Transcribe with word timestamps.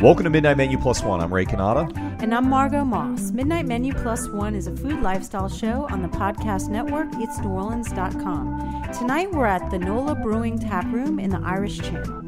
Welcome 0.00 0.22
to 0.24 0.30
Midnight 0.30 0.56
Menu 0.56 0.78
Plus 0.78 1.02
One. 1.02 1.20
I'm 1.20 1.34
Ray 1.34 1.44
Canada. 1.44 1.88
And 2.20 2.32
I'm 2.32 2.48
Margot 2.48 2.84
Moss. 2.84 3.32
Midnight 3.32 3.66
Menu 3.66 3.92
Plus 3.92 4.28
One 4.28 4.54
is 4.54 4.68
a 4.68 4.76
food 4.76 5.02
lifestyle 5.02 5.48
show 5.48 5.88
on 5.90 6.02
the 6.02 6.08
podcast 6.08 6.68
network, 6.68 7.08
it's 7.14 7.36
itsneworleans.com. 7.38 8.92
Tonight 8.92 9.32
we're 9.32 9.46
at 9.46 9.68
the 9.72 9.78
NOLA 9.80 10.14
Brewing 10.14 10.56
Tap 10.56 10.84
Room 10.92 11.18
in 11.18 11.30
the 11.30 11.40
Irish 11.40 11.80
Channel. 11.80 12.22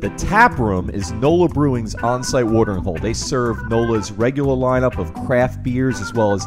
The 0.00 0.10
tap 0.18 0.58
room 0.58 0.90
is 0.90 1.12
NOLA 1.12 1.48
Brewing's 1.48 1.94
on-site 1.94 2.46
watering 2.46 2.82
hole. 2.82 2.98
They 2.98 3.14
serve 3.14 3.70
NOLA's 3.70 4.12
regular 4.12 4.54
lineup 4.54 4.98
of 4.98 5.14
craft 5.26 5.62
beers 5.62 6.02
as 6.02 6.12
well 6.12 6.34
as 6.34 6.46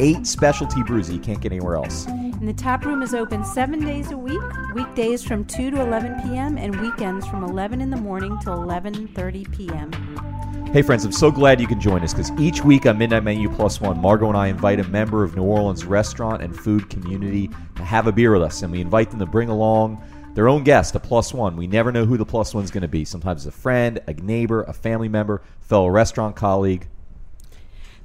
eight 0.00 0.26
specialty 0.26 0.82
brews 0.84 1.08
that 1.08 1.12
you 1.12 1.20
can't 1.20 1.42
get 1.42 1.52
anywhere 1.52 1.76
else. 1.76 2.06
And 2.44 2.58
the 2.58 2.62
tap 2.62 2.84
room 2.84 3.00
is 3.00 3.14
open 3.14 3.42
seven 3.42 3.82
days 3.82 4.10
a 4.10 4.18
week, 4.18 4.42
weekdays 4.74 5.24
from 5.24 5.46
2 5.46 5.70
to 5.70 5.80
11 5.80 6.28
p.m. 6.28 6.58
and 6.58 6.78
weekends 6.78 7.26
from 7.26 7.42
11 7.42 7.80
in 7.80 7.88
the 7.88 7.96
morning 7.96 8.38
till 8.42 8.58
11:30 8.58 9.50
p.m. 9.50 10.70
Hey 10.70 10.82
friends, 10.82 11.06
I'm 11.06 11.12
so 11.12 11.30
glad 11.30 11.58
you 11.58 11.66
can 11.66 11.80
join 11.80 12.02
us 12.02 12.12
because 12.12 12.30
each 12.38 12.62
week 12.62 12.84
on 12.84 12.98
Midnight 12.98 13.24
Menu 13.24 13.48
Plus 13.48 13.80
One, 13.80 13.98
Margot 13.98 14.28
and 14.28 14.36
I 14.36 14.48
invite 14.48 14.78
a 14.78 14.84
member 14.88 15.24
of 15.24 15.34
New 15.34 15.42
Orleans 15.42 15.86
restaurant 15.86 16.42
and 16.42 16.54
food 16.54 16.90
community 16.90 17.48
to 17.76 17.82
have 17.82 18.06
a 18.06 18.12
beer 18.12 18.34
with 18.34 18.42
us, 18.42 18.60
and 18.60 18.70
we 18.70 18.82
invite 18.82 19.08
them 19.08 19.20
to 19.20 19.26
bring 19.26 19.48
along 19.48 20.04
their 20.34 20.46
own 20.46 20.64
guest, 20.64 20.94
a 20.96 21.00
plus 21.00 21.32
one. 21.32 21.56
We 21.56 21.66
never 21.66 21.92
know 21.92 22.04
who 22.04 22.18
the 22.18 22.26
plus 22.26 22.52
one's 22.52 22.70
going 22.70 22.82
to 22.82 22.88
be. 22.88 23.06
Sometimes 23.06 23.46
a 23.46 23.52
friend, 23.52 24.00
a 24.06 24.12
neighbor, 24.12 24.64
a 24.64 24.74
family 24.74 25.08
member, 25.08 25.40
fellow 25.60 25.88
restaurant 25.88 26.36
colleague. 26.36 26.88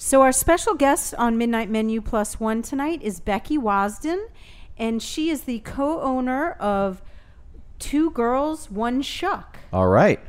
So 0.01 0.21
our 0.21 0.31
special 0.31 0.75
guest 0.75 1.13
on 1.15 1.37
Midnight 1.37 1.69
Menu 1.69 1.99
Plus 1.99 2.39
One 2.39 2.61
tonight 2.61 3.01
is 3.01 3.19
Becky 3.19 3.57
Wasden, 3.57 4.27
and 4.77 5.03
she 5.03 5.29
is 5.29 5.41
the 5.41 5.59
co-owner 5.59 6.51
of 6.51 7.01
Two 7.79 8.09
Girls 8.11 8.71
One 8.71 9.01
Shuck. 9.01 9.57
All 9.73 9.89
right. 9.89 10.21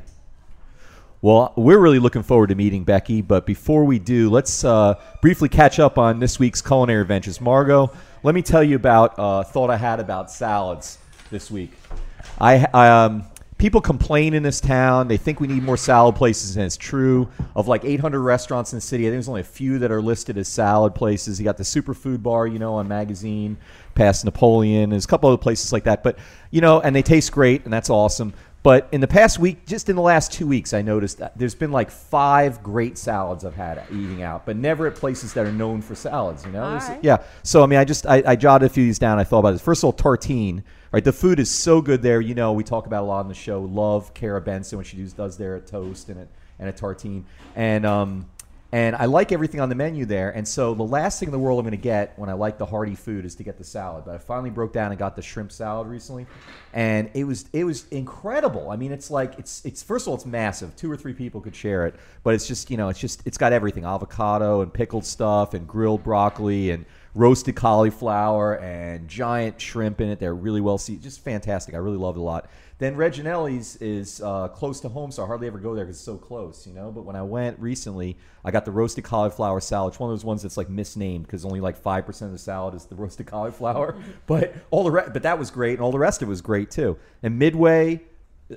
Well, 1.23 1.53
we're 1.57 1.79
really 1.79 2.01
looking 2.01 2.25
forward 2.25 2.49
to 2.49 2.57
meeting 2.57 2.83
Becky, 2.83 3.23
but 3.23 3.47
before 3.47 3.85
we 3.85 4.01
do, 4.01 4.29
let's 4.29 4.65
uh, 4.65 5.01
briefly 5.23 5.49
catch 5.49 5.79
up 5.79 5.99
on 5.99 6.19
this 6.19 6.41
week's 6.41 6.61
culinary 6.61 7.03
adventures. 7.03 7.41
Margot, 7.41 7.93
let 8.25 8.35
me 8.35 8.43
tell 8.43 8.65
you 8.65 8.75
about 8.75 9.15
a 9.19 9.45
thought 9.45 9.71
I 9.71 9.77
had 9.77 10.01
about 10.01 10.33
salads 10.33 10.99
this 11.31 11.49
week. 11.49 11.71
I 12.41 12.65
um, 12.73 13.25
people 13.61 13.81
complain 13.81 14.33
in 14.33 14.43
this 14.43 14.59
town. 14.59 15.07
They 15.07 15.19
think 15.19 15.39
we 15.39 15.47
need 15.47 15.63
more 15.63 15.77
salad 15.77 16.17
places, 16.17 16.57
and 16.57 16.65
it's 16.65 16.79
true. 16.79 17.29
Of 17.55 17.69
like 17.69 17.85
800 17.85 18.19
restaurants 18.19 18.73
in 18.73 18.79
the 18.79 18.81
city, 18.81 19.05
I 19.05 19.07
think 19.09 19.17
there's 19.17 19.29
only 19.29 19.43
a 19.43 19.45
few 19.45 19.79
that 19.81 19.93
are 19.93 20.01
listed 20.01 20.39
as 20.39 20.49
salad 20.49 20.95
places. 20.95 21.39
You 21.39 21.45
got 21.45 21.59
the 21.59 21.63
Superfood 21.63 22.23
Bar, 22.23 22.47
you 22.47 22.59
know, 22.59 22.75
on 22.75 22.89
Magazine, 22.89 23.59
past 23.95 24.25
Napoleon. 24.25 24.91
There's 24.91 25.05
a 25.05 25.09
couple 25.09 25.29
other 25.29 25.37
places 25.37 25.73
like 25.73 25.85
that, 25.85 26.03
but 26.03 26.19
you 26.51 26.63
know, 26.63 26.81
and 26.81 26.97
they 26.97 27.03
taste 27.03 27.33
great, 27.33 27.65
and 27.65 27.73
that's 27.73 27.91
awesome. 27.91 28.33
But 28.63 28.89
in 28.93 29.01
the 29.01 29.09
past 29.09 29.39
week, 29.39 29.67
just 29.67 29.89
in 29.89 29.97
the 29.97 30.03
last 30.03 30.33
two 30.33 30.47
weeks, 30.47 30.73
I 30.75 30.83
noticed 30.83 31.19
that 31.19 31.37
there's 31.37 31.55
been 31.55 31.73
like 31.73 31.91
five 31.91 32.63
great 32.63 32.99
salads 32.99 33.45
I've 33.45 33.55
had 33.55 33.83
eating 33.91 34.23
out, 34.23 34.45
but 34.45 34.57
never 34.57 34.87
at 34.87 34.97
places 34.97 35.33
that 35.35 35.47
are 35.47 35.53
known 35.53 35.83
for 35.83 35.95
salads. 35.95 36.45
You 36.47 36.53
know, 36.53 36.63
right. 36.63 36.99
yeah. 37.03 37.19
So 37.43 37.63
I 37.63 37.67
mean, 37.67 37.79
I 37.79 37.85
just 37.85 38.07
I, 38.07 38.23
I 38.27 38.37
jotted 38.37 38.71
a 38.71 38.73
few 38.73 38.85
of 38.85 38.89
these 38.89 38.99
down. 38.99 39.19
I 39.19 39.25
thought 39.25 39.41
about 39.41 39.53
this. 39.53 39.63
First 39.63 39.83
of 39.83 39.85
all, 39.85 39.93
tartine. 39.93 40.63
Right, 40.93 41.05
the 41.05 41.13
food 41.13 41.39
is 41.39 41.49
so 41.49 41.81
good 41.81 42.03
there. 42.03 42.21
You 42.21 42.35
know, 42.35 42.53
we 42.53 42.65
talk 42.65 42.87
about 42.87 43.05
a 43.05 43.07
lot 43.07 43.21
on 43.21 43.29
the 43.29 43.35
show. 43.35 43.63
Love 43.63 44.13
Cara 44.13 44.41
Benson 44.41 44.77
when 44.77 44.85
she 44.85 44.97
does, 44.97 45.13
does 45.13 45.37
there 45.37 45.55
a 45.55 45.61
toast 45.61 46.09
and 46.09 46.23
a, 46.23 46.29
and 46.59 46.69
a 46.69 46.73
tartine, 46.73 47.23
and 47.55 47.87
um, 47.87 48.29
and 48.73 48.97
I 48.97 49.05
like 49.05 49.31
everything 49.31 49.61
on 49.61 49.69
the 49.69 49.77
menu 49.77 50.05
there. 50.05 50.31
And 50.31 50.47
so 50.47 50.75
the 50.75 50.83
last 50.83 51.21
thing 51.21 51.29
in 51.29 51.33
the 51.33 51.39
world 51.39 51.61
I'm 51.61 51.65
going 51.65 51.73
to 51.73 51.77
get 51.77 52.17
when 52.17 52.29
I 52.29 52.33
like 52.33 52.59
the 52.59 52.67
hearty 52.67 52.97
food 52.97 53.25
is 53.25 53.37
to 53.37 53.45
get 53.45 53.57
the 53.57 53.65
salad. 53.65 54.05
But 54.05 54.17
I 54.17 54.19
finally 54.19 54.51
broke 54.51 54.73
down 54.73 54.91
and 54.91 54.99
got 54.99 55.15
the 55.15 55.23
shrimp 55.23 55.53
salad 55.53 55.87
recently, 55.87 56.27
and 56.73 57.09
it 57.15 57.23
was 57.23 57.45
it 57.53 57.63
was 57.63 57.87
incredible. 57.89 58.69
I 58.71 58.75
mean, 58.77 58.91
it's 58.91 59.13
like 59.13 59.39
it's 59.39 59.65
it's 59.65 59.85
first 59.85 60.05
of 60.05 60.09
all 60.09 60.15
it's 60.17 60.27
massive. 60.27 60.75
Two 60.75 60.91
or 60.91 60.97
three 60.97 61.15
people 61.15 61.41
could 61.41 61.55
share 61.55 61.87
it, 61.87 61.95
but 62.25 62.35
it's 62.35 62.49
just 62.49 62.69
you 62.69 62.77
know 62.77 62.89
it's 62.89 62.99
just 62.99 63.25
it's 63.25 63.39
got 63.39 63.53
everything: 63.53 63.85
avocado 63.85 64.61
and 64.63 64.75
pickled 64.75 65.05
stuff 65.05 65.55
and 65.55 65.69
grilled 65.69 66.03
broccoli 66.03 66.73
and 66.73 66.85
roasted 67.15 67.57
cauliflower 67.57 68.59
and 68.59 69.09
giant 69.09 69.61
shrimp 69.61 70.01
in 70.01 70.09
it. 70.09 70.21
They're 70.21 70.35
really 70.35 70.61
well 70.61 70.79
seasoned. 70.79 71.03
Just 71.03 71.25
fantastic. 71.25 71.75
I 71.75 71.79
really 71.79 71.97
loved 71.97 72.17
it 72.17 72.21
a 72.21 72.25
lot. 72.25 72.49
Then 72.79 72.97
Reginelli's 72.97 73.77
is 73.77 74.23
uh, 74.23 74.49
close 74.49 74.81
to 74.81 74.89
home, 74.89 75.11
so 75.11 75.23
I 75.23 75.27
hardly 75.27 75.47
ever 75.47 75.59
go 75.59 75.75
there 75.75 75.85
because 75.85 75.97
it's 75.97 76.05
so 76.05 76.17
close, 76.17 76.67
you 76.67 76.73
know. 76.73 76.91
But 76.91 77.05
when 77.05 77.15
I 77.15 77.23
went 77.23 77.59
recently, 77.59 78.17
I 78.43 78.51
got 78.51 78.65
the 78.65 78.71
roasted 78.71 79.05
cauliflower 79.05 79.61
salad. 79.61 79.93
It's 79.93 80.01
one 80.01 80.11
of 80.11 80.17
those 80.17 80.25
ones 80.25 80.43
that's 80.43 80.57
like 80.57 80.71
misnamed 80.71 81.27
because 81.27 81.45
only 81.45 81.61
like 81.61 81.77
five 81.77 82.07
percent 82.07 82.29
of 82.29 82.33
the 82.33 82.39
salad 82.39 82.75
is 82.75 82.87
the 82.87 82.95
roasted 82.95 83.27
cauliflower. 83.27 83.97
but 84.27 84.55
all 84.71 84.85
the 84.85 84.91
re- 84.91 85.11
but 85.13 85.25
that 85.25 85.39
was 85.39 85.51
great, 85.51 85.75
and 85.75 85.83
all 85.83 85.93
the 85.93 85.99
rest 85.99 86.23
of 86.23 86.29
it 86.29 86.31
was 86.31 86.41
great 86.41 86.71
too. 86.71 86.97
And 87.23 87.39
Midway, 87.39 88.01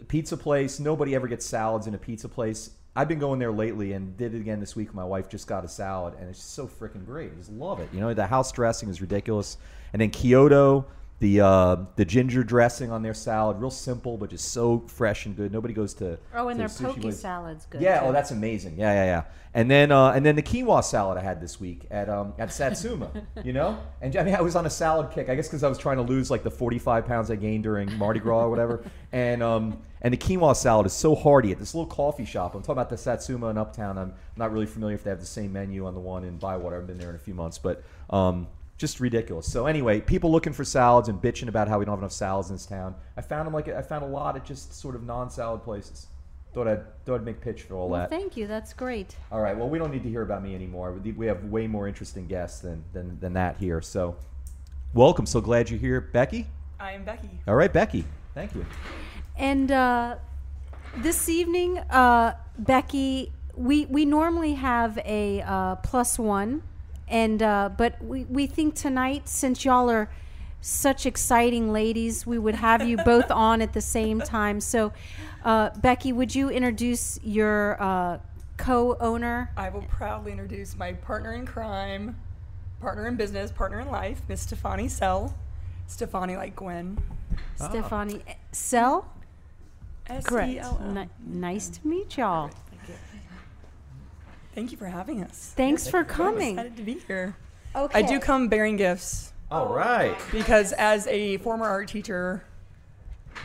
pizza 0.07 0.37
place. 0.37 0.79
Nobody 0.79 1.15
ever 1.15 1.27
gets 1.27 1.45
salads 1.45 1.87
in 1.87 1.93
a 1.93 1.97
pizza 1.97 2.29
place. 2.29 2.69
I've 2.95 3.07
been 3.07 3.19
going 3.19 3.39
there 3.39 3.51
lately 3.51 3.93
and 3.93 4.15
did 4.17 4.35
it 4.35 4.39
again 4.39 4.59
this 4.59 4.75
week. 4.75 4.93
My 4.93 5.03
wife 5.03 5.27
just 5.27 5.47
got 5.47 5.65
a 5.65 5.67
salad 5.67 6.13
and 6.19 6.29
it's 6.29 6.37
just 6.37 6.53
so 6.53 6.67
freaking 6.67 7.05
great. 7.05 7.31
I 7.31 7.35
just 7.35 7.51
love 7.51 7.79
it. 7.79 7.89
You 7.91 7.99
know, 7.99 8.13
the 8.13 8.27
house 8.27 8.51
dressing 8.51 8.87
is 8.89 9.01
ridiculous. 9.01 9.57
And 9.93 10.01
then 10.01 10.11
Kyoto, 10.11 10.85
the 11.23 11.39
uh, 11.39 11.77
the 11.95 12.03
ginger 12.03 12.43
dressing 12.43 12.91
on 12.91 13.01
their 13.01 13.13
salad, 13.13 13.55
real 13.61 13.71
simple 13.71 14.17
but 14.17 14.29
just 14.29 14.51
so 14.51 14.79
fresh 14.87 15.25
and 15.25 15.37
good. 15.37 15.53
Nobody 15.53 15.73
goes 15.73 15.93
to 15.95 16.19
Oh, 16.35 16.49
and 16.49 16.59
to 16.59 16.67
their 16.67 16.89
poke 16.91 16.99
place. 16.99 17.17
salad's 17.21 17.65
good. 17.65 17.81
Yeah, 17.81 18.01
too. 18.01 18.07
oh, 18.07 18.11
that's 18.11 18.31
amazing. 18.31 18.75
Yeah, 18.77 18.91
yeah, 18.93 19.05
yeah. 19.05 19.23
And 19.53 19.71
then 19.71 19.93
uh, 19.93 20.09
and 20.11 20.25
then 20.25 20.35
the 20.35 20.41
quinoa 20.41 20.83
salad 20.83 21.17
I 21.17 21.21
had 21.21 21.39
this 21.39 21.61
week 21.61 21.85
at 21.89 22.09
um, 22.09 22.33
at 22.37 22.51
Satsuma, 22.51 23.09
you 23.43 23.53
know. 23.53 23.79
And 24.01 24.13
I 24.17 24.23
mean, 24.23 24.35
I 24.35 24.41
was 24.41 24.57
on 24.57 24.65
a 24.65 24.69
salad 24.69 25.11
kick. 25.11 25.29
I 25.29 25.35
guess 25.35 25.47
because 25.47 25.63
I 25.63 25.69
was 25.69 25.77
trying 25.77 25.95
to 25.95 26.03
lose 26.03 26.29
like 26.29 26.43
the 26.43 26.51
forty 26.51 26.77
five 26.77 27.05
pounds 27.05 27.31
I 27.31 27.37
gained 27.37 27.63
during 27.63 27.97
Mardi 27.97 28.19
Gras 28.19 28.41
or 28.43 28.49
whatever. 28.49 28.83
And 29.13 29.43
um, 29.43 29.77
and 30.01 30.11
the 30.11 30.17
quinoa 30.17 30.55
salad 30.55 30.87
is 30.87 30.93
so 30.93 31.13
hearty 31.13 31.51
at 31.51 31.59
this 31.59 31.75
little 31.75 31.85
coffee 31.89 32.25
shop. 32.25 32.55
I'm 32.55 32.61
talking 32.63 32.73
about 32.73 32.89
the 32.89 32.97
Satsuma 32.97 33.49
in 33.49 33.59
Uptown. 33.59 33.99
I'm 33.99 34.15
not 34.35 34.51
really 34.51 34.65
familiar 34.65 34.95
if 34.95 35.03
they 35.03 35.11
have 35.11 35.19
the 35.19 35.25
same 35.27 35.53
menu 35.53 35.85
on 35.85 35.93
the 35.93 35.99
one 35.99 36.23
in 36.23 36.37
Bywater. 36.37 36.77
I've 36.79 36.87
been 36.87 36.97
there 36.97 37.11
in 37.11 37.15
a 37.15 37.19
few 37.19 37.35
months, 37.35 37.59
but 37.59 37.83
um, 38.09 38.47
just 38.77 38.99
ridiculous. 38.99 39.51
So 39.51 39.65
anyway, 39.67 40.01
people 40.01 40.31
looking 40.31 40.53
for 40.53 40.63
salads 40.63 41.07
and 41.09 41.21
bitching 41.21 41.47
about 41.47 41.67
how 41.67 41.79
we 41.79 41.85
don't 41.85 41.93
have 41.93 41.99
enough 42.01 42.11
salads 42.11 42.49
in 42.49 42.55
this 42.55 42.65
town. 42.65 42.95
I 43.17 43.21
found 43.21 43.45
them 43.45 43.53
like 43.53 43.67
I 43.69 43.81
found 43.81 44.03
a 44.03 44.07
lot 44.07 44.35
at 44.35 44.45
just 44.45 44.73
sort 44.73 44.95
of 44.95 45.03
non-salad 45.03 45.63
places. 45.63 46.07
Thought 46.53 46.67
I'd 46.67 47.05
thought 47.05 47.15
I'd 47.15 47.25
make 47.25 47.41
pitch 47.41 47.63
for 47.63 47.75
all 47.75 47.89
Well, 47.89 48.01
that. 48.01 48.09
thank 48.09 48.37
you. 48.37 48.45
That's 48.45 48.73
great. 48.73 49.15
All 49.31 49.41
right. 49.41 49.57
Well, 49.57 49.69
we 49.69 49.79
don't 49.79 49.91
need 49.91 50.03
to 50.03 50.09
hear 50.09 50.21
about 50.21 50.43
me 50.43 50.53
anymore. 50.53 50.91
We 50.93 51.11
we 51.13 51.25
have 51.27 51.43
way 51.45 51.65
more 51.67 51.87
interesting 51.87 52.27
guests 52.27 52.59
than 52.59 52.83
than, 52.93 53.19
than 53.19 53.33
that 53.33 53.57
here. 53.57 53.81
So, 53.81 54.15
welcome. 54.93 55.25
So 55.25 55.41
glad 55.41 55.69
you're 55.69 55.79
here, 55.79 55.99
Becky. 56.01 56.47
I 56.79 56.91
am 56.91 57.05
Becky. 57.05 57.29
All 57.47 57.55
right, 57.55 57.71
Becky. 57.73 58.05
Thank 58.35 58.53
you. 58.55 58.65
And 59.37 59.71
uh, 59.71 60.17
this 60.97 61.27
evening, 61.29 61.79
uh, 61.79 62.33
Becky, 62.59 63.31
we 63.55 63.85
we 63.85 64.05
normally 64.05 64.53
have 64.53 64.99
a 65.05 65.41
uh, 65.41 65.75
plus 65.77 66.19
one, 66.19 66.61
and 67.13 67.43
uh, 67.43 67.69
but 67.77 68.03
we 68.03 68.25
we 68.25 68.47
think 68.47 68.73
tonight, 68.73 69.29
since 69.29 69.63
y'all 69.63 69.89
are 69.89 70.09
such 70.61 71.05
exciting 71.05 71.71
ladies, 71.71 72.25
we 72.25 72.39
would 72.39 72.55
have 72.55 72.85
you 72.87 72.97
both 73.05 73.29
on 73.29 73.61
at 73.61 73.71
the 73.73 73.81
same 73.81 74.19
time. 74.19 74.59
So, 74.59 74.91
uh, 75.45 75.69
Becky, 75.77 76.11
would 76.11 76.33
you 76.33 76.49
introduce 76.49 77.19
your 77.23 77.81
uh, 77.81 78.17
co-owner? 78.57 79.51
I 79.55 79.69
will 79.69 79.83
proudly 79.83 80.31
introduce 80.31 80.75
my 80.75 80.93
partner 80.93 81.33
in 81.33 81.45
crime, 81.45 82.19
partner 82.81 83.07
in 83.07 83.15
business, 83.15 83.51
partner 83.51 83.79
in 83.79 83.89
life, 83.89 84.23
Miss 84.27 84.41
Stefani 84.41 84.87
Sell. 84.87 85.35
Stefani 85.85 86.35
like 86.35 86.55
Gwen. 86.55 86.97
Stefani 87.57 88.23
Sell. 88.51 89.07
Correct. 90.23 90.49
S-E-L-L. 90.49 91.07
Nice 91.27 91.69
to 91.69 91.87
meet 91.87 92.17
y'all. 92.17 92.49
Thank 94.55 94.71
you 94.71 94.77
for 94.77 94.87
having 94.87 95.23
us. 95.23 95.53
Thanks 95.55 95.87
for 95.87 95.99
I'm 95.99 96.05
coming. 96.05 96.51
excited 96.51 96.77
to 96.77 96.83
be 96.83 96.99
here. 97.07 97.35
Okay. 97.75 97.99
I 97.99 98.01
do 98.03 98.19
come 98.19 98.49
bearing 98.49 98.77
gifts 98.77 99.33
All 99.49 99.73
right. 99.73 100.15
because 100.31 100.73
as 100.73 101.07
a 101.07 101.37
former 101.37 101.65
art 101.65 101.87
teacher 101.87 102.43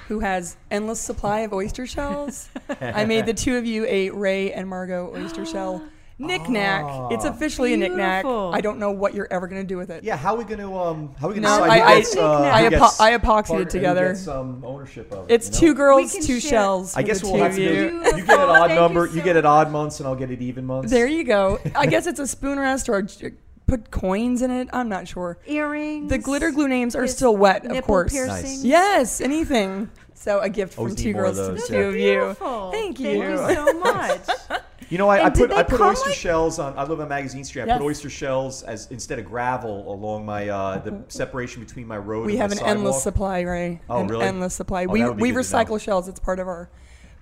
who 0.09 0.21
has 0.21 0.57
endless 0.71 1.01
supply 1.01 1.41
of 1.41 1.53
oyster 1.55 1.87
shells, 1.87 2.51
I 2.81 3.07
made 3.07 3.25
the 3.25 3.33
two 3.35 3.57
of 3.57 3.65
you 3.65 3.87
a 3.87 4.11
Ray 4.11 4.53
and 4.53 4.69
Margot 4.69 5.13
oyster 5.17 5.47
shell 5.47 5.83
knick-knack. 6.19 6.85
It's 7.13 7.25
officially 7.25 7.75
a 7.75 7.77
knick-knack. 7.77 8.25
I 8.25 8.61
don't 8.61 8.79
know 8.79 8.91
what 8.91 9.15
you're 9.15 9.29
ever 9.31 9.47
going 9.47 9.63
to 9.63 9.67
do 9.67 9.77
with 9.77 9.91
it. 9.91 10.05
Yeah. 10.05 10.17
How 10.17 10.35
are 10.35 10.39
we 10.39 10.45
going 10.45 10.59
to 10.61 10.77
um? 10.77 11.15
How 11.21 11.27
are 11.29 11.33
we 11.33 11.41
going 11.41 11.43
to 11.45 11.49
No, 11.49 11.65
I- 11.65 11.79
who 11.79 11.85
I- 11.85 11.99
gets, 12.01 12.17
uh, 12.17 12.41
I 12.41 12.61
who 12.61 12.67
apo- 12.67 12.79
gets 12.79 13.01
I 13.01 13.19
epoxied 13.19 13.61
it 13.63 13.71
together. 13.71 14.09
gets, 14.09 14.29
um, 14.29 14.63
ownership 14.67 15.13
of 15.13 15.31
it, 15.31 15.35
It's 15.35 15.47
you 15.49 15.53
know? 15.69 15.73
two 15.73 15.77
girls, 15.77 16.13
two 16.13 16.41
share- 16.41 16.51
shells. 16.51 16.97
I 16.97 17.03
guess 17.03 17.23
we'll 17.23 17.37
have 17.39 17.55
to 17.55 17.57
do. 17.57 18.03
You 18.17 18.25
get 18.25 18.39
an 18.41 18.49
odd 18.49 18.59
Thank 18.59 18.71
you 18.71 18.75
number. 18.77 19.09
so 19.09 19.15
You 19.15 19.23
get 19.23 19.37
an 19.37 19.47
odd 19.47 19.71
months, 19.71 20.01
and 20.01 20.09
I'll 20.09 20.17
get 20.17 20.31
it 20.31 20.43
even 20.43 20.65
months. 20.67 20.91
There 20.91 21.07
you 21.07 21.25
go. 21.25 21.59
I 21.75 21.87
guess 21.87 22.07
it's 22.07 22.21
a 22.21 22.27
spoon 22.37 22.59
rest 22.59 22.89
or 22.89 23.03
j- 23.03 23.33
put 23.67 23.91
coins 23.91 24.43
in 24.43 24.51
it. 24.51 24.69
I'm 24.73 24.89
not 24.89 25.07
sure. 25.07 25.39
Earrings. 25.47 26.09
The 26.11 26.19
glitter 26.19 26.51
glue 26.51 26.69
names 26.69 26.97
are 26.97 27.07
still 27.07 27.37
wet, 27.37 27.65
of 27.67 27.85
course. 27.85 28.13
piercings. 28.13 28.65
Yes, 28.65 29.21
anything. 29.21 29.91
So 30.15 30.41
a 30.41 30.49
gift 30.49 30.77
Always 30.79 30.95
from 30.95 31.05
need 31.05 31.13
two 31.13 31.17
girls 31.17 31.37
to 31.37 31.53
the 31.53 31.61
two 31.61 31.75
yeah. 31.75 31.81
of 31.81 31.95
you. 31.95 32.01
Beautiful. 32.21 32.71
Thank 32.73 32.99
you. 32.99 33.21
Thank 33.23 33.49
you 33.51 33.55
so 33.55 33.79
much. 33.79 34.61
You 34.91 34.97
know, 34.97 35.09
I, 35.09 35.27
I 35.27 35.31
put 35.31 35.53
I 35.53 35.63
put 35.63 35.81
oyster 35.81 36.09
like- 36.11 36.19
shells 36.19 36.59
on. 36.59 36.77
I 36.79 36.85
live 36.85 37.01
on 37.01 37.09
Magazine 37.09 37.45
Street. 37.45 37.63
I 37.63 37.67
Yes. 37.67 37.79
put 37.79 37.85
oyster 37.85 38.09
shells 38.09 38.63
as 38.63 38.87
instead 38.91 39.19
of 39.19 39.27
gravel 39.27 39.93
along 39.93 40.25
my 40.25 40.49
uh, 40.49 40.79
the 40.79 41.03
separation 41.09 41.63
between 41.63 41.87
my 41.87 41.99
road. 41.99 42.21
And 42.23 42.27
we 42.27 42.37
have 42.39 42.53
an 42.53 42.59
sidewalk. 42.59 42.77
endless 42.77 43.03
supply, 43.03 43.41
Ray. 43.41 43.81
Oh, 43.91 44.01
an 44.01 44.07
really? 44.09 44.25
endless 44.25 44.55
supply. 44.55 44.85
Oh, 44.87 44.89
we 44.93 45.01
that 45.01 45.09
would 45.09 45.17
be 45.19 45.23
we 45.25 45.31
good 45.33 45.45
to 45.45 45.53
know. 45.53 45.59
recycle 45.65 45.81
shells. 45.81 46.09
It's 46.09 46.21
part 46.21 46.39
of 46.39 46.49
our 46.49 46.71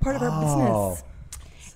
part 0.00 0.14
of 0.16 0.22
our 0.22 0.30
Oh. 0.32 0.90
business. 0.90 1.04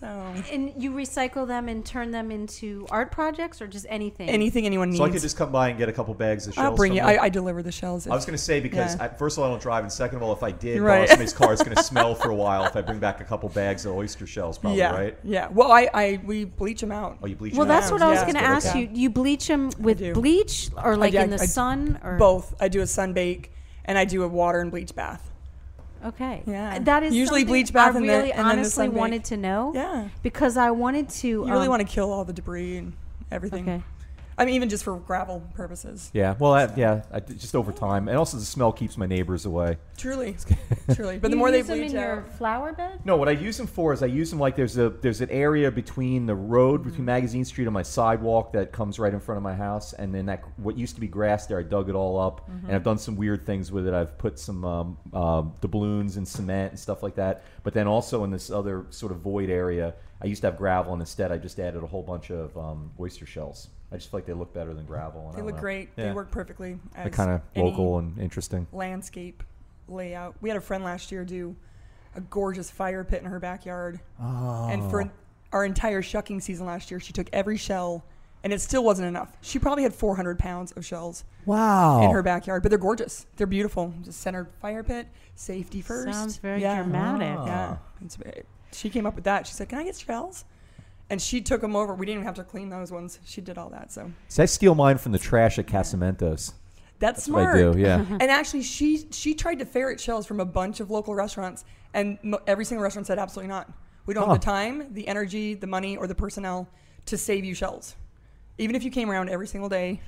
So 0.01 0.07
And 0.51 0.73
you 0.83 0.93
recycle 0.93 1.47
them 1.47 1.69
and 1.69 1.85
turn 1.85 2.11
them 2.11 2.31
into 2.31 2.87
art 2.91 3.13
projects 3.13 3.61
or 3.61 3.67
just 3.67 3.85
anything? 3.91 4.31
anything 4.31 4.65
anyone 4.65 4.89
needs. 4.89 4.99
So 4.99 5.05
I 5.05 5.11
could 5.11 5.21
just 5.21 5.37
come 5.37 5.53
by 5.53 5.69
and 5.69 5.77
get 5.79 5.91
a 5.91 5.93
couple 5.93 6.15
bags 6.15 6.47
of 6.47 6.55
shells. 6.55 6.65
I'll 6.65 6.75
bring 6.75 6.95
you. 6.95 7.03
I, 7.03 7.25
I 7.25 7.29
deliver 7.29 7.63
the 7.63 7.71
shells. 7.71 8.07
I 8.07 8.15
was 8.15 8.25
going 8.25 8.37
to 8.37 8.43
say 8.43 8.61
because 8.61 8.97
Yeah. 8.97 9.05
I, 9.05 9.09
first 9.09 9.37
of 9.37 9.43
all 9.45 9.49
I 9.51 9.53
don't 9.53 9.61
drive, 9.61 9.85
and 9.85 9.93
second 9.93 10.17
of 10.17 10.23
all, 10.23 10.33
if 10.33 10.43
I 10.43 10.53
did 10.53 10.81
Right. 10.81 10.97
borrow 11.01 11.07
somebody's 11.07 11.35
car, 11.35 11.53
it's 11.53 11.63
going 11.63 11.77
to 11.77 11.83
smell 11.83 12.15
for 12.15 12.31
a 12.31 12.35
while. 12.35 12.65
If 12.65 12.77
I 12.77 12.81
bring 12.81 12.99
back 12.99 13.21
a 13.21 13.25
couple 13.25 13.51
bags 13.51 13.85
of 13.85 13.95
oyster 13.95 14.27
shells, 14.27 14.57
probably 14.57 14.79
yeah, 14.79 14.93
right. 14.95 15.19
yeah. 15.23 15.49
Well, 15.49 15.71
I, 15.71 15.91
I 15.93 16.21
we 16.25 16.45
bleach 16.47 16.81
them 16.81 16.93
out. 16.93 17.19
Oh, 17.23 17.27
you 17.27 17.37
bleach 17.37 17.53
well, 17.55 17.67
them 17.67 17.77
out? 17.77 17.81
that's 17.81 17.93
what 17.93 18.01
I 18.01 18.09
was 18.09 18.23
going 18.23 18.35
to 18.37 18.41
ask 18.43 18.73
good, 18.73 18.79
you. 18.81 18.87
Do 18.87 19.01
you 19.01 19.11
bleach 19.11 19.47
them 19.49 19.71
with 19.79 19.99
do. 19.99 20.15
bleach 20.15 20.71
or 20.83 20.97
like 20.97 21.13
yeah, 21.13 21.25
in 21.25 21.31
the 21.31 21.41
I- 21.43 21.47
sun 21.47 22.01
or 22.03 22.17
Both. 22.17 22.55
I 22.59 22.69
do 22.69 22.81
a 22.81 22.87
sun 22.87 23.13
bake 23.13 23.53
and 23.85 23.99
I 23.99 24.07
do 24.07 24.23
a 24.23 24.29
water 24.29 24.61
and 24.61 24.71
bleach 24.71 24.95
bath. 24.95 25.30
Okay. 26.05 26.43
Yeah. 26.47 26.79
That 26.79 27.03
is 27.03 27.15
Usually 27.15 27.45
bleach 27.45 27.73
bath 27.73 27.95
I 27.95 27.99
and 27.99 28.09
then- 28.09 28.19
really 28.21 28.33
and 28.33 28.41
then 28.41 28.47
the 28.47 28.53
honestly 28.53 28.85
sun 28.85 28.91
bake. 28.91 28.99
wanted 28.99 29.25
to 29.27 29.37
know. 29.37 29.73
Yeah. 29.75 30.09
Because 30.23 30.57
I 30.57 30.71
wanted 30.71 31.09
to. 31.11 31.29
You 31.29 31.45
really 31.47 31.65
um, 31.67 31.69
want 31.71 31.81
to 31.87 31.89
kill 31.95 32.11
all 32.13 32.25
the 32.25 32.33
debris 32.33 32.77
and 32.79 32.93
everything. 33.31 33.69
Okay. 33.69 33.83
I 34.41 34.47
mean, 34.47 34.55
even 34.55 34.71
just 34.71 34.85
for 34.85 34.97
gravel 34.97 35.43
purposes. 35.53 36.11
Yeah, 36.15 36.35
well, 36.39 36.55
I, 36.55 36.73
yeah, 36.75 37.03
I, 37.13 37.21
just 37.21 37.55
over 37.55 37.73
time, 37.73 38.09
and 38.09 38.17
also 38.17 38.39
the 38.39 38.45
smell 38.47 38.73
keeps 38.73 38.97
my 38.97 39.05
neighbors 39.05 39.45
away. 39.45 39.77
Truly, 39.99 40.35
truly. 40.95 41.19
But 41.19 41.29
you 41.29 41.33
the 41.33 41.37
more 41.37 41.51
they 41.51 41.59
use 41.59 41.67
them 41.67 41.77
bleach 41.77 41.91
in 41.91 41.99
out, 41.99 42.03
your 42.03 42.23
flower 42.39 42.73
bed. 42.73 43.01
No, 43.05 43.19
what 43.19 43.29
I 43.29 43.33
use 43.33 43.59
them 43.59 43.67
for 43.67 43.93
is 43.93 44.03
I 44.03 44.07
use 44.07 44.31
them 44.31 44.39
like 44.39 44.57
there's 44.57 44.79
a 44.79 44.89
there's 44.89 45.21
an 45.21 45.29
area 45.29 45.71
between 45.71 46.25
the 46.25 46.35
road 46.35 46.83
between 46.83 47.05
Magazine 47.05 47.45
Street 47.45 47.67
and 47.67 47.75
my 47.75 47.83
sidewalk 47.83 48.55
that 48.55 48.73
comes 48.73 48.99
right 48.99 49.13
in 49.13 49.21
front 49.21 49.37
of 49.37 49.43
my 49.43 49.55
house, 49.55 49.93
and 49.93 50.15
then 50.15 50.25
that 50.25 50.43
what 50.57 50.79
used 50.79 50.95
to 50.95 51.03
be 51.03 51.07
grass 51.07 51.47
there, 51.47 51.59
I 51.59 51.63
dug 51.63 51.91
it 51.91 51.95
all 51.95 52.19
up, 52.19 52.49
and 52.49 52.75
I've 52.75 52.83
done 52.83 52.97
some 52.97 53.17
weird 53.17 53.45
things 53.45 53.71
with 53.71 53.87
it. 53.87 53.93
I've 53.93 54.17
put 54.17 54.39
some 54.39 54.65
um, 54.65 54.97
um, 55.13 55.53
doubloons 55.61 56.17
and 56.17 56.27
cement 56.27 56.71
and 56.71 56.81
stuff 56.81 57.03
like 57.03 57.17
that. 57.17 57.45
But 57.63 57.75
then 57.75 57.87
also 57.87 58.25
in 58.25 58.31
this 58.31 58.51
other 58.51 58.87
sort 58.89 59.13
of 59.13 59.19
void 59.19 59.51
area, 59.51 59.97
I 60.23 60.29
used 60.29 60.41
to 60.41 60.47
have 60.47 60.57
gravel, 60.57 60.95
and 60.95 61.03
instead 61.03 61.31
I 61.31 61.37
just 61.37 61.61
added 61.61 61.83
a 61.83 61.87
whole 61.87 62.03
bunch 62.03 62.31
of 62.31 62.57
um, 62.57 62.91
oyster 62.99 63.27
shells. 63.27 63.69
I 63.93 63.97
just 63.97 64.11
feel 64.11 64.19
like 64.19 64.27
they 64.27 64.33
look 64.33 64.53
better 64.55 64.73
than 64.73 64.85
gravel. 64.85 65.23
and 65.27 65.33
they 65.33 65.39
don't 65.39 65.47
look 65.47 65.57
know. 65.57 65.61
great. 65.61 65.89
Yeah. 65.97 66.07
They 66.07 66.13
work 66.13 66.31
perfectly. 66.31 66.79
They're 66.95 67.07
as 67.07 67.15
kind 67.15 67.31
of 67.31 67.41
local 67.57 67.99
and 67.99 68.19
interesting. 68.19 68.67
landscape 68.73 69.43
layout. 69.89 70.37
We 70.41 70.49
had 70.49 70.57
a 70.57 70.61
friend 70.61 70.85
last 70.85 71.11
year 71.11 71.25
do 71.25 71.57
a 72.15 72.21
gorgeous 72.21 72.71
fire 72.71 73.05
pit 73.05 73.23
in 73.23 73.29
her 73.29 73.41
backyard. 73.41 74.01
And 74.19 74.89
for 74.91 75.03
oh. 75.03 75.11
our 75.53 75.65
entire 75.65 76.03
shucking 76.03 76.41
season 76.41 76.67
last 76.67 76.91
year, 76.91 77.01
she 77.01 77.13
took 77.13 77.29
every 77.33 77.57
shell, 77.57 78.05
and 78.45 78.53
it 78.53 78.61
still 78.61 78.85
wasn't 78.85 79.09
enough. 79.09 79.33
She 79.41 79.59
probably 79.59 79.83
had 79.83 79.95
400 79.95 80.39
pounds 80.39 80.73
of 80.73 80.85
shells 80.87 81.25
Wow. 81.47 82.03
in 82.03 82.11
her 82.11 82.23
backyard, 82.23 82.63
but 82.63 82.71
they're 82.71 82.79
gorgeous. 82.79 83.27
They're 83.37 83.47
beautiful. 83.47 83.95
Just 84.03 84.21
centered 84.21 84.49
fire 84.61 84.83
pit, 84.83 85.09
safety 85.35 85.83
first. 85.83 86.13
Sounds 86.13 86.37
very 86.37 86.61
yeah. 86.63 86.83
dramatic. 86.83 87.37
Ah. 87.39 87.47
Yeah. 87.47 87.77
It's, 88.05 88.19
she 88.73 88.89
came 88.89 89.05
up 89.07 89.17
with 89.17 89.25
that. 89.25 89.47
She 89.49 89.53
said, 89.55 89.69
"Can 89.69 89.79
I 89.79 89.85
get 89.85 89.97
shells?" 89.97 90.45
And 91.11 91.21
she 91.21 91.41
took 91.41 91.61
them 91.61 91.75
over. 91.77 91.95
We 91.95 92.07
didn't 92.07 92.19
even 92.21 92.27
have 92.27 92.37
to 92.37 92.45
clean 92.45 92.71
those 92.71 92.93
ones. 92.93 93.19
She 93.25 93.41
did 93.41 93.59
all 93.59 93.69
that. 93.71 93.93
So 93.93 94.11
So 94.29 94.43
I 94.45 94.47
steal 94.47 94.75
mine 94.75 94.97
from 94.97 95.13
the 95.13 95.19
trash 95.19 95.59
at 95.59 95.67
Casamento's. 95.67 96.55
that's, 97.01 97.27
That's 97.27 97.29
what 97.29 97.41
smart. 97.43 97.57
I 97.57 97.73
do. 97.73 97.79
Yeah. 97.79 98.05
and 98.09 98.23
actually, 98.23 98.63
she 98.63 99.07
she 99.11 99.35
tried 99.35 99.59
to 99.59 99.65
ferret 99.67 100.01
shells 100.01 100.25
from 100.27 100.39
a 100.41 100.45
bunch 100.45 100.79
of 100.81 100.91
local 100.91 101.15
restaurants, 101.15 101.65
and 101.95 102.19
mo- 102.23 102.41
every 102.47 102.65
single 102.65 102.83
restaurant 102.85 103.07
said 103.09 103.19
absolutely 103.19 103.49
not. 103.49 103.71
We 104.07 104.15
don't 104.15 104.25
Huh. 104.27 104.33
have 104.35 104.41
the 104.41 104.45
time, 104.45 104.95
the 104.95 105.07
energy, 105.09 105.55
the 105.55 105.67
money, 105.67 105.97
or 105.97 106.07
the 106.07 106.15
personnel 106.15 106.69
to 107.07 107.19
save 107.19 107.45
you 107.45 107.55
shells. 107.55 107.97
Even 108.59 108.77
if 108.77 108.83
you 108.85 108.91
came 108.91 109.11
around 109.11 109.29
every 109.31 109.47
single 109.47 109.69
day, 109.69 110.01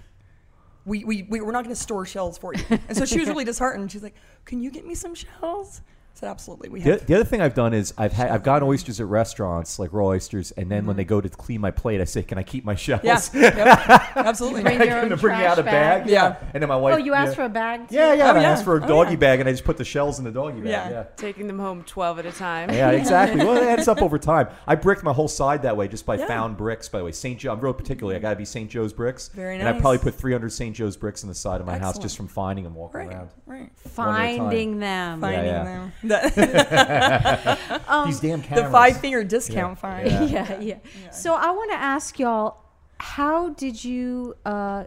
we, 0.85 1.05
we, 1.05 1.23
we 1.29 1.41
we're 1.41 1.53
not 1.53 1.65
going 1.65 1.75
to 1.75 1.81
store 1.81 2.05
shells 2.07 2.37
for 2.39 2.55
you. 2.55 2.63
And 2.89 2.97
so 2.97 3.05
she 3.05 3.19
was 3.19 3.29
really 3.33 3.45
disheartened. 3.45 3.91
She's 3.91 4.03
like, 4.05 4.15
"Can 4.45 4.61
you 4.61 4.71
get 4.71 4.87
me 4.87 4.95
some 4.95 5.15
shells?" 5.17 5.81
I 6.15 6.19
said, 6.21 6.29
"Absolutely, 6.29 6.69
we 6.69 6.81
The, 6.83 6.91
have." 6.93 7.07
the 7.07 7.15
other 7.15 7.25
thing 7.25 7.41
I've 7.41 7.55
done 7.55 7.73
is 7.75 7.95
I've 7.97 8.13
had 8.13 8.31
I've 8.31 8.43
gotten 8.43 8.69
oysters 8.69 9.01
at 9.01 9.07
restaurants 9.07 9.79
like 9.79 9.93
raw 9.93 10.07
oysters, 10.09 10.51
and 10.53 10.71
then 10.71 10.85
when 10.87 10.97
they 10.97 11.05
go 11.05 11.21
to 11.21 11.29
clean 11.29 11.61
my 11.61 11.71
plate, 11.71 12.01
I 12.01 12.05
say, 12.05 12.23
"Can 12.23 12.37
I 12.39 12.43
keep 12.43 12.65
my 12.65 12.75
shells?" 12.75 13.03
Mm-hmm. 13.03 13.39
Yeah, 13.43 13.57
yep, 13.57 14.17
absolutely. 14.17 14.63
Bring 14.63 14.81
I 14.81 14.85
your 14.85 14.95
come 14.95 15.05
own 15.05 15.11
to 15.11 15.17
bring 15.17 15.37
trash 15.37 15.47
out 15.53 15.59
a 15.59 15.63
bag. 15.63 16.03
bag. 16.03 16.11
Yeah. 16.11 16.37
and 16.53 16.63
then 16.63 16.69
my 16.69 16.77
wife. 16.77 16.95
Oh, 16.95 16.99
you 16.99 17.15
asked 17.15 17.31
yeah. 17.31 17.35
for 17.37 17.45
a 17.45 17.49
bag. 17.49 17.89
Too? 17.89 17.95
Yeah, 17.95 18.13
yeah. 18.13 18.27
Oh, 18.27 18.31
and 18.31 18.39
I 18.39 18.45
asked 18.45 18.65
for 18.65 18.77
a 18.77 18.85
Oh, 18.85 18.87
doggy 18.87 19.13
yeah. 19.13 19.17
bag, 19.17 19.41
and 19.41 19.49
I 19.49 19.53
just 19.53 19.65
put 19.65 19.79
the 19.79 19.85
shells 19.85 20.19
in 20.19 20.25
the 20.25 20.31
doggy 20.31 20.61
bag. 20.61 20.69
Yeah. 20.71 20.91
Yeah. 20.91 21.03
Taking 21.17 21.47
them 21.47 21.59
home 21.59 21.83
12 21.85 22.19
at 22.21 22.27
a 22.27 22.33
time. 22.33 22.71
Yeah, 22.71 22.91
exactly. 23.03 23.45
Well, 23.45 23.57
it 23.57 23.65
adds 23.65 23.89
up 23.89 24.03
over 24.03 24.19
time. 24.19 24.49
I 24.67 24.75
bricked 24.75 25.03
my 25.03 25.13
whole 25.15 25.29
side 25.29 25.63
that 25.63 25.77
way 25.77 25.89
just 25.89 26.05
by 26.05 26.17
Yeah. 26.19 26.27
found 26.27 26.57
bricks. 26.59 26.89
By 26.89 26.99
the 26.99 27.05
way, 27.07 27.13
St. 27.13 27.39
Joe. 27.41 27.53
I'm 27.53 27.61
real 27.61 27.73
particular. 27.73 28.15
I 28.15 28.19
got 28.19 28.31
to 28.31 28.37
be 28.37 28.45
St. 28.45 28.71
Joe's 28.71 28.93
bricks. 28.93 29.29
Very 29.29 29.57
nice. 29.59 29.67
And 29.67 29.77
I 29.77 29.81
probably 29.81 29.99
put 29.99 30.15
300 30.15 30.51
St. 30.53 30.77
Joe's 30.77 30.97
bricks 30.97 31.23
in 31.23 31.29
the 31.29 31.35
side 31.35 31.61
of 31.61 31.67
my 31.67 31.79
house 31.79 31.99
just 31.99 32.17
from 32.17 32.29
finding 32.29 32.65
them 32.65 32.75
walking 32.75 33.01
Right, 33.01 33.09
around. 33.17 33.31
right. 33.47 33.71
Finding 33.77 34.79
them. 34.79 35.21
Finding 35.21 35.45
yeah. 35.47 35.65
them. 35.65 35.93
The, 36.03 37.59
These 38.07 38.21
damn 38.21 38.43
cameras. 38.43 38.65
the 38.67 38.71
five 38.71 38.97
finger 39.01 39.23
discount 39.25 39.79
Yeah. 39.83 40.03
fine. 40.03 40.07
Yeah. 40.29 40.59
yeah, 40.61 40.77
yeah. 41.03 41.11
So 41.11 41.35
I 41.35 41.51
want 41.51 41.71
to 41.73 41.77
ask 41.79 42.19
y'all, 42.19 42.59
how 42.99 43.51
did 43.51 43.83
you 43.85 44.37
uh, 44.45 44.85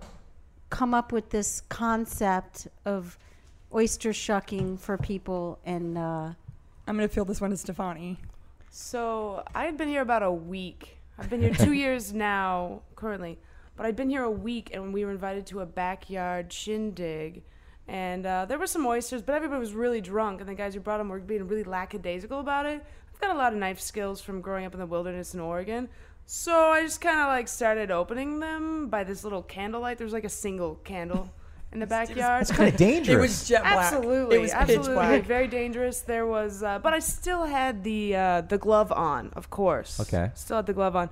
come 0.70 0.94
up 0.94 1.12
with 1.12 1.30
this 1.30 1.62
concept 1.70 2.68
of 2.86 3.18
oyster 3.74 4.14
shucking 4.14 4.78
for 4.78 4.98
people? 4.98 5.60
And 5.66 5.98
uh, 5.98 6.32
I'm 6.88 6.96
gonna 6.96 7.08
fill 7.08 7.26
this 7.26 7.42
one 7.42 7.50
to 7.52 7.58
Stefani. 7.58 8.18
So 8.70 9.44
I 9.54 9.66
had 9.66 9.78
been 9.78 9.88
here 9.90 10.02
about 10.02 10.24
a 10.24 10.32
week. 10.32 10.98
I've 11.18 11.30
been 11.30 11.42
here 11.42 11.54
two 11.54 11.72
years 11.84 12.14
now, 12.14 12.82
currently. 12.96 13.38
But 13.78 13.86
I'd 13.86 13.96
been 13.98 14.10
here 14.10 14.24
a 14.24 14.32
week, 14.32 14.70
and 14.74 14.94
we 14.94 15.04
were 15.06 15.12
invited 15.12 15.46
to 15.48 15.60
a 15.62 15.66
backyard 15.66 16.52
shindig. 16.52 17.44
And 17.88 18.26
uh, 18.26 18.46
there 18.46 18.58
were 18.58 18.68
some 18.68 18.86
oysters, 18.86 19.22
but 19.22 19.36
everybody 19.36 19.60
was 19.60 19.74
really 19.74 20.02
drunk, 20.02 20.40
and 20.42 20.50
the 20.50 20.56
guys 20.56 20.74
who 20.74 20.80
brought 20.80 20.98
them 20.98 21.10
were 21.10 21.20
being 21.20 21.48
really 21.48 21.64
lackadaisical 21.64 22.40
about 22.40 22.66
it. 22.66 22.84
I've 23.14 23.22
got 23.22 23.36
a 23.36 23.38
lot 23.38 23.54
of 23.54 23.60
knife 23.60 23.80
skills 23.80 24.22
from 24.22 24.42
growing 24.42 24.66
up 24.66 24.74
in 24.74 24.80
the 24.80 24.86
wilderness 24.86 25.34
in 25.34 25.40
Oregon. 25.40 25.88
So 26.26 26.54
I 26.72 26.82
just 26.82 27.00
kind 27.02 27.20
of 27.20 27.28
like 27.28 27.48
started 27.48 27.92
opening 27.92 28.40
them 28.40 28.88
by 28.88 29.04
this 29.04 29.24
little 29.24 29.44
candlelight. 29.44 30.00
There 30.00 30.06
was 30.06 30.14
like 30.14 30.24
a 30.24 30.30
single 30.30 30.76
candle 30.84 31.32
in 31.72 31.80
the 31.80 31.86
backyard. 31.86 32.42
It's 32.42 32.52
kind 32.52 32.70
of 32.70 32.78
dangerous. 32.78 33.16
It 33.18 33.22
was 33.22 33.48
jet 33.48 33.62
black. 33.62 33.76
Absolutely, 33.94 34.36
It 34.38 34.40
was 34.40 34.52
absolutely, 34.52 34.88
pitch 34.88 34.96
black. 34.96 35.26
very 35.26 35.48
dangerous. 35.48 36.00
There 36.00 36.26
was, 36.26 36.64
uh, 36.64 36.80
but 36.80 36.94
I 36.94 37.00
still 37.00 37.46
had 37.46 37.84
the 37.84 38.16
uh, 38.16 38.42
the 38.42 38.58
glove 38.58 38.92
on, 38.92 39.30
of 39.36 39.52
course. 39.52 40.00
Okay. 40.00 40.32
Still 40.34 40.56
had 40.58 40.66
the 40.66 40.74
glove 40.74 40.96
on. 40.96 41.12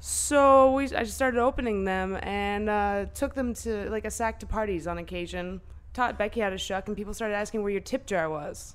So 0.00 0.72
we, 0.72 0.84
I 0.84 1.04
just 1.04 1.14
started 1.14 1.40
opening 1.40 1.84
them 1.84 2.18
and 2.22 2.68
uh, 2.70 3.06
took 3.14 3.34
them 3.34 3.52
to 3.54 3.88
like 3.90 4.06
a 4.06 4.10
sack 4.10 4.40
to 4.40 4.46
parties 4.46 4.86
on 4.86 4.96
occasion. 4.98 5.60
Taught 5.94 6.18
Becky 6.18 6.40
how 6.40 6.50
to 6.50 6.58
shuck, 6.58 6.86
and 6.88 6.96
people 6.96 7.14
started 7.14 7.34
asking 7.34 7.62
where 7.62 7.70
your 7.72 7.80
tip 7.80 8.04
jar 8.06 8.28
was. 8.28 8.74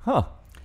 huh. 0.00 0.24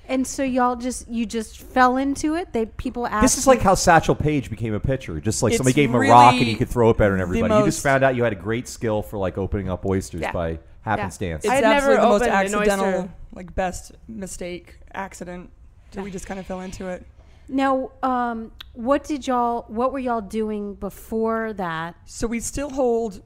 and 0.09 0.27
so 0.27 0.43
y'all 0.43 0.75
just 0.75 1.07
you 1.07 1.25
just 1.25 1.59
fell 1.59 1.95
into 1.97 2.35
it. 2.35 2.51
They 2.51 2.65
people 2.65 3.07
asked. 3.07 3.21
This 3.21 3.37
is 3.37 3.47
like 3.47 3.61
how 3.61 3.75
Satchel 3.75 4.15
Paige 4.15 4.49
became 4.49 4.73
a 4.73 4.79
pitcher. 4.79 5.19
Just 5.21 5.41
like 5.43 5.51
It's 5.53 5.57
somebody 5.59 5.73
gave 5.75 5.89
him 5.89 5.95
a 5.95 5.99
rock 5.99 6.31
and 6.33 6.39
really 6.41 6.51
he 6.51 6.57
could 6.57 6.67
throw 6.67 6.89
it 6.89 6.97
better 6.97 7.11
than 7.11 7.19
the 7.19 7.23
everybody. 7.23 7.53
You 7.53 7.59
just 7.65 7.77
most- 7.77 7.83
found 7.83 8.03
out 8.03 8.15
you 8.15 8.23
had 8.23 8.33
a 8.33 8.37
great 8.37 8.67
skill 8.67 9.01
for 9.01 9.17
like 9.17 9.37
opening 9.37 9.69
up 9.69 9.85
oysters 9.85 10.21
Yeah. 10.21 10.31
by 10.33 10.59
happenstance. 10.81 11.45
It's 11.45 11.51
I 11.51 11.55
had 11.55 11.63
never 11.63 11.75
absolutely 11.93 11.95
the 11.95 12.07
most 12.09 12.21
opened 12.21 12.31
an 12.33 12.37
accidental, 12.63 12.85
oyster. 13.03 13.13
like 13.33 13.55
best 13.55 13.91
mistake, 14.09 14.79
accident. 14.93 15.49
So 15.91 16.01
we 16.01 16.09
just 16.11 16.25
kind 16.25 16.39
of 16.39 16.45
fell 16.47 16.61
into 16.61 16.87
it. 16.87 17.05
now. 17.47 17.91
Um, 18.01 18.51
what 18.73 19.03
did 19.03 19.27
y'all? 19.27 19.65
What 19.67 19.93
were 19.93 19.99
y'all 19.99 20.21
doing 20.21 20.73
before 20.73 21.53
that? 21.53 21.95
So 22.05 22.25
we 22.25 22.39
still 22.39 22.71
hold 22.71 23.21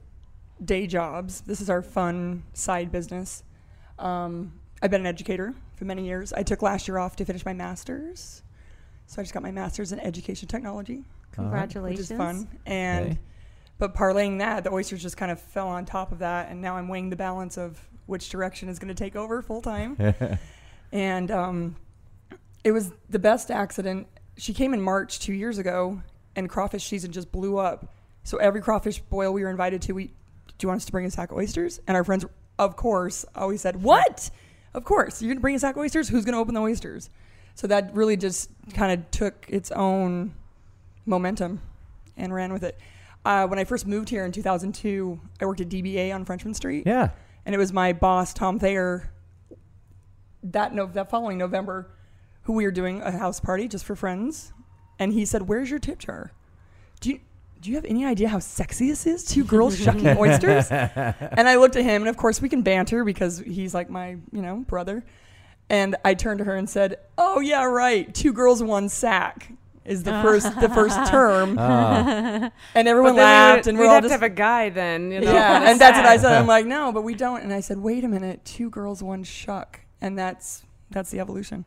day 0.64 0.88
jobs. 0.88 1.42
This 1.42 1.62
is 1.62 1.70
our 1.70 1.82
fun 1.82 2.44
side 2.54 2.92
business. 2.92 3.44
Um, 4.00 4.54
I've 4.82 4.92
been 4.92 5.02
an 5.02 5.08
educator 5.08 5.54
for 5.76 5.86
many 5.86 6.06
years. 6.06 6.34
I 6.34 6.44
took 6.44 6.62
last 6.62 6.88
year 6.88 6.98
off 6.98 7.16
to 7.18 7.26
finish 7.26 7.46
my 7.46 7.54
master's. 7.54 8.44
So 9.08 9.22
I 9.22 9.24
just 9.24 9.34
got 9.34 9.44
my 9.44 9.52
master's 9.52 9.92
in 9.92 10.00
education 10.00 10.48
technology, 10.48 11.04
Congratulations. 11.32 12.10
which 12.10 12.12
is 12.12 12.18
fun. 12.18 12.48
And 12.66 13.06
Okay. 13.12 13.20
but 13.78 13.94
parlaying 13.96 14.40
that, 14.40 14.64
the 14.64 14.72
oysters 14.72 15.02
just 15.02 15.18
kind 15.18 15.32
of 15.32 15.40
fell 15.40 15.68
on 15.68 15.86
top 15.86 16.12
of 16.12 16.20
that, 16.20 16.50
and 16.50 16.62
now 16.62 16.76
I'm 16.76 16.88
weighing 16.90 17.10
the 17.10 17.16
balance 17.16 17.58
of 17.58 17.80
which 18.06 18.30
direction 18.30 18.68
is 18.70 18.80
going 18.80 18.90
to 18.90 18.94
take 18.96 19.16
over 19.16 19.42
full 19.42 19.62
time. 19.62 19.98
and 20.92 21.32
um, 21.32 21.76
it 22.64 22.72
was 22.72 22.92
the 23.10 23.20
best 23.20 23.50
accident. 23.50 24.08
She 24.38 24.54
came 24.54 24.74
in 24.74 24.82
March 24.82 25.20
two 25.20 25.34
years 25.34 25.58
ago, 25.58 26.02
and 26.36 26.50
crawfish 26.50 26.86
season 26.86 27.12
just 27.12 27.32
blew 27.32 27.58
up. 27.58 27.94
So 28.24 28.38
every 28.38 28.62
crawfish 28.62 29.00
boil 29.00 29.32
we 29.32 29.44
were 29.44 29.50
invited 29.50 29.82
to, 29.84 29.94
we, 29.94 30.12
do 30.58 30.66
you 30.66 30.70
want 30.70 30.78
us 30.78 30.86
to 30.86 30.92
bring 30.92 31.06
a 31.06 31.12
sack 31.12 31.32
of 31.32 31.38
oysters? 31.38 31.80
And 31.88 31.96
our 31.96 32.04
friends, 32.04 32.26
of 32.58 32.76
course, 32.76 33.26
always 33.36 33.62
said, 33.62 33.82
"What? 33.84 34.30
Of 34.74 34.84
course, 34.84 35.22
you're 35.22 35.32
gonna 35.32 35.42
bring 35.42 35.56
a 35.56 35.60
sack 35.60 35.76
of 35.76 35.82
oysters? 35.82 36.10
Who's 36.10 36.26
gonna 36.26 36.40
open 36.40 36.54
the 36.54 36.62
oysters?" 36.62 37.10
So 37.56 37.68
that 37.68 37.96
really 37.96 38.18
just 38.18 38.50
kind 38.74 38.92
of 39.00 39.10
took 39.12 39.46
its 39.50 39.72
own 39.72 40.34
momentum 41.06 41.62
and 42.16 42.34
ran 42.34 42.54
with 42.54 42.64
it. 42.64 42.80
Uh, 43.26 43.48
when 43.48 43.60
I 43.60 43.64
first 43.64 43.86
moved 43.86 44.10
here 44.10 44.26
in 44.26 44.32
2002, 44.32 45.20
I 45.42 45.46
worked 45.46 45.62
at 45.62 45.70
DBA 45.70 46.14
on 46.14 46.24
Frenchmen 46.24 46.54
Street 46.54 46.84
yeah. 46.86 47.10
and 47.46 47.54
it 47.54 47.58
was 47.58 47.74
my 47.74 47.94
boss 47.94 48.34
Tom 48.34 48.58
Thayer 48.60 49.12
that 50.44 50.74
no 50.74 50.86
that 50.86 51.10
following 51.10 51.38
November 51.38 51.92
who 52.44 52.54
we 52.54 52.64
were 52.64 52.72
doing 52.72 53.02
a 53.02 53.12
house 53.12 53.40
party 53.40 53.68
just 53.68 53.84
for 53.84 53.96
friends 53.96 54.54
and 55.00 55.12
he 55.14 55.26
said 55.26 55.44
where's 55.44 55.70
your 55.70 55.80
tip 55.80 56.00
jar 56.00 56.32
do 57.00 57.10
you 57.10 57.20
do 57.62 57.70
you 57.70 57.76
have 57.76 57.86
any 57.86 58.06
idea 58.06 58.28
how 58.30 58.40
sexy 58.40 58.90
this 58.90 59.06
is 59.08 59.24
two 59.26 59.44
girls 59.44 59.78
shucking 59.84 60.08
oysters 60.18 60.68
and 60.72 61.48
I 61.50 61.56
looked 61.58 61.76
at 61.76 61.84
him 61.84 62.02
and 62.04 62.10
of 62.10 62.18
course 62.18 62.42
we 62.42 62.50
can 62.50 62.62
banter 62.62 63.04
because 63.04 63.40
he's 63.40 63.74
like 63.74 63.90
my 63.90 64.18
you 64.32 64.42
know 64.42 64.58
brother 64.68 65.04
and 65.70 65.96
I 66.06 66.14
turned 66.14 66.38
to 66.40 66.44
her 66.46 66.56
and 66.56 66.70
said 66.70 66.98
oh 67.18 67.40
yeah 67.40 67.64
right 67.64 68.14
two 68.14 68.34
girls 68.34 68.62
one 68.64 68.90
sack 68.90 69.52
is 69.86 70.04
the 70.04 70.12
first 70.22 70.60
the 70.60 70.68
first 70.68 70.98
term, 71.10 71.56
Ah. 71.58 72.52
and 72.76 72.88
everyone 72.90 73.14
But 73.14 73.16
then 73.16 73.24
laughed, 73.24 73.66
we'd, 73.66 73.70
and 73.70 73.78
we'd 73.78 73.84
we're 73.86 73.88
all 73.88 73.94
have 73.96 74.04
just 74.04 74.10
to 74.16 74.20
have 74.20 74.24
a 74.24 74.36
guy 74.36 74.70
then, 74.70 75.12
you 75.14 75.22
know. 75.22 75.32
yeah, 75.32 75.70
and 75.72 75.80
that's 75.80 75.96
what 75.98 76.06
I 76.06 76.18
said. 76.18 76.34
I'm 76.34 76.46
like, 76.46 76.66
no, 76.66 76.92
but 76.92 77.04
we 77.04 77.16
don't. 77.16 77.42
And 77.42 77.54
I 77.54 77.62
said, 77.62 77.78
wait 77.78 78.04
a 78.04 78.10
minute, 78.10 78.44
two 78.44 78.70
girls, 78.70 79.02
one 79.02 79.24
shuck, 79.24 79.80
and 80.02 80.20
that's 80.20 80.66
that's 80.92 81.10
the 81.10 81.22
evolution. 81.22 81.64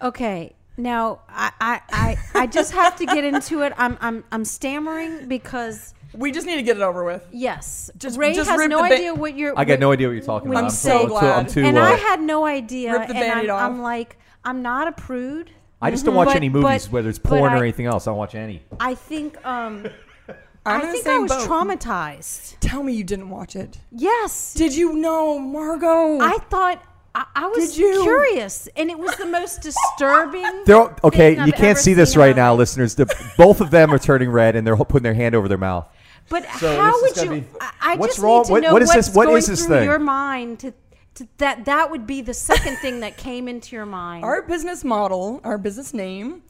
Okay. 0.00 0.54
Now 0.76 1.20
I, 1.28 1.52
I, 1.60 1.80
I, 1.92 2.18
I 2.42 2.46
just 2.46 2.72
have 2.72 2.96
to 2.96 3.06
get 3.06 3.24
into 3.24 3.62
it. 3.62 3.72
I'm 3.76 3.96
I'm 4.00 4.24
I'm 4.32 4.44
stammering 4.44 5.28
because 5.28 5.94
We 6.12 6.32
just 6.32 6.46
need 6.46 6.56
to 6.56 6.62
get 6.62 6.76
it 6.76 6.82
over 6.82 7.04
with. 7.04 7.22
yes, 7.32 7.90
Just- 7.96 8.18
Ray 8.18 8.34
just 8.34 8.50
has 8.50 8.68
no 8.68 8.78
ba- 8.78 8.92
idea 8.94 9.14
what 9.14 9.36
you're. 9.36 9.56
I 9.58 9.64
got 9.64 9.78
no 9.78 9.92
idea 9.92 10.08
what 10.08 10.14
you're 10.14 10.24
talking 10.24 10.50
about. 10.50 10.64
I'm 10.64 10.70
say- 10.70 11.06
too, 11.06 11.14
I'm 11.16 11.20
too, 11.20 11.26
I'm 11.26 11.46
too 11.46 11.60
and 11.64 11.78
uh, 11.78 11.82
I 11.82 11.92
had 11.94 12.20
no 12.20 12.44
idea. 12.44 12.92
Rip 12.98 13.08
the 13.08 13.16
and 13.16 13.32
I'm, 13.32 13.50
off. 13.50 13.62
I'm 13.62 13.82
like, 13.82 14.16
I'm 14.44 14.62
not 14.62 14.88
a 14.88 14.92
prude. 14.92 15.50
I 15.80 15.90
just 15.90 16.04
don't 16.04 16.14
watch 16.14 16.28
But- 16.28 16.36
any 16.36 16.48
movies, 16.48 16.86
but- 16.86 16.92
whether 16.92 17.08
it's 17.08 17.18
but 17.18 17.28
porn 17.30 17.52
or 17.52 17.56
I- 17.56 17.60
anything 17.60 17.86
else. 17.86 18.06
I 18.06 18.10
don't 18.10 18.18
watch 18.18 18.34
any. 18.34 18.62
I 18.80 18.94
think 18.96 19.44
um, 19.46 19.86
I'm 20.66 20.80
I 20.82 20.86
think 20.92 21.06
I 21.06 21.18
was 21.18 21.30
boat. 21.30 21.48
traumatized. 21.48 22.56
Tell 22.60 22.82
me 22.82 22.94
you 22.94 23.04
didn't 23.04 23.28
watch 23.30 23.54
it. 23.54 23.78
Yes, 23.92 24.54
Did 24.54 24.74
you 24.74 24.94
know, 24.94 25.38
Margot? 25.38 26.18
I 26.20 26.38
thought 26.50 26.82
I, 27.14 27.26
I 27.36 27.46
was 27.46 27.78
you? 27.78 28.02
curious, 28.02 28.68
and 28.76 28.90
it 28.90 28.98
was 28.98 29.14
the 29.16 29.26
most 29.26 29.62
disturbing. 29.62 30.42
They're 30.66 30.94
okay. 31.04 31.34
thing 31.34 31.40
I've 31.40 31.46
You 31.46 31.52
can't 31.52 31.64
ever 31.70 31.78
see 31.78 31.94
this 31.94 32.16
right 32.16 32.34
now, 32.34 32.54
listeners. 32.54 32.94
The, 32.96 33.06
both 33.38 33.60
of 33.60 33.70
them 33.70 33.92
are 33.92 33.98
turning 33.98 34.30
red, 34.30 34.56
and 34.56 34.66
they're 34.66 34.76
putting 34.76 35.02
their 35.04 35.14
hand 35.14 35.34
over 35.34 35.46
their 35.46 35.58
mouth. 35.58 35.88
But 36.28 36.44
So 36.58 36.74
how 36.76 37.00
would 37.02 37.16
you? 37.18 37.30
be- 37.30 37.46
I, 37.60 37.72
I 37.80 37.96
What's 37.96 38.14
just 38.14 38.24
wrong- 38.24 38.38
need 38.40 38.46
to 38.46 38.52
what- 38.52 38.62
know 38.62 38.72
what 38.72 38.82
is 38.82 38.88
what's 38.88 39.06
this- 39.08 39.14
what 39.16 39.26
going 39.26 39.36
is 39.38 39.46
this 39.46 39.66
through 39.66 39.76
thing? 39.76 39.84
your 39.84 39.98
mind 39.98 40.58
to, 40.60 40.72
to 41.16 41.28
that 41.38 41.66
that 41.66 41.90
would 41.90 42.06
be 42.06 42.20
the 42.22 42.34
second 42.34 42.76
thing 42.78 43.00
that 43.00 43.16
came 43.16 43.46
into 43.46 43.76
your 43.76 43.86
mind. 43.86 44.24
Our 44.24 44.42
business 44.42 44.82
model, 44.82 45.40
our 45.44 45.58
business 45.58 45.94
name, 45.94 46.42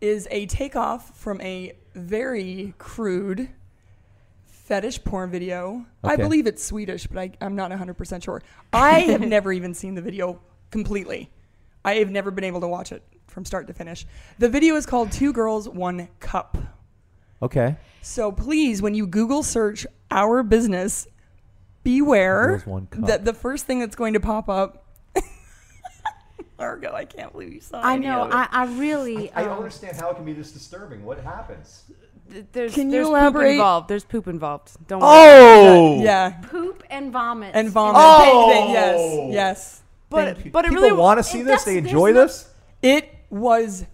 is 0.00 0.26
a 0.30 0.46
takeoff 0.46 1.16
from 1.16 1.40
a 1.42 1.72
very 1.94 2.74
crude 2.78 3.48
fetish 4.70 5.02
porn 5.02 5.32
video. 5.32 5.84
I 6.04 6.14
believe 6.14 6.46
it's 6.46 6.64
Swedish, 6.64 7.08
but 7.08 7.18
I, 7.18 7.32
I'm 7.40 7.56
not 7.56 7.72
100% 7.72 8.22
sure. 8.22 8.40
I 8.72 9.00
have 9.00 9.20
never 9.36 9.52
even 9.52 9.74
seen 9.74 9.96
the 9.96 10.00
video 10.00 10.40
completely. 10.70 11.28
I 11.84 11.94
have 11.94 12.08
never 12.08 12.30
been 12.30 12.44
able 12.44 12.60
to 12.60 12.68
watch 12.68 12.92
it 12.92 13.02
from 13.26 13.44
start 13.44 13.66
to 13.66 13.74
finish. 13.74 14.06
The 14.38 14.48
video 14.48 14.76
is 14.76 14.86
called 14.86 15.10
Two 15.10 15.32
Girls, 15.32 15.68
One 15.68 16.06
Cup. 16.20 16.56
Okay. 17.42 17.78
So 18.00 18.30
please, 18.30 18.80
when 18.80 18.94
you 18.94 19.08
Google 19.08 19.42
search 19.42 19.88
our 20.08 20.44
business, 20.44 21.08
beware 21.82 22.62
One 22.64 22.86
Cup. 22.86 23.06
that 23.08 23.24
the 23.24 23.34
first 23.34 23.66
thing 23.66 23.80
that's 23.80 23.96
going 23.96 24.12
to 24.12 24.20
pop 24.20 24.48
up. 24.48 24.86
Margo, 26.60 26.92
I 26.92 27.06
can't 27.06 27.32
believe 27.32 27.52
you 27.52 27.60
saw. 27.60 27.80
It. 27.80 27.84
I 27.84 27.94
any 27.94 28.06
know. 28.06 28.22
of 28.22 28.28
it. 28.28 28.34
I, 28.34 28.48
I 28.52 28.64
really. 28.66 29.32
I 29.32 29.42
don't 29.42 29.54
um, 29.54 29.58
understand 29.58 29.96
how 29.96 30.10
it 30.10 30.14
can 30.14 30.24
be 30.24 30.32
this 30.32 30.52
disturbing. 30.52 31.04
What 31.04 31.18
happens? 31.18 31.90
Th- 32.30 32.44
There's, 32.52 32.74
Can 32.74 32.86
you 32.90 32.92
there's 32.92 33.08
elaborate? 33.08 33.42
poop 33.44 33.50
involved. 33.52 33.88
There's 33.88 34.04
poop 34.04 34.28
involved. 34.28 34.86
Don't 34.86 35.00
worry. 35.00 35.10
Oh, 35.10 36.02
yeah, 36.02 36.30
poop 36.50 36.82
and 36.90 37.12
vomit. 37.12 37.50
and 37.54 37.68
vomit. 37.70 37.96
Oh! 38.04 38.48
Thank- 38.50 38.52
thank- 38.52 38.72
yes, 38.72 39.32
yes. 39.32 39.82
But 40.08 40.44
you. 40.44 40.50
but 40.50 40.64
it 40.64 40.68
People 40.70 40.82
really 40.84 40.96
want 40.96 41.18
to 41.18 41.24
see 41.24 41.40
it- 41.40 41.44
this. 41.44 41.64
They 41.64 41.78
enjoy 41.78 42.12
there's 42.12 42.14
no- 42.14 42.26
this. 42.26 42.50
It 42.82 43.14
was 43.30 43.84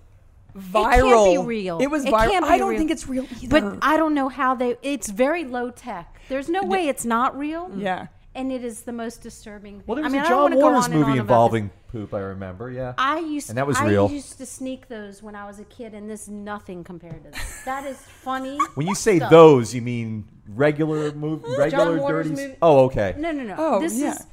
can't 0.55 0.73
viral. 0.73 1.33
be 1.43 1.47
real. 1.47 1.79
It 1.81 1.89
was 1.89 2.05
It 2.05 2.13
viral. 2.13 2.31
can't 2.31 2.45
be 2.47 2.51
I 2.51 2.59
don't 2.59 2.71
real. 2.71 2.79
think 2.79 2.91
it's 2.91 3.07
real 3.07 3.27
either. 3.43 3.49
But 3.61 3.79
I 3.83 3.97
don't 3.97 4.15
know 4.15 4.29
how 4.29 4.55
they. 4.55 4.77
It's 4.83 5.09
very 5.11 5.45
low 5.45 5.71
tech. 5.71 6.19
There's 6.29 6.49
no 6.49 6.63
way 6.63 6.89
it's 6.89 7.05
not 7.05 7.37
real. 7.39 7.71
yeah, 7.77 8.07
And 8.37 8.53
it 8.53 8.63
is 8.63 8.83
the 8.83 8.93
most 8.93 9.23
disturbing. 9.23 9.83
Well, 9.87 9.97
there 9.97 10.05
I 10.05 10.09
was 10.09 10.13
mean, 10.13 10.23
a 10.23 10.27
I 10.27 10.29
don't 10.29 10.51
John 10.53 10.61
Waters 10.61 10.89
movie 10.91 11.03
on 11.05 11.11
about 11.13 11.21
involving 11.23 11.71
poop. 11.91 12.13
I 12.13 12.21
remember. 12.21 12.71
Yeah. 12.71 12.93
I 12.99 13.19
used 13.19 13.49
And 13.49 13.57
that 13.59 13.67
was 13.67 13.79
I 13.79 13.87
real. 13.89 14.11
used 14.11 14.37
to 14.39 14.47
sneak 14.47 14.89
those 14.89 15.23
when 15.23 15.35
I 15.35 15.47
was 15.47 15.59
a 15.59 15.65
kid, 15.65 15.95
and 15.95 16.09
this 16.09 16.29
nothing 16.29 16.85
compared 16.85 17.25
to 17.25 17.31
this. 17.31 17.63
That 17.65 17.87
is 17.87 17.97
funny. 17.99 18.59
When 18.75 18.87
you 18.87 18.95
say 18.95 19.17
stuff. 19.17 19.31
those, 19.31 19.75
you 19.75 19.81
mean 19.81 20.29
regular 20.49 21.13
move, 21.13 21.43
regular 21.59 21.97
Waters 21.99 22.29
dirty. 22.31 22.43
movie- 22.43 22.59
Oh, 22.61 22.85
okay. 22.85 23.15
No, 23.19 23.33
no, 23.33 23.43
no. 23.43 23.55
Oh, 23.59 23.81
this 23.81 23.99
yeah. 23.99 24.13
is 24.13 24.27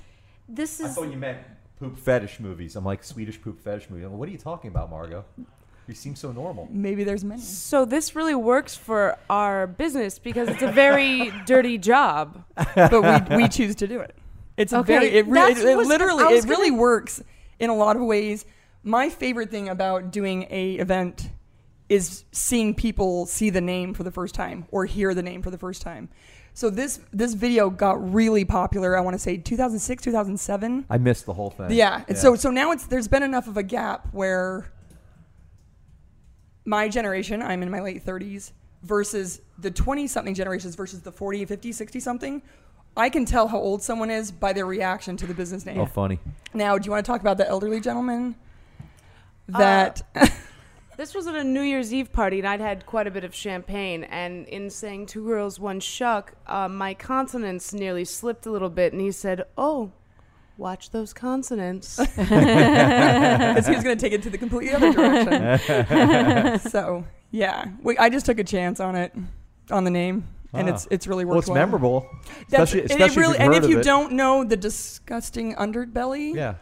this 0.49 0.81
I 0.83 0.89
thought 0.89 1.09
you 1.09 1.17
meant 1.17 1.39
poop 1.79 1.97
fetish 1.97 2.41
movies. 2.41 2.75
I'm 2.75 2.83
like 2.85 3.03
Swedish 3.05 3.41
poop 3.41 3.61
fetish 3.61 3.89
movie. 3.89 4.03
I'm 4.03 4.11
like, 4.11 4.19
what 4.19 4.27
are 4.27 4.33
you 4.33 4.37
talking 4.37 4.69
about, 4.69 4.89
Margot? 4.89 5.23
You 5.87 5.93
seem 5.93 6.15
so 6.15 6.31
normal. 6.31 6.67
maybe 6.71 7.03
there's 7.03 7.23
many. 7.23 7.41
So 7.41 7.83
this 7.85 8.15
really 8.15 8.35
works 8.35 8.75
for 8.75 9.17
our 9.29 9.67
business 9.67 10.17
because 10.19 10.47
it's 10.49 10.61
a 10.61 10.71
very 10.71 11.31
dirty 11.45 11.77
job. 11.77 12.43
but 12.75 13.29
we, 13.29 13.35
we 13.37 13.47
choose 13.49 13.75
to 13.75 13.87
do 13.87 13.99
it. 13.99 14.15
It's 14.55 14.71
a 14.71 14.77
Okay, 14.79 14.93
very 14.93 15.07
it, 15.09 15.27
re- 15.27 15.51
it, 15.51 15.57
it 15.57 15.77
literally 15.77 16.23
it 16.35 16.45
really 16.45 16.69
gonna- 16.69 16.81
works 16.81 17.21
in 17.59 17.69
a 17.69 17.75
lot 17.75 17.95
of 17.95 18.01
ways. 18.03 18.45
My 18.83 19.09
favorite 19.09 19.49
thing 19.51 19.67
about 19.69 20.11
doing 20.11 20.45
a 20.49 20.75
event 20.75 21.29
is 21.89 22.23
seeing 22.31 22.73
people 22.73 23.25
see 23.25 23.49
the 23.49 23.61
name 23.61 23.93
for 23.93 24.03
the 24.03 24.11
first 24.11 24.33
time 24.35 24.65
or 24.71 24.85
hear 24.85 25.13
the 25.13 25.21
name 25.23 25.41
for 25.41 25.51
the 25.51 25.57
first 25.57 25.81
time. 25.81 26.09
So 26.53 26.69
this 26.69 26.99
this 27.11 27.33
video 27.33 27.69
got 27.69 28.13
really 28.13 28.45
popular. 28.45 28.95
I 28.95 29.01
want 29.01 29.15
to 29.15 29.19
say 29.19 29.37
2006, 29.37 30.03
2007. 30.03 30.85
I 30.89 30.97
missed 30.97 31.25
the 31.25 31.33
whole 31.33 31.49
thing. 31.49 31.71
Yeah. 31.71 32.03
And 32.07 32.17
so 32.17 32.35
so 32.35 32.51
now 32.51 32.71
it's 32.71 32.85
there's 32.85 33.07
been 33.07 33.23
enough 33.23 33.47
of 33.47 33.57
a 33.57 33.63
gap 33.63 34.07
where 34.13 34.71
my 36.65 36.87
generation, 36.89 37.41
I'm 37.41 37.63
in 37.63 37.69
my 37.69 37.81
late 37.81 38.05
30s, 38.05 38.51
versus 38.83 39.41
the 39.59 39.71
20 39.71 40.07
something 40.07 40.33
generations 40.33 40.75
versus 40.75 41.01
the 41.01 41.11
40, 41.11 41.45
50, 41.45 41.71
60 41.71 41.99
something. 41.99 42.41
I 42.95 43.09
can 43.09 43.25
tell 43.25 43.47
how 43.47 43.57
old 43.57 43.81
someone 43.81 44.11
is 44.11 44.31
by 44.31 44.53
their 44.53 44.65
reaction 44.65 45.17
to 45.17 45.25
the 45.25 45.33
business 45.33 45.65
name. 45.65 45.79
Oh, 45.79 45.85
funny. 45.85 46.19
Now, 46.53 46.77
do 46.77 46.85
you 46.85 46.91
want 46.91 47.03
to 47.05 47.11
talk 47.11 47.21
about 47.21 47.37
the 47.37 47.47
elderly 47.47 47.79
gentleman 47.79 48.35
that 49.47 50.03
This 50.95 51.15
was 51.15 51.25
at 51.25 51.35
a 51.35 51.43
New 51.43 51.61
Year's 51.61 51.91
Eve 51.91 52.13
party, 52.13 52.37
and 52.37 52.47
I'd 52.47 52.59
had 52.59 52.85
quite 52.85 53.07
a 53.07 53.11
bit 53.11 53.23
of 53.23 53.33
champagne. 53.33 54.03
And 54.03 54.47
in 54.47 54.69
saying 54.69 55.07
two 55.07 55.25
girls, 55.25 55.59
one 55.59 55.79
shuck, 55.79 56.33
uh, 56.45 56.67
my 56.67 56.93
consonants 56.93 57.73
nearly 57.73 58.05
slipped 58.05 58.45
a 58.45 58.51
little 58.51 58.69
bit, 58.69 58.93
and 58.93 59.01
he 59.01 59.11
said, 59.11 59.43
"Oh, 59.57 59.91
watch 60.57 60.89
those 60.91 61.13
consonants." 61.13 61.97
because 62.15 63.67
he 63.67 63.73
was 63.75 63.83
going 63.83 63.97
to 63.97 64.01
take 64.01 64.13
it 64.13 64.23
to 64.23 64.29
the 64.29 64.37
completely 64.37 64.73
other 64.73 64.91
direction. 64.93 66.59
so, 66.69 67.05
yeah, 67.31 67.65
we, 67.81 67.97
I 67.97 68.09
just 68.09 68.25
took 68.25 68.39
a 68.39 68.43
chance 68.43 68.79
on 68.79 68.95
it, 68.95 69.13
on 69.71 69.83
the 69.83 69.91
name, 69.91 70.27
and 70.53 70.69
Ah. 70.69 70.73
it's 70.73 70.87
it's 70.91 71.07
really 71.07 71.25
Well, 71.25 71.35
worked 71.37 71.47
it's 71.47 71.53
memorable, 71.53 72.07
That's- 72.49 72.73
especially, 72.73 72.81
and 72.81 72.91
it 72.91 72.93
especially 72.95 73.21
really, 73.21 73.35
if 73.35 73.41
and 73.41 73.53
you've 73.55 73.63
if 73.65 73.69
you 73.69 73.79
it. 73.79 73.83
don't 73.83 74.13
know 74.13 74.43
the 74.43 74.57
disgusting 74.57 75.55
underbelly, 75.55 76.35
Yeah. 76.35 76.55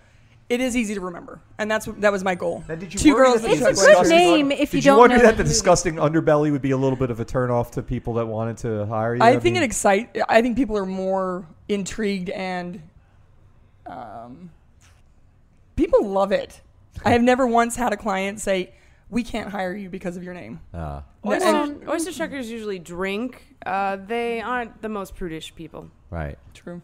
it 0.49 0.61
is 0.61 0.77
easy 0.77 0.93
to 0.93 1.01
remember, 1.01 1.41
and 1.57 1.69
that's 1.69 1.85
that 1.97 2.11
was 2.11 2.23
my 2.23 2.35
goal. 2.35 2.63
Now, 2.69 2.75
did 2.75 2.93
you 2.93 2.99
Two 2.99 3.15
girls 3.15 3.41
that 3.41 3.49
that 3.51 3.59
the 3.59 3.69
It's 3.71 3.81
a 3.83 3.93
good 4.03 4.09
name 4.09 4.51
if 4.51 4.71
Did 4.71 4.77
you 4.85 4.91
don't 4.91 4.99
wonder 4.99 5.19
that 5.19 5.35
the 5.37 5.43
the 5.43 5.49
disgusting 5.49 5.95
underbelly 5.95 6.51
would 6.51 6.61
be 6.61 6.71
a 6.71 6.77
little 6.77 6.97
bit 6.97 7.11
of 7.11 7.19
a 7.19 7.25
turnoff 7.25 7.71
to 7.71 7.81
people 7.83 8.13
that 8.15 8.25
wanted 8.27 8.57
to 8.59 8.85
hire 8.85 9.15
you? 9.15 9.21
I 9.21 9.31
think 9.33 9.55
mean, 9.55 9.63
it 9.63 9.63
excite. 9.65 10.17
I 10.29 10.41
think 10.41 10.55
people 10.55 10.77
are 10.77 10.85
more 10.85 11.45
intrigued 11.67 12.29
and 12.29 12.81
um, 13.85 14.51
people 15.75 16.05
love 16.07 16.31
it. 16.31 16.61
I 17.05 17.11
have 17.11 17.21
never 17.21 17.47
once 17.47 17.75
had 17.75 17.93
a 17.93 17.97
client 17.97 18.39
say, 18.39 18.73
"We 19.09 19.23
can't 19.23 19.49
hire 19.49 19.75
you 19.75 19.89
because 19.89 20.17
of 20.17 20.23
your 20.23 20.33
name." 20.33 20.59
No, 20.73 21.03
oyster, 21.25 21.47
and- 21.47 21.89
oyster 21.89 22.11
shuckers 22.11 22.45
usually 22.45 22.79
drink. 22.79 23.43
Uh, 23.65 23.95
they 23.97 24.41
aren't 24.41 24.81
the 24.81 24.89
most 24.89 25.15
prudish 25.15 25.53
people. 25.55 25.89
right. 26.09 26.37
True. 26.53 26.81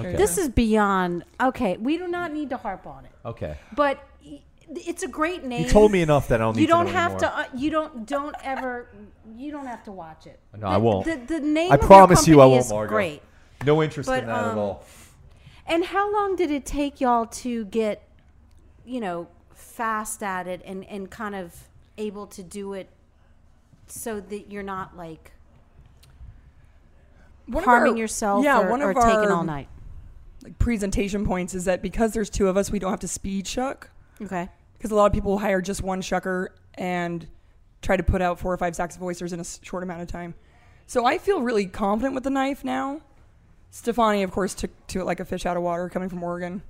Okay. 0.00 0.14
This 0.16 0.38
is 0.38 0.48
beyond. 0.48 1.24
Okay, 1.40 1.76
we 1.76 1.96
do 1.98 2.06
not 2.06 2.32
need 2.32 2.50
to 2.50 2.56
harp 2.56 2.86
on 2.86 3.04
it, 3.04 3.10
Okay. 3.24 3.56
but 3.74 3.98
it's 4.68 5.02
a 5.02 5.08
great 5.08 5.42
name. 5.44 5.64
You 5.64 5.68
told 5.68 5.90
me 5.90 6.02
enough 6.02 6.28
that 6.28 6.40
I 6.40 6.44
don't 6.44 6.54
need 6.54 6.62
You 6.62 6.68
don't 6.68 6.86
to 6.86 6.92
know 6.92 6.98
have 6.98 7.12
anymore. 7.14 7.30
to. 7.30 7.36
Uh, 7.38 7.44
you 7.56 7.70
don't. 7.70 8.06
Don't 8.06 8.36
ever. 8.44 8.90
You 9.36 9.50
don't 9.50 9.66
have 9.66 9.82
to 9.84 9.92
watch 9.92 10.26
it. 10.28 10.38
No, 10.54 10.60
The- 10.60 10.66
I 10.66 10.76
won't. 10.76 11.04
The, 11.04 11.16
the 11.16 11.40
name. 11.40 11.72
I 11.72 11.76
of 11.76 11.80
your 11.80 11.86
promise 11.88 12.28
you 12.28 12.40
I 12.40 12.46
won't, 12.46 12.64
is 12.64 12.70
Margo. 12.70 12.90
Great. 12.90 13.22
No 13.64 13.82
interest 13.82 14.06
But, 14.08 14.20
in 14.22 14.28
that 14.28 14.38
at 14.44 14.50
um, 14.52 14.58
all. 14.58 14.84
And 15.68 15.84
how 15.84 16.10
long 16.12 16.34
did 16.34 16.50
it 16.50 16.64
take 16.64 17.00
y'all 17.00 17.26
to 17.26 17.66
get, 17.66 18.02
you 18.84 19.00
know, 19.00 19.28
fast 19.52 20.22
at 20.22 20.46
it 20.48 20.62
and 20.64 20.84
and 20.86 21.10
kind 21.10 21.34
of 21.34 21.68
able 21.98 22.26
to 22.28 22.42
do 22.42 22.72
it 22.72 22.88
so 23.86 24.20
that 24.20 24.50
you're 24.50 24.62
not 24.62 24.96
like 24.96 25.32
One 27.46 27.64
harming 27.64 27.92
our- 27.92 27.98
yourself 27.98 28.44
yeah, 28.44 28.60
or, 28.60 28.70
one 28.70 28.82
or 28.82 28.90
of 28.90 28.96
our, 28.96 29.30
all 29.30 29.40
um, 29.40 29.46
night? 29.46 29.68
Like 30.42 30.58
presentation 30.58 31.26
points 31.26 31.54
is 31.54 31.64
that 31.66 31.82
because 31.82 32.12
there's 32.12 32.30
two 32.30 32.48
of 32.48 32.56
us, 32.56 32.70
we 32.70 32.78
don't 32.78 32.90
have 32.90 33.00
to 33.00 33.08
speed 33.08 33.46
shuck. 33.46 33.90
Okay. 34.22 34.48
Because 34.74 34.90
a 34.90 34.94
lot 34.94 35.06
of 35.06 35.12
people 35.12 35.38
hire 35.38 35.60
just 35.60 35.82
one 35.82 36.00
shucker 36.00 36.48
and 36.74 37.26
try 37.82 37.96
to 37.96 38.02
put 38.02 38.22
out 38.22 38.38
four 38.38 38.52
or 38.52 38.56
five 38.56 38.76
sacks 38.76 38.96
of 38.96 39.02
oysters 39.02 39.32
in 39.32 39.40
a 39.40 39.44
short 39.44 39.82
amount 39.82 40.02
of 40.02 40.08
time. 40.08 40.34
So 40.86 41.04
I 41.04 41.18
feel 41.18 41.42
really 41.42 41.66
confident 41.66 42.14
with 42.14 42.24
the 42.24 42.30
knife 42.30 42.64
now. 42.64 43.00
Stefani, 43.70 44.22
of 44.22 44.30
course, 44.30 44.54
took 44.54 44.70
to 44.88 45.00
it 45.00 45.04
like 45.04 45.20
a 45.20 45.24
fish 45.24 45.46
out 45.46 45.56
of 45.56 45.62
water 45.62 45.88
coming 45.88 46.08
from 46.08 46.22
Oregon. 46.22 46.62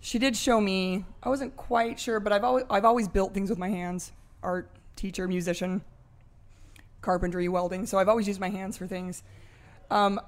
She 0.00 0.18
did 0.18 0.36
show 0.36 0.60
me. 0.60 1.04
I 1.22 1.28
wasn't 1.28 1.56
quite 1.56 2.00
sure, 2.00 2.20
but 2.20 2.32
I've 2.32 2.44
always 2.44 2.64
I've 2.70 2.84
always 2.84 3.08
built 3.08 3.34
things 3.34 3.50
with 3.50 3.58
my 3.58 3.68
hands. 3.68 4.12
Art 4.42 4.70
teacher, 4.96 5.28
musician, 5.28 5.82
carpentry, 7.02 7.48
welding. 7.48 7.86
So 7.86 7.98
I've 7.98 8.08
always 8.08 8.26
used 8.26 8.40
my 8.40 8.48
hands 8.48 8.76
for 8.76 8.86
things. 8.86 9.22
Um, 9.90 10.20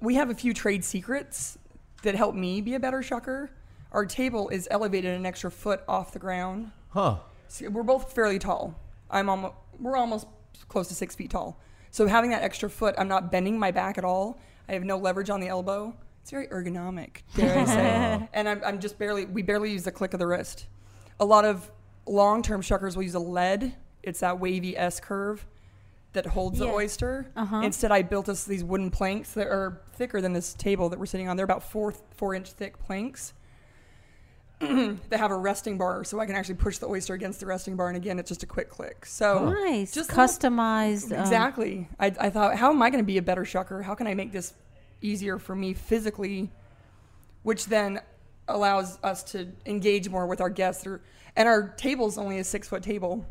we 0.00 0.14
have 0.14 0.30
a 0.30 0.34
few 0.34 0.54
trade 0.54 0.84
secrets 0.84 1.58
that 2.02 2.14
help 2.14 2.34
me 2.34 2.60
be 2.60 2.74
a 2.74 2.80
better 2.80 3.00
shucker. 3.00 3.50
Our 3.92 4.06
table 4.06 4.48
is 4.48 4.68
elevated 4.70 5.14
an 5.14 5.26
extra 5.26 5.50
foot 5.50 5.82
off 5.88 6.12
the 6.12 6.18
ground. 6.18 6.70
Huh. 6.90 7.18
So 7.48 7.68
we're 7.68 7.82
both 7.82 8.12
fairly 8.12 8.38
tall. 8.38 8.78
I'm 9.10 9.28
almost 9.28 9.54
we're 9.78 9.96
almost 9.96 10.26
close 10.68 10.88
to 10.88 10.94
six 10.94 11.14
feet 11.14 11.30
tall. 11.30 11.60
So 11.90 12.06
having 12.06 12.30
that 12.30 12.42
extra 12.42 12.68
foot, 12.68 12.94
I'm 12.98 13.08
not 13.08 13.32
bending 13.32 13.58
my 13.58 13.70
back 13.70 13.98
at 13.98 14.04
all. 14.04 14.38
I 14.68 14.72
have 14.72 14.84
no 14.84 14.98
leverage 14.98 15.30
on 15.30 15.40
the 15.40 15.48
elbow. 15.48 15.94
It's 16.22 16.30
very 16.30 16.48
ergonomic, 16.48 17.22
dare 17.34 17.58
I 17.58 17.64
say. 17.64 18.28
and 18.32 18.48
I'm, 18.48 18.62
I'm 18.64 18.80
just 18.80 18.98
barely, 18.98 19.24
we 19.24 19.42
barely 19.42 19.72
use 19.72 19.84
the 19.84 19.92
click 19.92 20.12
of 20.12 20.20
the 20.20 20.26
wrist. 20.26 20.66
A 21.20 21.24
lot 21.24 21.44
of 21.44 21.70
long 22.06 22.42
term 22.42 22.62
shuckers 22.62 22.96
will 22.96 23.02
use 23.02 23.14
a 23.14 23.20
lead. 23.20 23.74
It's 24.02 24.20
that 24.20 24.38
wavy 24.38 24.76
S 24.76 25.00
curve 25.00 25.46
that 26.12 26.26
holds 26.26 26.58
the 26.58 26.66
oyster. 26.66 27.30
Uh-huh. 27.36 27.60
Instead, 27.62 27.92
I 27.92 28.02
built 28.02 28.28
us 28.28 28.44
these 28.44 28.64
wooden 28.64 28.90
planks 28.90 29.32
that 29.32 29.46
are 29.46 29.80
thicker 29.94 30.20
than 30.20 30.32
this 30.32 30.54
table 30.54 30.88
that 30.88 30.98
we're 30.98 31.06
sitting 31.06 31.28
on. 31.28 31.36
They're 31.36 31.44
about 31.44 31.62
four 31.62 31.92
four 32.16 32.34
inch 32.34 32.50
thick 32.52 32.78
planks 32.78 33.34
that 34.60 35.18
have 35.18 35.30
a 35.30 35.36
resting 35.36 35.78
bar, 35.78 36.02
so 36.04 36.18
I 36.20 36.26
can 36.26 36.34
actually 36.34 36.56
push 36.56 36.78
the 36.78 36.86
oyster 36.88 37.14
against 37.14 37.40
the 37.40 37.46
resting 37.46 37.76
bar, 37.76 37.88
and 37.88 37.96
again, 37.96 38.18
it's 38.18 38.28
just 38.28 38.42
a 38.42 38.46
quick 38.46 38.68
click. 38.68 39.06
So 39.06 39.50
Nice. 39.50 39.92
Just 39.92 40.10
little- 40.10 40.24
customized. 40.24 41.12
um, 41.12 41.20
exactly, 41.20 41.88
I, 42.00 42.06
I 42.18 42.30
thought, 42.30 42.56
how 42.56 42.70
am 42.70 42.82
I 42.82 42.90
going 42.90 43.02
to 43.02 43.06
be 43.06 43.18
a 43.18 43.22
better 43.22 43.44
shucker? 43.44 43.82
How 43.82 43.94
can 43.94 44.06
I 44.06 44.14
make 44.14 44.32
this 44.32 44.54
easier 45.00 45.38
for 45.38 45.54
me 45.54 45.74
physically, 45.74 46.50
which 47.44 47.66
then 47.66 48.00
allows 48.48 48.98
us 49.04 49.22
to 49.22 49.46
engage 49.66 50.08
more 50.08 50.26
with 50.26 50.40
our 50.40 50.48
guests. 50.50 50.86
Or, 50.86 51.02
and 51.36 51.46
our 51.46 51.68
table's 51.76 52.18
only 52.18 52.38
a 52.38 52.44
six 52.44 52.66
foot 52.66 52.82
table, 52.82 53.24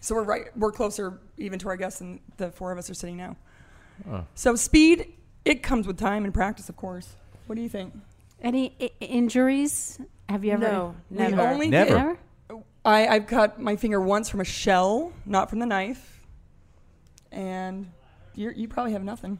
so 0.00 0.14
we're 0.14 0.22
right, 0.24 0.56
we're 0.56 0.72
closer 0.72 1.18
even 1.38 1.58
to 1.60 1.68
our 1.68 1.76
guests 1.76 1.98
than 1.98 2.20
the 2.36 2.50
four 2.52 2.70
of 2.70 2.78
us 2.78 2.88
are 2.90 2.94
sitting 2.94 3.16
now. 3.16 3.36
Oh. 4.10 4.24
So 4.34 4.54
speed, 4.54 5.14
it 5.44 5.62
comes 5.62 5.86
with 5.86 5.98
time 5.98 6.24
and 6.24 6.32
practice, 6.32 6.68
of 6.68 6.76
course. 6.76 7.16
What 7.46 7.56
do 7.56 7.62
you 7.62 7.68
think? 7.68 7.94
Any 8.40 8.74
I- 8.80 8.90
injuries? 9.00 9.98
Have 10.32 10.44
you 10.46 10.52
ever? 10.52 10.62
No, 10.66 10.94
We 11.10 11.18
never. 11.18 11.40
only 11.42 11.68
Never. 11.68 12.16
did- 12.48 12.62
I, 12.86 13.06
I've 13.06 13.26
cut 13.26 13.60
my 13.60 13.76
finger 13.76 14.00
once 14.00 14.30
from 14.30 14.40
a 14.40 14.44
shell, 14.44 15.12
not 15.26 15.50
from 15.50 15.58
the 15.58 15.66
knife. 15.66 16.22
And 17.30 17.90
you're, 18.34 18.52
you 18.52 18.66
probably 18.66 18.92
have 18.92 19.04
nothing. 19.04 19.38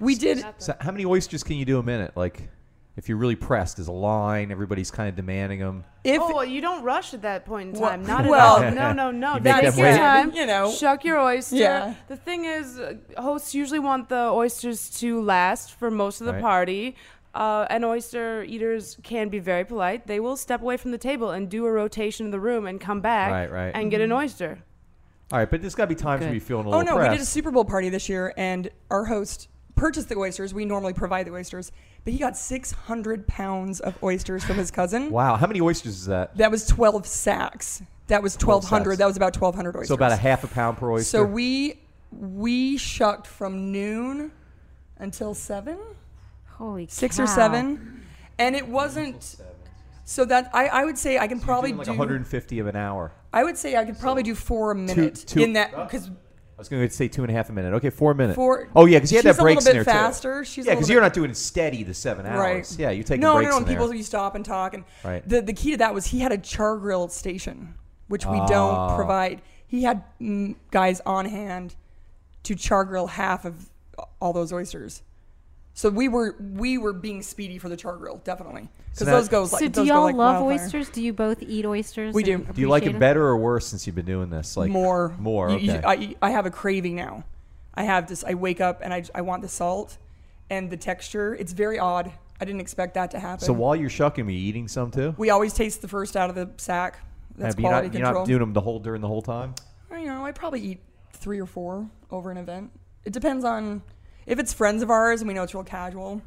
We 0.00 0.16
did. 0.16 0.44
So 0.58 0.74
how 0.80 0.90
many 0.90 1.04
oysters 1.06 1.42
can 1.44 1.56
you 1.56 1.64
do 1.64 1.78
a 1.78 1.82
minute? 1.82 2.16
Like, 2.16 2.48
if 2.96 3.08
you're 3.08 3.18
really 3.18 3.36
pressed, 3.36 3.76
there's 3.76 3.86
a 3.88 3.92
line. 3.92 4.50
Everybody's 4.50 4.90
kind 4.90 5.08
of 5.08 5.14
demanding 5.14 5.60
them. 5.60 5.84
If 6.02 6.20
oh, 6.20 6.34
well, 6.34 6.44
you 6.44 6.60
don't 6.60 6.82
rush 6.82 7.14
at 7.14 7.22
that 7.22 7.46
point 7.46 7.74
in 7.76 7.80
Well- 7.80 7.90
time. 7.90 8.04
Not 8.04 8.26
well- 8.26 8.56
all. 8.64 8.70
No, 8.74 8.92
no, 8.92 9.10
no. 9.12 9.36
You 9.36 9.40
make 9.40 9.54
Take 9.54 9.70
them 9.70 9.78
your 9.78 9.86
wait. 9.92 9.96
time. 9.96 10.32
You 10.34 10.46
know. 10.46 10.72
Shuck 10.72 11.04
your 11.04 11.20
oyster. 11.20 11.56
Yeah. 11.56 11.94
The 12.08 12.16
thing 12.16 12.44
is, 12.46 12.78
uh, 12.80 12.94
hosts 13.16 13.54
usually 13.54 13.78
want 13.78 14.08
the 14.08 14.28
oysters 14.28 14.90
to 15.00 15.22
last 15.22 15.72
for 15.78 15.88
most 15.90 16.20
of 16.20 16.26
the 16.26 16.34
Right. 16.34 16.42
party. 16.42 16.96
Uh, 17.34 17.66
and 17.68 17.84
oyster 17.84 18.44
eaters 18.44 18.96
can 19.02 19.28
be 19.28 19.40
very 19.40 19.64
polite. 19.64 20.06
They 20.06 20.20
will 20.20 20.36
step 20.36 20.62
away 20.62 20.76
from 20.76 20.92
the 20.92 20.98
table 20.98 21.30
and 21.32 21.48
do 21.48 21.66
a 21.66 21.72
rotation 21.72 22.26
in 22.26 22.30
the 22.30 22.38
room 22.40 22.66
and 22.66 22.80
come 22.80 23.00
back 23.00 23.32
Right, 23.32 23.50
right. 23.50 23.72
and 23.74 23.90
get 23.90 24.00
an 24.00 24.12
oyster. 24.12 24.58
All 25.32 25.38
right, 25.40 25.50
but 25.50 25.60
there's 25.60 25.74
got 25.74 25.84
to 25.84 25.88
be 25.88 25.94
times 25.96 26.20
Good. 26.20 26.26
where 26.26 26.34
you're 26.34 26.40
feeling 26.40 26.66
a 26.66 26.68
Oh 26.68 26.78
little 26.78 26.94
no, 26.94 26.96
we 26.96 27.04
did 27.08 27.12
a 27.14 27.16
pressed. 27.16 27.32
Super 27.32 27.50
Bowl 27.50 27.64
party 27.64 27.88
this 27.88 28.08
year, 28.08 28.32
and 28.36 28.70
our 28.90 29.04
host 29.06 29.48
purchased 29.74 30.08
the 30.08 30.16
oysters. 30.16 30.54
We 30.54 30.64
normally 30.64 30.92
provide 30.92 31.26
the 31.26 31.32
oysters, 31.32 31.72
but 32.04 32.12
he 32.12 32.18
got 32.20 32.36
600 32.36 33.26
pounds 33.26 33.80
of 33.80 34.00
oysters 34.02 34.44
from 34.44 34.56
his 34.56 34.70
cousin. 34.70 35.10
wow, 35.10 35.34
how 35.34 35.48
many 35.48 35.60
oysters 35.60 35.94
is 35.98 36.06
that? 36.06 36.36
That 36.36 36.52
was 36.52 36.66
12 36.68 37.04
sacks. 37.06 37.82
That 38.06 38.22
was 38.22 38.36
1,200. 38.36 38.90
sacks. 38.90 38.98
That 38.98 39.06
was 39.06 39.16
about 39.16 39.34
1,200 39.36 39.74
oysters. 39.76 39.88
So 39.88 39.94
about 39.94 40.12
a 40.12 40.16
half 40.16 40.44
a 40.44 40.46
pound 40.46 40.76
per 40.76 40.92
oyster. 40.92 41.08
So 41.18 41.24
we 41.24 41.80
we 42.12 42.76
shucked 42.76 43.26
from 43.26 43.72
noon 43.72 44.30
until 44.98 45.34
seven, 45.34 45.78
Holy 46.58 46.86
six 46.88 47.16
cow. 47.16 47.24
or 47.24 47.26
seven, 47.26 48.02
and 48.38 48.54
it 48.56 48.66
wasn't. 48.68 49.36
So 50.06 50.24
that 50.26 50.50
I, 50.52 50.66
I 50.66 50.84
would 50.84 50.98
say 50.98 51.18
I 51.18 51.26
can 51.26 51.38
So 51.38 51.42
you're 51.42 51.46
probably 51.46 51.70
doing 51.70 51.78
like 51.78 51.86
do. 51.86 51.92
150 51.92 52.58
of 52.58 52.66
an 52.66 52.76
hour. 52.76 53.12
I 53.32 53.42
would 53.42 53.56
say 53.56 53.74
I 53.76 53.84
could 53.84 53.98
probably 53.98 54.22
do 54.22 54.34
four 54.34 54.70
a 54.72 54.74
minute 54.74 55.24
two- 55.26 55.40
in 55.42 55.54
that 55.54 55.70
because 55.70 56.08
I 56.10 56.12
was 56.58 56.68
going 56.68 56.86
to 56.86 56.94
say 56.94 57.08
two 57.08 57.22
and 57.22 57.30
a 57.30 57.34
half 57.34 57.48
a 57.48 57.52
minute. 57.52 57.72
Okay, 57.74 57.88
four 57.90 58.12
a 58.12 58.14
minute. 58.14 58.34
four. 58.36 58.68
Oh 58.76 58.84
yeah, 58.84 58.98
because 58.98 59.10
you 59.12 59.18
had 59.18 59.24
she's 59.24 59.36
that 59.36 59.42
breaks 59.42 59.64
a 59.64 59.68
little 59.70 59.80
in 59.80 59.84
bit 59.84 59.92
there 59.92 59.94
faster. 60.02 60.44
She's. 60.44 60.66
Yeah, 60.66 60.74
because 60.74 60.90
you're 60.90 61.00
not 61.00 61.14
doing 61.14 61.32
steady 61.34 61.82
the 61.84 61.94
seven 61.94 62.26
hours. 62.26 62.38
Right. 62.38 62.76
Yeah, 62.78 62.90
you're 62.90 63.02
taking 63.02 63.22
no, 63.22 63.34
breaks 63.36 63.46
no, 63.46 63.50
no. 63.52 63.56
in 63.58 63.64
there. 63.64 63.74
People 63.74 63.94
you 63.94 64.02
stop 64.02 64.34
and 64.34 64.44
talk, 64.44 64.74
and 64.74 64.84
Right. 65.02 65.26
the 65.28 65.40
the 65.40 65.54
key 65.54 65.70
to 65.72 65.76
that 65.78 65.94
was 65.94 66.06
he 66.06 66.20
had 66.20 66.32
a 66.32 66.38
char 66.38 66.76
grill 66.76 67.08
station, 67.08 67.74
which 68.08 68.26
we 68.26 68.38
Ah. 68.38 68.46
don't 68.46 68.96
provide. 68.96 69.40
He 69.66 69.82
had 69.84 70.04
mm, 70.20 70.54
guys 70.70 71.00
on 71.06 71.24
hand 71.24 71.74
to 72.44 72.54
char 72.54 72.84
grill 72.84 73.06
half 73.08 73.44
of 73.46 73.70
all 74.20 74.32
those 74.34 74.52
oysters. 74.52 75.02
So 75.76 75.90
we 75.90 76.06
were 76.08 76.36
we 76.40 76.78
were 76.78 76.92
being 76.92 77.20
speedy 77.22 77.58
for 77.58 77.68
the 77.68 77.76
char 77.76 77.96
grill, 77.96 78.18
definitely, 78.24 78.68
because 78.92 78.98
So 79.00 79.04
now- 79.06 79.10
those 79.12 79.28
goes 79.28 79.52
like 79.52 79.60
So 79.60 79.68
those 79.68 79.74
do 79.86 79.90
go 79.90 79.94
y'all 79.94 80.04
like 80.04 80.14
love 80.14 80.42
wildfire. 80.42 80.64
oysters? 80.66 80.88
Do 80.88 81.02
you 81.02 81.12
both 81.12 81.42
eat 81.42 81.66
oysters? 81.66 82.14
We 82.14 82.22
do. 82.22 82.34
and 82.34 82.54
Do 82.54 82.60
you 82.60 82.68
like 82.68 82.82
appreciate 82.84 82.96
it 82.96 83.00
better 83.00 83.26
or 83.26 83.36
worse 83.36 83.66
since 83.66 83.84
you've 83.86 83.96
been 83.96 84.06
doing 84.06 84.30
this? 84.30 84.56
Like 84.56 84.70
more, 84.70 85.14
more. 85.18 85.50
You- 85.50 85.58
you- 85.58 85.72
Okay. 85.72 86.14
I 86.22 86.26
I 86.28 86.30
have 86.30 86.46
a 86.46 86.50
craving 86.50 86.94
now. 86.94 87.24
I 87.74 87.82
have 87.82 88.06
this. 88.06 88.22
I 88.24 88.34
wake 88.34 88.60
up 88.60 88.80
and 88.82 88.94
I 88.94 89.02
I 89.16 89.22
want 89.22 89.42
the 89.42 89.48
salt 89.48 89.98
and 90.48 90.70
the 90.70 90.76
texture. 90.76 91.34
It's 91.34 91.52
very 91.52 91.78
odd. 91.78 92.12
I 92.40 92.44
didn't 92.44 92.60
expect 92.60 92.94
that 92.94 93.10
to 93.12 93.18
happen. 93.18 93.44
so 93.44 93.52
while 93.52 93.74
you're 93.74 93.88
shucking, 93.90 94.26
are 94.26 94.30
you 94.30 94.38
eating 94.38 94.68
some 94.68 94.90
too? 94.92 95.14
we 95.18 95.30
always 95.30 95.54
taste 95.54 95.82
the 95.82 95.88
first 95.88 96.16
out 96.16 96.30
of 96.30 96.36
the 96.36 96.50
sack. 96.56 96.98
That's 97.36 97.54
Have 97.54 97.60
you 97.60 97.68
quality 97.68 97.88
not, 97.88 97.94
you're 97.94 98.02
control. 98.04 98.22
not 98.22 98.26
doing 98.28 98.40
them 98.40 98.52
the 98.52 98.60
whole 98.60 98.78
during 98.78 99.00
the 99.00 99.08
whole 99.08 99.22
time. 99.22 99.54
you 99.90 100.06
know, 100.06 100.24
I 100.24 100.30
probably 100.32 100.60
eat 100.60 100.80
three 101.12 101.40
or 101.40 101.46
four 101.46 101.88
over 102.12 102.30
an 102.30 102.36
event. 102.36 102.70
It 103.04 103.12
depends 103.12 103.44
on 103.44 103.82
if 104.26 104.38
it's 104.38 104.52
friends 104.52 104.82
of 104.82 104.90
ours 104.90 105.20
and 105.20 105.28
we 105.28 105.34
know 105.34 105.42
it's 105.42 105.54
real 105.54 105.64
casual. 105.64 106.20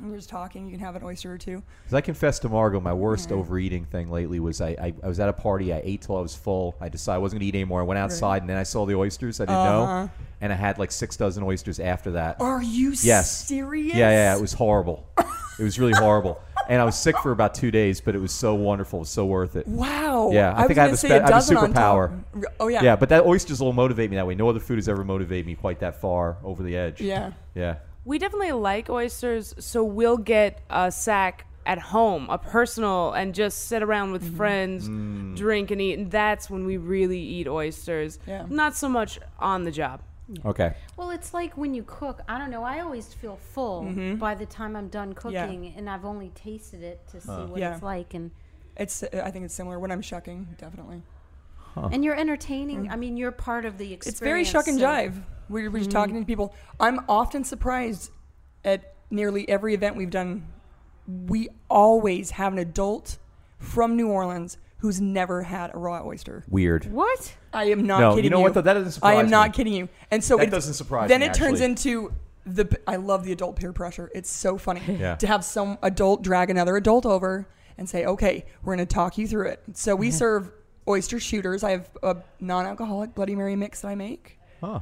And 0.00 0.10
we're 0.10 0.16
just 0.16 0.28
talking. 0.28 0.64
You 0.66 0.72
can 0.72 0.80
have 0.80 0.96
an 0.96 1.04
oyster 1.04 1.32
or 1.32 1.38
two. 1.38 1.62
Because 1.84 1.94
I 1.94 2.00
confess 2.00 2.40
to 2.40 2.48
Margot, 2.48 2.80
my 2.80 2.92
worst 2.92 3.30
overeating 3.30 3.84
thing 3.84 4.10
lately 4.10 4.40
was 4.40 4.60
I, 4.60 4.70
I, 4.70 4.92
I 5.04 5.06
was 5.06 5.20
at 5.20 5.28
a 5.28 5.32
party. 5.32 5.72
I 5.72 5.80
ate 5.84 6.02
till 6.02 6.16
I 6.16 6.20
was 6.20 6.34
full. 6.34 6.74
I 6.80 6.88
decided 6.88 7.14
I 7.14 7.18
wasn't 7.18 7.40
going 7.40 7.52
to 7.52 7.56
eat 7.56 7.60
anymore. 7.60 7.80
I 7.80 7.84
went 7.84 7.98
outside 7.98 8.42
and 8.42 8.50
then 8.50 8.56
I 8.56 8.64
saw 8.64 8.86
the 8.86 8.96
oysters. 8.96 9.40
I 9.40 9.44
didn't 9.44 9.58
Uh-huh. 9.60 10.02
know. 10.06 10.10
And 10.40 10.52
I 10.52 10.56
had 10.56 10.78
like 10.78 10.90
six 10.90 11.16
dozen 11.16 11.44
oysters 11.44 11.78
after 11.78 12.10
that. 12.12 12.40
Are 12.40 12.60
you 12.60 12.92
Yes. 13.02 13.46
serious? 13.46 13.94
Yeah, 13.94 14.10
yeah, 14.10 14.36
it 14.36 14.40
was 14.40 14.52
horrible. 14.52 15.06
it 15.60 15.62
was 15.62 15.78
really 15.78 15.92
horrible. 15.92 16.40
And 16.68 16.80
I 16.80 16.84
was 16.84 16.98
sick 16.98 17.16
for 17.18 17.30
about 17.32 17.54
two 17.54 17.70
days, 17.70 18.00
but 18.00 18.14
it 18.14 18.18
was 18.20 18.32
so 18.32 18.54
wonderful. 18.54 18.98
It 18.98 19.00
was 19.00 19.08
so 19.10 19.26
worth 19.26 19.56
it. 19.56 19.66
Wow. 19.66 20.30
Yeah, 20.32 20.52
I 20.52 20.60
was 20.60 20.66
think 20.68 20.78
I 20.78 20.82
have 20.84 20.92
a 20.92 20.96
say 20.96 21.08
spe- 21.08 21.12
I 21.12 21.14
have 21.16 21.24
a 21.26 21.30
dozen 21.30 21.56
on 21.56 21.72
top. 21.72 21.96
superpower. 22.10 22.24
Oh 22.60 22.68
yeah. 22.68 22.82
Yeah, 22.82 22.96
but 22.96 23.08
that 23.10 23.24
oysters 23.26 23.60
will 23.60 23.72
motivate 23.72 24.10
me 24.10 24.16
that 24.16 24.26
way. 24.26 24.34
No 24.34 24.48
other 24.48 24.60
food 24.60 24.76
has 24.78 24.88
ever 24.88 25.04
motivated 25.04 25.46
me 25.46 25.54
quite 25.54 25.80
that 25.80 26.00
far 26.00 26.36
over 26.44 26.62
the 26.62 26.76
edge. 26.76 27.00
Yeah. 27.00 27.32
Yeah. 27.54 27.76
We 28.04 28.18
definitely 28.18 28.52
like 28.52 28.90
oysters, 28.90 29.54
so 29.58 29.82
we'll 29.82 30.18
get 30.18 30.60
a 30.68 30.90
sack 30.92 31.46
at 31.66 31.78
home, 31.78 32.28
a 32.28 32.36
personal, 32.36 33.12
and 33.14 33.34
just 33.34 33.66
sit 33.68 33.82
around 33.82 34.12
with 34.12 34.22
Mm-hmm. 34.24 34.36
friends, 34.36 34.88
Mm. 34.88 35.34
drink 35.36 35.70
and 35.70 35.80
eat. 35.80 35.98
And 35.98 36.10
that's 36.10 36.50
when 36.50 36.66
we 36.66 36.76
really 36.76 37.18
eat 37.20 37.48
oysters. 37.48 38.18
Yeah. 38.26 38.44
Not 38.50 38.76
so 38.76 38.88
much 38.88 39.18
on 39.38 39.64
the 39.64 39.70
job. 39.70 40.02
Okay. 40.44 40.74
Well, 40.96 41.10
it's 41.10 41.34
like 41.34 41.56
when 41.56 41.74
you 41.74 41.82
cook. 41.82 42.20
I 42.28 42.38
don't 42.38 42.50
know. 42.50 42.64
I 42.64 42.80
always 42.80 43.12
feel 43.12 43.36
full 43.36 43.82
Mm-hmm. 43.84 44.16
by 44.16 44.34
the 44.34 44.46
time 44.46 44.74
I'm 44.76 44.88
done 44.88 45.12
cooking, 45.12 45.74
and 45.76 45.88
I've 45.90 46.04
only 46.04 46.30
tasted 46.34 46.82
it 46.82 47.06
to 47.08 47.20
see 47.20 47.28
what 47.30 47.60
Yeah. 47.60 47.74
it's 47.74 47.82
like. 47.82 48.14
And 48.14 48.30
It's. 48.76 49.02
I 49.04 49.30
think 49.30 49.44
it's 49.44 49.54
similar 49.54 49.78
when 49.78 49.90
I'm 49.92 50.02
shucking. 50.02 50.56
Definitely. 50.58 51.02
and 51.76 52.04
you're 52.04 52.14
entertaining. 52.18 52.88
I 52.90 52.96
mean, 52.96 53.16
you're 53.16 53.32
part 53.32 53.64
of 53.64 53.78
the 53.78 53.92
experience. 53.92 54.06
Mm. 54.06 54.08
It's 54.12 54.20
very 54.20 54.44
shuck 54.44 54.66
and 54.68 54.78
so- 54.78 54.86
jive. 54.86 55.22
We're, 55.50 55.70
we're 55.70 55.80
Mm-hmm. 55.82 55.90
talking 55.90 56.20
to 56.20 56.24
people. 56.26 56.54
I'm 56.80 57.00
often 57.08 57.44
surprised 57.44 58.10
at 58.64 58.94
nearly 59.10 59.46
every 59.48 59.74
event 59.74 59.94
we've 59.96 60.08
done. 60.10 60.46
We 61.06 61.50
always 61.68 62.30
have 62.30 62.52
an 62.54 62.58
adult 62.60 63.18
from 63.58 63.94
New 63.96 64.08
Orleans 64.08 64.56
who's 64.78 65.00
never 65.00 65.42
had 65.42 65.74
a 65.74 65.78
raw 65.78 66.02
oyster. 66.04 66.44
Weird. 66.48 66.90
What? 66.92 67.34
I 67.52 67.64
am 67.64 67.86
not 67.86 68.00
No, 68.00 68.10
kidding 68.10 68.24
you 68.24 68.30
know 68.30 68.40
what, 68.40 68.54
though? 68.54 68.60
That 68.60 68.74
doesn't 68.74 68.92
surprise. 68.92 69.10
I 69.10 69.12
surprise 69.14 69.24
am 69.24 69.30
not 69.30 69.48
me. 69.48 69.54
kidding 69.54 69.72
you. 69.72 69.88
And 70.10 70.22
so 70.22 70.36
That 70.36 70.48
it 70.48 70.50
doesn't 70.50 70.74
surprise 70.74 71.04
me. 71.04 71.08
Then 71.08 71.20
me, 71.20 71.26
it 71.26 71.34
turns 71.34 71.60
actually. 71.60 71.92
into 71.92 72.12
the. 72.46 72.78
I 72.86 72.96
love 72.96 73.24
the 73.24 73.32
adult 73.32 73.56
peer 73.56 73.72
pressure. 73.72 74.10
It's 74.14 74.30
so 74.30 74.58
funny 74.58 74.82
Yeah. 75.00 75.16
to 75.16 75.26
have 75.26 75.44
some 75.44 75.78
adult 75.82 76.22
drag 76.22 76.50
another 76.50 76.76
adult 76.76 77.06
over 77.06 77.48
and 77.78 77.88
say, 77.88 78.04
"Okay, 78.04 78.44
we're 78.62 78.76
going 78.76 78.86
to 78.86 78.94
talk 78.94 79.16
you 79.16 79.26
through 79.26 79.48
it." 79.48 79.62
So 79.72 79.92
Mm-hmm. 79.94 80.00
we 80.00 80.10
serve 80.22 80.50
oyster 80.86 81.18
shooters. 81.18 81.64
I 81.64 81.70
have 81.70 81.88
a 82.02 82.16
non-alcoholic 82.40 83.14
Bloody 83.14 83.34
Mary 83.34 83.56
mix 83.56 83.80
that 83.80 83.88
I 83.88 83.94
make 83.94 84.38
Huh. 84.60 84.80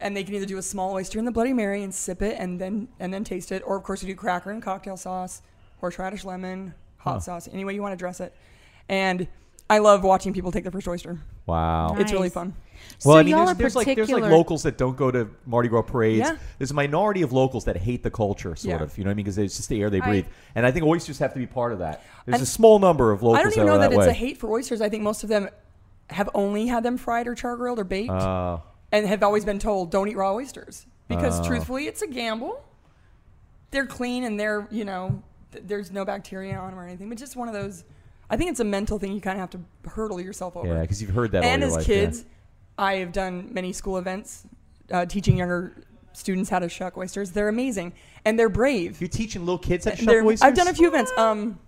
and 0.00 0.14
they 0.14 0.24
can 0.24 0.34
either 0.34 0.44
do 0.46 0.58
a 0.58 0.62
small 0.62 0.92
oyster 0.92 1.18
in 1.18 1.24
the 1.24 1.30
Bloody 1.32 1.54
Mary 1.54 1.82
and 1.82 1.94
sip 1.94 2.20
it 2.20 2.36
and 2.38 2.60
then 2.60 2.88
and 3.00 3.14
then 3.14 3.24
taste 3.24 3.50
it, 3.52 3.62
or 3.64 3.76
of 3.76 3.82
course 3.84 4.02
we 4.02 4.08
do 4.08 4.14
cracker 4.14 4.50
and 4.50 4.62
cocktail 4.62 4.98
sauce, 4.98 5.40
horseradish 5.80 6.24
lemon, 6.26 6.74
hot 6.98 7.14
Huh. 7.14 7.20
sauce, 7.20 7.48
any 7.50 7.64
way 7.64 7.72
you 7.74 7.80
want 7.80 7.92
to 7.92 7.96
dress 7.96 8.20
it. 8.20 8.34
And 8.88 9.26
I 9.70 9.78
love 9.78 10.04
watching 10.04 10.32
people 10.32 10.52
take 10.52 10.64
their 10.64 10.72
first 10.72 10.86
oyster. 10.88 11.18
Wow. 11.46 11.96
It's 11.98 12.12
really 12.12 12.24
Nice. 12.24 12.32
fun. 12.34 12.54
Well, 13.04 13.14
so 13.14 13.18
I 13.20 13.22
mean, 13.22 13.30
y'all 13.30 13.46
there's, 13.46 13.50
are 13.50 13.54
there's 13.54 13.76
like 13.76 13.86
there's 13.86 13.98
like 14.08 14.08
particular- 14.22 14.30
locals 14.36 14.62
that 14.64 14.76
don't 14.76 14.96
go 14.96 15.10
to 15.10 15.28
Mardi 15.46 15.68
Gras 15.68 15.82
parades. 15.82 16.18
Yeah. 16.28 16.36
There's 16.58 16.72
a 16.72 16.74
minority 16.74 17.22
of 17.22 17.32
locals 17.32 17.64
that 17.64 17.76
hate 17.76 18.02
the 18.02 18.10
culture, 18.10 18.54
sort 18.56 18.80
Yeah. 18.80 18.82
of. 18.84 18.98
You 18.98 19.04
know 19.04 19.08
what 19.08 19.12
I 19.12 19.14
mean? 19.14 19.24
Because 19.24 19.38
it's 19.38 19.56
just 19.56 19.68
the 19.68 19.80
air 19.80 19.88
they 19.88 20.00
I- 20.00 20.06
breathe. 20.08 20.26
and 20.54 20.66
I 20.66 20.70
think 20.72 20.84
oysters 20.84 21.18
have 21.20 21.32
to 21.32 21.38
be 21.38 21.46
part 21.46 21.72
of 21.72 21.78
that. 21.78 22.02
There's 22.26 22.34
And 22.34 22.42
a 22.42 22.46
small 22.46 22.78
number 22.78 23.12
of 23.12 23.22
locals 23.22 23.38
I 23.38 23.42
don't 23.44 23.52
even 23.52 23.60
that 23.64 23.66
know 23.66 23.76
are 23.76 23.78
that, 23.80 23.90
that, 23.90 23.96
it's 23.96 24.06
way. 24.06 24.10
a 24.10 24.14
hate 24.14 24.36
for 24.38 24.50
oysters. 24.50 24.80
I 24.80 24.88
think 24.88 25.02
most 25.02 25.22
of 25.22 25.28
them 25.28 25.48
have 26.10 26.28
only 26.34 26.66
had 26.66 26.82
them 26.82 26.96
fried 26.98 27.26
or 27.26 27.34
char 27.34 27.56
grilled 27.56 27.78
or 27.78 27.84
baked, 27.84 28.10
Uh, 28.10 28.58
and 28.90 29.06
have 29.06 29.22
always 29.22 29.44
been 29.44 29.58
told 29.58 29.90
don't 29.90 30.08
eat 30.08 30.16
raw 30.16 30.34
oysters 30.34 30.86
because 31.08 31.40
Oh. 31.40 31.44
truthfully, 31.44 31.86
it's 31.86 32.02
a 32.02 32.06
gamble. 32.08 32.62
They're 33.70 33.86
clean 33.86 34.24
and 34.24 34.38
they're 34.38 34.66
you 34.70 34.84
know 34.84 35.22
th- 35.52 35.64
there's 35.66 35.90
no 35.90 36.04
bacteria 36.04 36.58
on 36.58 36.70
them 36.70 36.78
or 36.78 36.86
anything, 36.86 37.08
but 37.08 37.16
just 37.18 37.36
one 37.36 37.48
of 37.48 37.54
those. 37.54 37.84
I 38.32 38.36
think 38.36 38.50
it's 38.50 38.60
a 38.60 38.64
mental 38.64 38.98
thing 38.98 39.12
you 39.12 39.20
kind 39.20 39.36
of 39.36 39.40
have 39.40 39.50
to 39.50 39.90
hurdle 39.90 40.18
yourself 40.20 40.56
over. 40.56 40.66
yeah, 40.66 40.80
because 40.80 41.02
you've 41.02 41.10
heard 41.14 41.32
that. 41.32 41.44
all 41.44 41.50
and 41.50 41.60
your 41.60 41.68
as 41.68 41.76
life, 41.76 41.86
yeah. 41.88 41.94
kids, 41.94 42.24
I 42.78 42.94
have 42.94 43.12
done 43.12 43.50
many 43.52 43.72
school 43.74 43.98
events 43.98 44.46
uh, 44.90 45.04
teaching 45.04 45.36
younger 45.36 45.84
students 46.14 46.48
how 46.48 46.58
to 46.58 46.68
shuck 46.68 46.96
oysters. 46.96 47.32
They're 47.32 47.48
amazing 47.50 47.92
and 48.24 48.38
they're 48.38 48.48
brave. 48.48 49.00
You're 49.00 49.08
teaching 49.08 49.42
little 49.44 49.58
kids 49.58 49.84
how 49.84 49.90
to 49.90 49.96
shuck 49.98 50.24
oysters? 50.24 50.42
I've 50.42 50.54
done 50.54 50.68
a 50.68 50.74
few 50.74 50.88
events. 50.88 51.12
Um, 51.18 51.58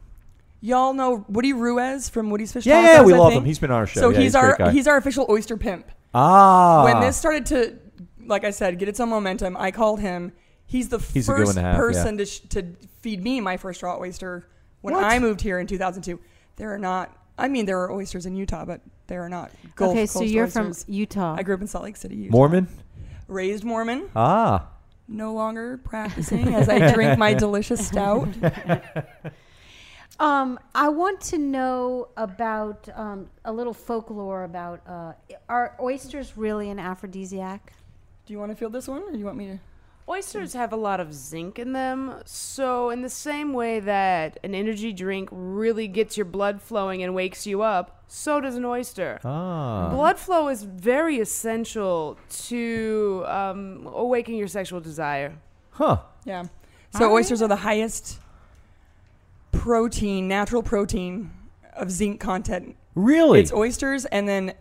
y'all 0.63 0.95
know 0.95 1.25
Woody 1.29 1.53
Ruiz 1.53 2.09
from 2.09 2.31
Woody's 2.31 2.53
Fish 2.53 2.65
Yeah, 2.65 2.81
Tacos, 2.81 2.85
yeah, 2.87 3.03
we 3.03 3.13
I 3.13 3.19
love 3.19 3.29
think? 3.33 3.43
him. 3.43 3.45
He's 3.47 3.59
been 3.59 3.71
on 3.71 3.77
our 3.81 3.87
show. 3.87 4.01
So 4.01 4.09
Yeah, 4.11 4.17
he's, 4.21 4.25
he's 4.25 4.35
our 4.35 4.71
he's 4.71 4.87
our 4.87 4.97
official 4.97 5.27
oyster 5.29 5.57
pimp. 5.59 5.91
Ah. 6.15 6.85
When 6.85 7.01
this 7.01 7.17
started 7.17 7.45
to, 7.47 7.79
like 8.27 8.45
I 8.45 8.51
said, 8.51 8.79
get 8.79 8.89
its 8.89 9.01
own 9.01 9.11
momentum, 9.11 9.55
I 9.59 9.71
called 9.71 10.01
him. 10.01 10.33
He's 10.67 10.89
the 10.89 10.99
He's 10.99 11.27
first 11.27 11.55
to 11.57 11.61
have, 11.61 11.77
person 11.77 12.17
to, 12.17 12.25
sh- 12.25 12.41
to 12.51 12.65
feed 13.03 13.23
me 13.23 13.41
my 13.41 13.59
first 13.59 13.83
raw 13.83 13.99
oyster 13.99 14.47
when 14.81 14.95
What? 14.95 15.05
I 15.05 15.19
moved 15.19 15.43
here 15.43 15.59
in 15.59 15.67
2002. 15.67 16.19
There 16.57 16.73
are 16.73 16.79
not. 16.79 17.17
I 17.37 17.49
mean, 17.49 17.67
there 17.67 17.81
are 17.81 17.91
oysters 17.91 18.27
in 18.27 18.37
Utah, 18.37 18.65
but 18.65 18.81
there 19.07 19.23
are 19.23 19.29
not 19.29 19.51
Gulf 19.75 19.93
okay, 19.93 20.07
so 20.07 20.21
Coast 20.21 20.33
you're 20.33 20.45
oysters. 20.45 20.85
from 20.85 20.95
Utah. 20.95 21.35
I 21.37 21.43
grew 21.43 21.55
up 21.55 21.61
in 21.61 21.67
Salt 21.67 21.85
Lake 21.85 21.97
City, 21.97 22.17
Utah. 22.17 22.33
Mormon? 22.33 22.69
Raised 23.27 23.65
Mormon. 23.65 24.09
Ah. 24.15 24.69
No 25.09 25.35
longer 25.35 25.79
practicing 25.79 26.55
as 26.55 26.69
I 26.69 26.93
drink 26.93 27.19
my 27.19 27.35
delicious 27.45 27.87
stout. 27.87 28.29
Um, 30.21 30.61
I 30.75 30.89
want 30.91 31.21
to 31.23 31.39
know 31.39 32.09
about 32.17 32.89
um, 32.95 33.29
a 33.45 33.53
little 33.53 33.75
folklore 33.75 34.45
about 34.45 34.81
uh, 34.87 35.13
are 35.49 35.77
oysters 35.81 36.37
really 36.37 36.71
an 36.71 36.79
aphrodisiac? 36.79 37.73
Do 38.25 38.33
you 38.33 38.39
want 38.39 38.53
to 38.53 38.57
feel 38.57 38.71
this 38.71 38.87
one, 38.87 39.03
or 39.03 39.11
do 39.11 39.19
you 39.19 39.25
want 39.25 39.37
me 39.37 39.47
to? 39.49 39.59
Oysters 40.07 40.53
have 40.53 40.71
a 40.71 40.77
lot 40.77 41.01
of 41.01 41.15
zinc 41.15 41.59
in 41.59 41.73
them, 41.73 42.21
so 42.27 42.91
in 42.91 43.01
the 43.01 43.09
same 43.09 43.55
way 43.55 43.81
that 43.81 44.39
an 44.45 44.55
energy 44.55 44.93
drink 44.93 45.31
really 45.33 45.89
gets 45.89 46.19
your 46.19 46.27
blood 46.27 46.61
flowing 46.61 47.03
and 47.03 47.15
wakes 47.15 47.47
you 47.47 47.63
up, 47.63 48.05
so 48.07 48.39
does 48.39 48.55
an 48.55 48.67
oyster. 48.67 49.19
Ah. 49.25 49.89
Blood 49.91 50.19
flow 50.19 50.49
is 50.49 50.63
very 50.63 51.21
essential 51.21 52.19
to 52.29 53.25
um, 53.27 53.89
awakening 53.95 54.39
your 54.39 54.49
sexual 54.49 54.79
desire. 54.79 55.39
Huh. 55.71 56.01
Yeah. 56.27 56.43
So 56.43 56.51
All 56.95 57.07
right. 57.07 57.15
oysters 57.15 57.41
are 57.41 57.49
the 57.49 57.57
highest 57.57 58.21
protein, 59.53 60.29
natural 60.29 60.63
protein 60.63 61.31
of 61.73 61.91
zinc 61.91 62.21
content. 62.21 62.77
Really? 62.95 63.41
It's 63.41 63.53
oysters 63.53 64.05
and 64.05 64.29
then 64.29 64.53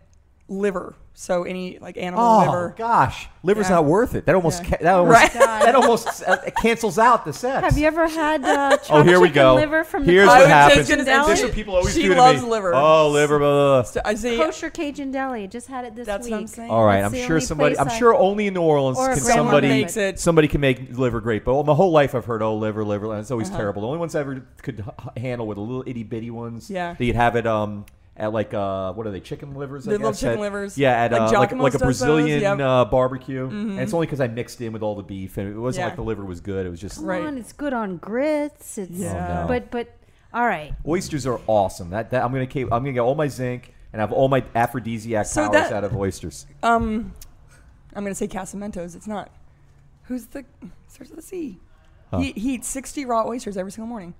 liver. 0.48 0.94
So 1.16 1.44
any 1.44 1.78
like 1.78 1.96
animal 1.96 2.24
oh 2.24 2.38
liver. 2.40 2.74
gosh, 2.76 3.28
liver's 3.44 3.68
Yeah. 3.68 3.76
not 3.76 3.84
worth 3.84 4.16
it. 4.16 4.26
That 4.26 4.34
almost 4.34 4.64
Yeah. 4.64 4.70
ca- 4.70 4.76
that 4.82 4.94
almost 4.96 5.14
Right. 5.20 5.32
that 5.34 5.74
almost 5.76 6.22
uh, 6.26 6.36
cancels 6.60 6.98
out 6.98 7.24
the 7.24 7.32
sex. 7.32 7.62
Have 7.64 7.78
you 7.78 7.86
ever 7.86 8.08
had 8.08 8.44
uh, 8.44 8.76
Oh, 8.90 9.04
here 9.04 9.20
we 9.20 9.28
chicken 9.28 9.42
go. 9.42 9.54
liver 9.54 9.84
from 9.84 10.02
Here's 10.04 10.26
the 10.26 10.34
what 10.34 10.48
happens. 10.48 10.88
gonna 10.88 11.04
say, 11.04 11.12
Deli? 11.12 11.30
This 11.30 11.38
is 11.38 11.44
what 11.44 11.54
people 11.54 11.76
always 11.76 11.94
she 11.94 12.02
do 12.02 12.14
to 12.14 12.20
loves 12.20 12.42
me. 12.42 12.48
liver. 12.48 12.74
Oh, 12.74 13.10
liver. 13.10 13.38
Blah, 13.38 13.48
blah, 13.48 13.72
blah. 13.74 13.82
So 13.84 14.00
I 14.04 14.14
see. 14.16 14.36
Kosher 14.36 14.70
Cajun 14.70 15.12
Deli. 15.12 15.46
Just 15.46 15.68
had 15.68 15.84
it 15.84 15.94
this 15.94 16.04
That's 16.04 16.24
week. 16.24 16.32
what 16.32 16.40
I'm 16.40 16.46
saying. 16.48 16.70
All 16.70 16.84
right, 16.84 17.02
That's 17.02 17.14
I'm 17.14 17.26
sure 17.28 17.40
somebody. 17.40 17.78
I'm 17.78 17.90
sure 17.90 18.12
only 18.12 18.48
in 18.48 18.54
New 18.54 18.62
Orleans 18.62 18.98
Or 18.98 19.10
can 19.10 19.18
somebody 19.20 19.68
makes 19.68 19.96
it. 19.96 20.18
somebody 20.18 20.48
can 20.48 20.60
make 20.60 20.98
liver 20.98 21.20
great. 21.20 21.44
But 21.44 21.64
my 21.64 21.74
whole 21.74 21.92
life 21.92 22.16
I've 22.16 22.24
heard 22.24 22.42
oh 22.42 22.56
liver, 22.56 22.84
liver, 22.84 23.12
and 23.12 23.20
it's 23.20 23.30
always 23.30 23.48
Uh-huh. 23.50 23.58
terrible. 23.58 23.82
The 23.82 23.86
only 23.86 24.00
ones 24.00 24.16
I 24.16 24.20
ever 24.20 24.42
could 24.62 24.80
h- 24.80 25.22
handle 25.22 25.46
were 25.46 25.54
the 25.54 25.60
little 25.60 25.84
itty 25.86 26.02
bitty 26.02 26.32
ones. 26.32 26.68
Yeah. 26.70 26.94
that 26.98 27.04
you'd 27.04 27.14
have 27.14 27.36
it 27.36 27.46
um 27.46 27.84
at 28.16 28.32
like 28.32 28.54
uh 28.54 28.92
what 28.92 29.06
are 29.06 29.10
they 29.10 29.20
chicken 29.20 29.54
livers? 29.54 29.88
I 29.88 29.92
The 29.92 29.98
little 29.98 30.12
chicken 30.12 30.34
at- 30.34 30.40
livers. 30.40 30.78
Yeah, 30.78 31.04
at 31.04 31.12
Like 31.12 31.20
uh, 31.20 31.24
like, 31.38 31.52
like 31.52 31.74
a 31.74 31.78
does 31.78 31.80
those, 31.80 31.80
Brazilian 31.80 32.40
yep. 32.42 32.60
uh, 32.60 32.84
barbecue. 32.84 33.48
Mhm. 33.48 33.70
And 33.72 33.80
it's 33.80 33.92
only 33.92 34.06
because 34.06 34.20
I 34.20 34.28
mixed 34.28 34.60
in 34.60 34.72
with 34.72 34.82
all 34.82 34.94
the 34.94 35.02
beef, 35.02 35.36
and 35.36 35.48
it 35.48 35.58
wasn't 35.58 35.82
Yeah. 35.82 35.86
like 35.86 35.96
the 35.96 36.02
liver 36.04 36.24
was 36.24 36.40
good. 36.40 36.64
It 36.66 36.70
was 36.70 36.80
just 36.80 36.96
Come 36.96 37.06
Right. 37.06 37.24
on, 37.24 37.36
it's 37.38 37.52
good 37.52 37.72
on 37.72 37.96
grits. 37.96 38.78
It's 38.78 38.90
Yeah. 38.92 39.38
Oh, 39.38 39.42
no. 39.42 39.48
but 39.48 39.70
but 39.70 39.88
all 40.32 40.46
right. 40.46 40.74
oysters 40.86 41.26
are 41.26 41.40
awesome. 41.46 41.90
That, 41.90 42.10
that 42.10 42.24
I'm 42.24 42.32
gonna 42.32 42.46
keep, 42.46 42.72
I'm 42.72 42.82
gonna 42.82 42.92
get 42.92 43.00
all 43.00 43.14
my 43.16 43.28
zinc 43.28 43.72
and 43.92 44.00
have 44.00 44.12
all 44.12 44.28
my 44.28 44.44
aphrodisiac 44.54 45.26
So 45.26 45.42
powers 45.48 45.52
that- 45.68 45.72
out 45.72 45.84
of 45.84 45.96
oysters. 45.96 46.46
Um, 46.62 47.12
I'm 47.96 48.04
gonna 48.04 48.14
say 48.14 48.26
Casamento's. 48.28 48.94
It's 48.94 49.06
not. 49.06 49.30
Who's 50.04 50.26
the 50.26 50.44
starts 50.88 51.10
with 51.10 51.18
a 51.18 51.22
C? 51.22 51.58
Huh. 52.10 52.18
He, 52.18 52.32
he 52.32 52.54
eats 52.54 52.68
60 52.68 53.04
raw 53.06 53.24
oysters 53.26 53.56
every 53.56 53.72
single 53.72 53.88
morning. 53.88 54.14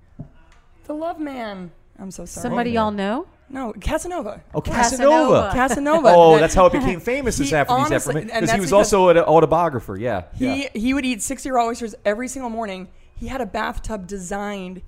The 0.85 0.93
Love 0.93 1.19
Man. 1.19 1.71
I'm 1.99 2.11
so 2.11 2.25
sorry. 2.25 2.41
Somebody 2.43 2.71
y'all 2.71 2.91
know? 2.91 3.25
No, 3.49 3.73
Casanova. 3.73 4.41
Oh, 4.53 4.61
Casanova. 4.61 5.51
Casanova. 5.51 5.51
Casanova. 5.53 6.07
Oh, 6.15 6.37
that's 6.39 6.53
how 6.55 6.65
it 6.65 6.73
became 6.73 6.99
famous 6.99 7.39
as 7.39 7.49
He 7.49 7.55
aphrodisiac 7.55 7.91
honestly- 7.91 8.13
for 8.13 8.21
because 8.25 8.51
he 8.51 8.59
was 8.59 8.69
because- 8.69 8.73
also 8.73 9.09
an 9.09 9.17
autobiographer. 9.19 9.95
Yeah, 9.97 10.23
He 10.35 10.63
yeah. 10.63 10.69
he 10.73 10.93
would 10.93 11.05
eat 11.05 11.21
60 11.21 11.51
raw 11.51 11.65
oysters 11.67 11.93
every 12.03 12.27
single 12.27 12.49
morning. 12.49 12.87
He 13.15 13.27
had 13.27 13.41
a 13.41 13.45
bathtub 13.45 14.07
designed 14.07 14.81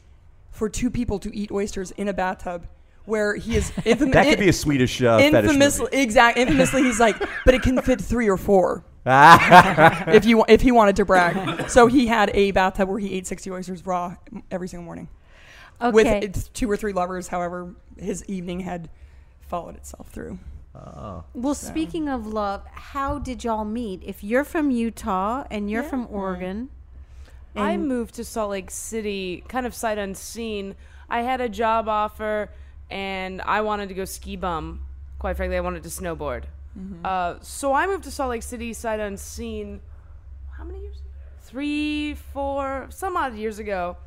for 0.52 0.70
two 0.70 0.89
people 0.89 1.20
to 1.20 1.36
eat 1.36 1.52
oysters 1.52 1.91
in 1.91 2.08
a 2.08 2.13
bathtub, 2.13 2.67
where 3.06 3.36
he 3.36 3.56
is 3.56 3.70
infam- 3.86 4.12
That 4.13 4.26
could 4.26 4.39
be 4.39 4.50
a 4.50 4.54
Swedish 4.54 5.02
uh, 5.04 5.20
fetish 5.20 5.52
infamously 5.52 5.86
movie. 5.86 5.98
exact 6.02 6.38
infamously 6.39 6.84
he's 6.84 7.00
like, 7.00 7.15
but 7.46 7.54
it 7.54 7.62
can 7.62 7.80
fit 7.82 8.02
three 8.02 8.28
or 8.30 8.38
four 8.38 8.84
if 9.06 10.26
you 10.26 10.43
if 10.50 10.62
he 10.62 10.72
wanted 10.72 10.96
to 10.98 11.06
brag. 11.06 11.70
So 11.70 11.88
he 11.88 12.08
had 12.08 12.32
a 12.34 12.52
bathtub 12.52 12.89
where 12.89 13.00
he 13.00 13.13
ate 13.13 13.28
60 13.28 13.52
oysters 13.52 13.86
raw 13.86 14.15
every 14.52 14.67
single 14.67 14.84
morning 14.86 15.08
Okay. 15.81 15.91
with 15.93 16.07
it's 16.23 16.47
two 16.49 16.69
or 16.69 16.77
three 16.77 16.93
lovers. 16.93 17.27
However, 17.27 17.73
his 17.97 18.23
evening 18.25 18.61
had 18.61 18.89
followed 19.41 19.75
itself 19.75 20.09
through. 20.09 20.39
Oh. 20.75 21.23
well, 21.33 21.55
So- 21.55 21.67
speaking 21.69 22.07
of 22.07 22.27
love, 22.27 22.65
how 22.67 23.17
did 23.19 23.43
y'all 23.43 23.65
meet? 23.65 24.03
If 24.05 24.23
you're 24.23 24.43
from 24.43 24.69
Utah 24.71 25.43
and 25.49 25.69
you're 25.71 25.83
Yeah. 25.83 25.89
from 25.89 26.07
Oregon, 26.11 26.69
I 27.55 27.77
moved 27.77 28.13
to 28.15 28.23
Salt 28.23 28.51
Lake 28.51 28.69
City 28.69 29.43
kind 29.47 29.65
of 29.65 29.73
sight 29.73 29.97
unseen. 29.97 30.75
I 31.09 31.21
had 31.21 31.41
a 31.41 31.49
job 31.49 31.87
offer 31.89 32.49
and 32.91 33.41
I 33.41 33.61
wanted 33.61 33.89
to 33.89 33.95
go 33.95 34.05
ski 34.05 34.35
bum. 34.35 34.81
Quite 35.17 35.35
frankly, 35.37 35.57
I 35.57 35.61
wanted 35.61 35.81
to 35.83 35.89
snowboard. 35.89 36.43
Uh, 37.03 37.35
so 37.41 37.73
I 37.73 37.87
moved 37.87 38.03
to 38.03 38.11
Salt 38.11 38.29
Lake 38.29 38.43
City 38.43 38.71
sight 38.73 38.99
unseen. 38.99 39.81
How 40.51 40.63
many 40.63 40.79
years? 40.81 41.01
Three, 41.41 42.13
four, 42.13 42.85
some 42.91 43.17
odd 43.17 43.33
years 43.33 43.57
ago. 43.57 43.97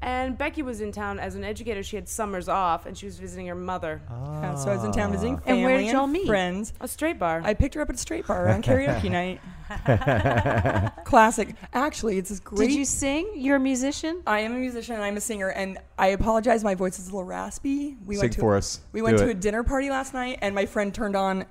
And 0.00 0.38
Becky 0.38 0.62
was 0.62 0.80
in 0.80 0.92
town 0.92 1.18
as 1.18 1.34
an 1.34 1.42
educator. 1.42 1.82
She 1.82 1.96
had 1.96 2.08
summers 2.08 2.48
off 2.48 2.86
and 2.86 2.96
she 2.96 3.04
was 3.06 3.18
visiting 3.18 3.46
her 3.48 3.54
mother. 3.56 4.00
Yeah, 4.08 4.54
so 4.54 4.70
I 4.70 4.76
was 4.76 4.84
in 4.84 4.92
town 4.92 5.10
visiting 5.10 5.34
Ah. 5.36 5.40
family 5.40 5.62
And 5.62 5.64
where 5.64 5.78
did 5.78 5.90
y'all 5.90 6.06
meet? 6.06 6.26
friends. 6.26 6.72
A 6.80 6.86
straight 6.86 7.18
bar. 7.18 7.40
I 7.44 7.54
picked 7.54 7.74
her 7.74 7.80
up 7.82 7.88
at 7.90 7.96
a 7.96 7.98
straight 7.98 8.24
bar 8.26 8.48
on 8.48 8.62
karaoke 8.62 9.10
night. 9.10 9.40
Classic. 11.04 11.54
Actually, 11.74 12.16
it's 12.18 12.28
this 12.30 12.38
great. 12.40 12.68
did 12.68 12.76
you 12.76 12.84
sing? 12.84 13.28
You're 13.34 13.56
a 13.56 13.60
musician. 13.60 14.22
I 14.26 14.40
am 14.40 14.52
a 14.54 14.58
musician 14.58 14.94
and 14.94 15.04
I'm 15.04 15.16
a 15.16 15.20
singer, 15.20 15.48
and 15.48 15.78
I 15.98 16.08
apologize. 16.08 16.62
My 16.64 16.74
voice 16.74 16.98
is 16.98 17.06
a 17.08 17.10
little 17.10 17.24
raspy. 17.24 17.96
We 18.06 18.14
Sing 18.14 18.22
went 18.22 18.32
to 18.34 18.40
for 18.40 18.56
us. 18.56 18.80
we 18.92 19.00
Do 19.00 19.04
went 19.04 19.18
to 19.18 19.28
it. 19.28 19.30
a 19.30 19.34
dinner 19.34 19.62
party 19.64 19.90
last 19.90 20.14
night, 20.14 20.38
and 20.42 20.54
my 20.54 20.64
friend 20.66 20.94
turned 20.94 21.16
on 21.16 21.44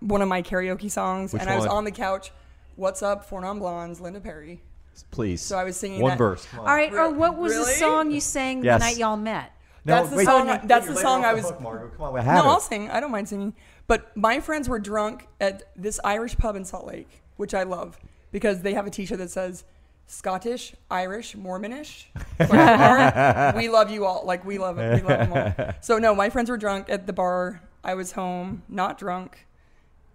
one 0.00 0.22
of 0.22 0.28
my 0.28 0.42
karaoke 0.42 0.90
songs, 0.90 1.32
Which 1.32 1.42
and 1.42 1.50
I 1.50 1.56
was 1.56 1.66
one? 1.66 1.76
on 1.76 1.84
the 1.84 1.90
couch. 1.92 2.32
What's 2.76 3.02
up, 3.02 3.24
Four 3.28 3.40
Non 3.42 3.58
Blondes, 3.58 4.00
Linda 4.00 4.20
Perry. 4.20 4.62
Please. 5.10 5.40
So 5.42 5.56
I 5.58 5.64
was 5.64 5.76
singing 5.76 6.00
one 6.00 6.10
that. 6.10 6.18
verse. 6.18 6.46
All 6.56 6.64
right. 6.64 6.92
Re- 6.92 6.98
Or 6.98 7.10
what 7.10 7.36
was 7.36 7.54
the 7.54 7.64
song 7.64 8.10
you 8.10 8.20
sang 8.20 8.62
Yes. 8.64 8.80
the 8.80 8.86
night 8.86 8.96
y'all 8.98 9.16
met? 9.16 9.52
No, 9.84 9.94
That's 9.96 10.10
the 10.10 10.16
wait. 10.16 10.24
song. 10.26 10.48
Oh, 10.50 10.60
that's 10.64 10.68
You're 10.68 10.80
the 10.80 11.00
letting 11.00 11.02
song 11.02 11.22
her 11.22 11.28
I 11.28 11.34
was. 11.34 11.44
hook, 11.44 11.60
Margot. 11.60 11.88
Come 11.96 12.06
on, 12.06 12.12
we 12.14 12.20
No, 12.20 12.24
have 12.26 12.44
I'll 12.46 12.56
it. 12.58 12.62
sing. 12.62 12.90
I 12.90 13.00
don't 13.00 13.10
mind 13.10 13.28
singing. 13.28 13.54
But 13.86 14.14
my 14.16 14.40
friends 14.40 14.68
were 14.68 14.78
drunk 14.78 15.26
at 15.40 15.62
this 15.76 15.98
Irish 16.04 16.36
pub 16.36 16.56
in 16.56 16.64
Salt 16.64 16.86
Lake, 16.86 17.22
which 17.36 17.54
I 17.54 17.62
love 17.62 17.98
because 18.32 18.60
they 18.62 18.74
have 18.74 18.86
a 18.86 18.90
T-shirt 18.90 19.16
that 19.18 19.30
says 19.30 19.64
Scottish, 20.06 20.74
Irish, 20.90 21.34
Mormonish. 21.36 22.06
question 22.38 23.56
we 23.56 23.68
love 23.68 23.90
you 23.90 24.04
all. 24.04 24.24
Like 24.26 24.44
we 24.44 24.58
love 24.58 24.78
it. 24.78 25.02
We 25.02 25.08
love 25.08 25.28
them 25.30 25.32
all. 25.58 25.74
So 25.80 25.98
no, 25.98 26.14
my 26.14 26.28
friends 26.30 26.50
were 26.50 26.56
drunk 26.58 26.90
at 26.90 27.06
the 27.06 27.12
bar. 27.12 27.62
I 27.84 27.94
was 27.94 28.12
home, 28.12 28.62
not 28.68 28.98
drunk, 28.98 29.46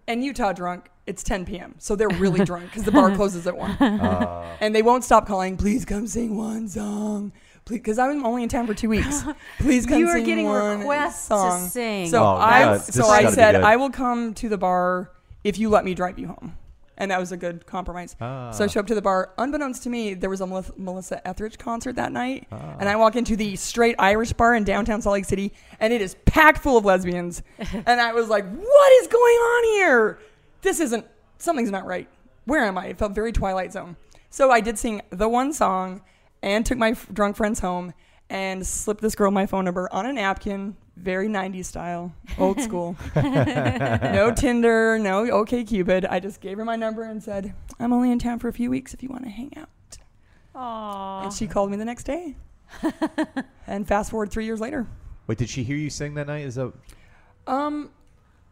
and 0.08 0.24
Utah 0.24 0.52
drunk. 0.52 0.90
It's 1.06 1.22
10 1.22 1.44
p.m. 1.44 1.74
So 1.78 1.96
they're 1.96 2.08
really 2.08 2.44
drunk 2.46 2.66
because 2.66 2.84
the 2.84 2.92
bar 2.92 3.14
closes 3.14 3.46
at 3.46 3.56
one, 3.56 3.72
Uh, 3.72 4.56
and 4.60 4.74
they 4.74 4.82
won't 4.82 5.04
stop 5.04 5.26
calling. 5.26 5.56
Please 5.56 5.84
come 5.84 6.06
sing 6.06 6.36
one 6.36 6.66
song. 6.68 7.32
Because 7.66 7.98
I'm 7.98 8.24
only 8.26 8.42
in 8.42 8.48
town 8.50 8.66
for 8.66 8.74
two 8.74 8.88
weeks. 8.90 9.22
Please 9.58 9.86
come 9.86 9.98
You 9.98 10.06
were 10.06 10.12
sing 10.14 10.24
getting 10.24 10.46
one 10.46 10.78
requests 10.80 11.24
song. 11.28 11.64
to 11.64 11.70
sing. 11.70 12.08
So 12.10 12.22
Oh, 12.22 12.26
I 12.36 12.64
God, 12.64 12.80
so 12.82 13.06
I 13.06 13.30
said. 13.30 13.56
I 13.56 13.76
will 13.76 13.88
come 13.90 14.34
to 14.34 14.48
the 14.50 14.58
bar 14.58 15.10
if 15.44 15.58
you 15.58 15.68
let 15.70 15.84
me 15.84 15.94
drive 15.94 16.18
you 16.18 16.26
home, 16.28 16.56
and 16.96 17.10
that 17.10 17.18
was 17.20 17.32
a 17.32 17.36
good 17.36 17.66
compromise. 17.66 18.14
ah. 18.20 18.50
So 18.50 18.64
I 18.64 18.66
show 18.66 18.80
up 18.80 18.86
to 18.88 18.94
the 18.94 19.02
bar. 19.02 19.30
Unbeknownst 19.38 19.82
to 19.84 19.90
me, 19.90 20.14
there 20.14 20.30
was 20.30 20.40
a 20.40 20.46
Melissa- 20.76 21.26
Etheridge 21.26 21.58
concert 21.58 21.96
that 21.96 22.12
night, 22.12 22.46
Ah. 22.52 22.76
and 22.78 22.88
I 22.88 22.96
walk 22.96 23.16
into 23.16 23.36
the 23.36 23.56
straight 23.56 23.96
Irish 23.98 24.32
bar 24.32 24.54
in 24.54 24.64
downtown 24.64 25.02
Salt 25.02 25.14
Lake 25.14 25.24
City, 25.24 25.52
and 25.80 25.92
it 25.92 26.00
is 26.00 26.16
packed 26.24 26.58
full 26.58 26.76
of 26.76 26.84
lesbians. 26.84 27.42
and 27.86 28.00
I 28.00 28.12
was 28.12 28.28
like, 28.28 28.44
"What 28.46 28.92
is 29.02 29.08
going 29.08 29.34
on 29.36 29.64
here? 29.74 30.18
This 30.62 30.80
isn't 30.80 31.06
something's 31.38 31.70
not 31.70 31.86
right. 31.86 32.08
Where 32.44 32.64
am 32.64 32.78
I?" 32.78 32.86
It 32.86 32.98
felt 32.98 33.12
very 33.12 33.32
Twilight 33.32 33.72
Zone. 33.72 33.96
So 34.30 34.50
I 34.50 34.60
did 34.60 34.78
sing 34.78 35.02
the 35.10 35.28
one 35.28 35.52
song, 35.52 36.02
and 36.42 36.66
took 36.66 36.76
my 36.78 36.90
f- 36.90 37.06
drunk 37.12 37.36
friends 37.36 37.60
home, 37.60 37.92
and 38.30 38.66
slipped 38.66 39.00
this 39.00 39.14
girl 39.14 39.30
my 39.30 39.46
phone 39.46 39.64
number 39.64 39.88
on 39.92 40.06
a 40.06 40.12
napkin, 40.12 40.76
very 40.96 41.28
90s 41.28 41.64
style, 41.66 42.12
old 42.38 42.60
school. 42.66 42.96
no 43.16 44.32
Tinder, 44.36 44.98
no 44.98 45.28
OK 45.30 45.64
Cupid. 45.64 46.04
I 46.06 46.20
just 46.20 46.40
gave 46.40 46.58
her 46.58 46.64
my 46.64 46.76
number 46.76 47.02
and 47.02 47.22
said, 47.22 47.54
"I'm 47.78 47.92
only 47.92 48.10
in 48.10 48.18
town 48.18 48.38
for 48.38 48.48
a 48.48 48.52
few 48.52 48.70
weeks 48.70 48.94
if 48.94 49.02
you 49.02 49.08
want 49.08 49.24
to 49.24 49.30
hang 49.30 49.52
out." 49.56 49.68
Aww. 50.54 51.24
And 51.24 51.32
she 51.32 51.46
called 51.46 51.70
me 51.70 51.76
the 51.76 51.84
next 51.84 52.04
day. 52.04 52.36
and 53.66 53.86
fast 53.86 54.10
forward 54.10 54.30
three 54.30 54.44
years 54.44 54.60
later. 54.60 54.86
Wait, 55.26 55.38
did 55.38 55.48
she 55.48 55.64
hear 55.64 55.76
you 55.76 55.90
sing 55.90 56.14
that 56.14 56.26
night? 56.26 56.44
Is 56.44 56.54
that 56.56 56.72
Um, 57.46 57.90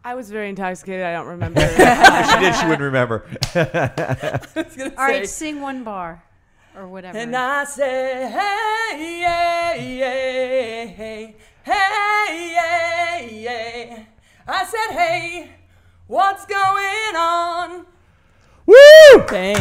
I 0.05 0.15
was 0.15 0.31
very 0.31 0.49
intoxicated. 0.49 1.05
I 1.05 1.13
don't 1.13 1.27
remember. 1.39 1.61
She 1.61 2.39
did, 2.41 2.55
she 2.57 2.65
wouldn't 2.67 2.81
remember. 2.81 3.25
I 3.55 4.41
was 4.57 4.77
gonna 4.77 4.91
All 4.97 5.07
right, 5.07 5.29
sing 5.29 5.61
one 5.61 5.85
bar 5.85 6.25
or 6.77 6.89
whatever. 6.89 7.17
And 7.19 7.37
I 7.37 7.65
say, 7.65 8.31
hey, 8.31 9.21
yeah, 9.21 9.75
yeah, 9.75 10.87
hey, 10.87 11.37
hey, 12.29 12.53
yeah, 12.53 13.21
yeah. 13.21 14.03
I 14.47 14.65
said, 14.65 14.93
hey, 14.97 15.51
what's 16.07 16.47
going 16.47 17.17
on? 17.17 17.87
Woo! 18.67 19.23
Thanks. 19.29 19.61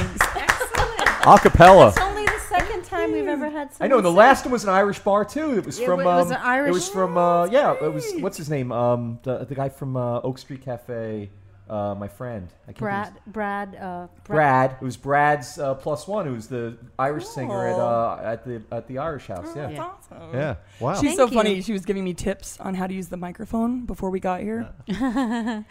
Acapella. 1.24 1.89
It's 1.89 1.97
only 2.00 2.26
the 2.26 2.39
second 2.50 2.84
time 2.84 3.12
we've 3.12 3.28
ever 3.28 3.50
had. 3.50 3.69
I 3.80 3.88
know. 3.88 3.97
someone 3.97 4.04
The 4.04 4.10
sing. 4.10 4.15
last 4.17 4.45
one 4.45 4.52
was 4.54 4.63
an 4.63 4.69
Irish 4.71 5.00
bar 5.00 5.24
too. 5.26 5.58
It 5.58 5.65
was 5.65 5.80
It 5.80 5.86
from. 5.86 6.04
wa- 6.04 6.13
it 6.19 6.21
was 6.24 6.32
um, 6.32 6.38
an 6.38 6.41
Irish- 6.43 6.69
It 6.69 6.74
was 6.74 6.89
from. 6.89 7.17
Uh, 7.17 7.45
yeah. 7.45 7.74
It 7.82 7.93
was. 7.93 8.12
What's 8.19 8.38
his 8.38 8.50
name? 8.50 8.71
Um, 8.71 9.19
the 9.24 9.45
the 9.45 9.56
guy 9.56 9.69
from 9.69 9.95
uh, 9.97 10.21
Oak 10.21 10.38
Street 10.39 10.63
Cafe. 10.63 11.30
Uh, 11.72 11.96
my 11.96 12.08
friend. 12.10 12.50
I 12.68 12.74
can't 12.74 12.78
think 12.80 12.82
of 12.82 13.14
his- 13.24 13.34
Brad, 13.34 13.72
Brad, 13.72 13.76
uh, 13.82 14.08
Brad. 14.26 14.72
It 14.74 14.82
was 14.84 14.98
Brad's 14.98 15.58
uh, 15.58 15.74
plus 15.76 16.06
one. 16.06 16.26
Who's 16.26 16.48
the 16.48 16.78
Irish 17.00 17.26
singer 17.26 17.66
at 17.68 17.76
Cool. 17.76 17.82
uh, 17.82 18.20
at 18.22 18.44
the 18.46 18.62
at 18.74 18.88
the 18.90 18.98
Irish 18.98 19.28
House. 19.28 19.48
Oh, 19.48 19.56
Yeah. 19.56 19.62
that's 19.68 19.74
Yeah. 19.78 20.18
awesome. 20.18 20.34
Yeah. 20.34 20.56
Wow. 20.82 20.94
She's 20.96 21.02
Thank 21.02 21.18
so 21.18 21.26
you. 21.28 21.34
funny. 21.34 21.62
She 21.62 21.72
was 21.72 21.86
giving 21.86 22.04
me 22.04 22.14
tips 22.14 22.60
on 22.60 22.74
how 22.76 22.88
to 22.88 22.94
use 22.94 23.08
the 23.08 23.16
microphone 23.16 23.86
before 23.86 24.10
we 24.10 24.20
got 24.20 24.42
here. 24.42 24.68
How 24.90 24.98
And 25.00 25.66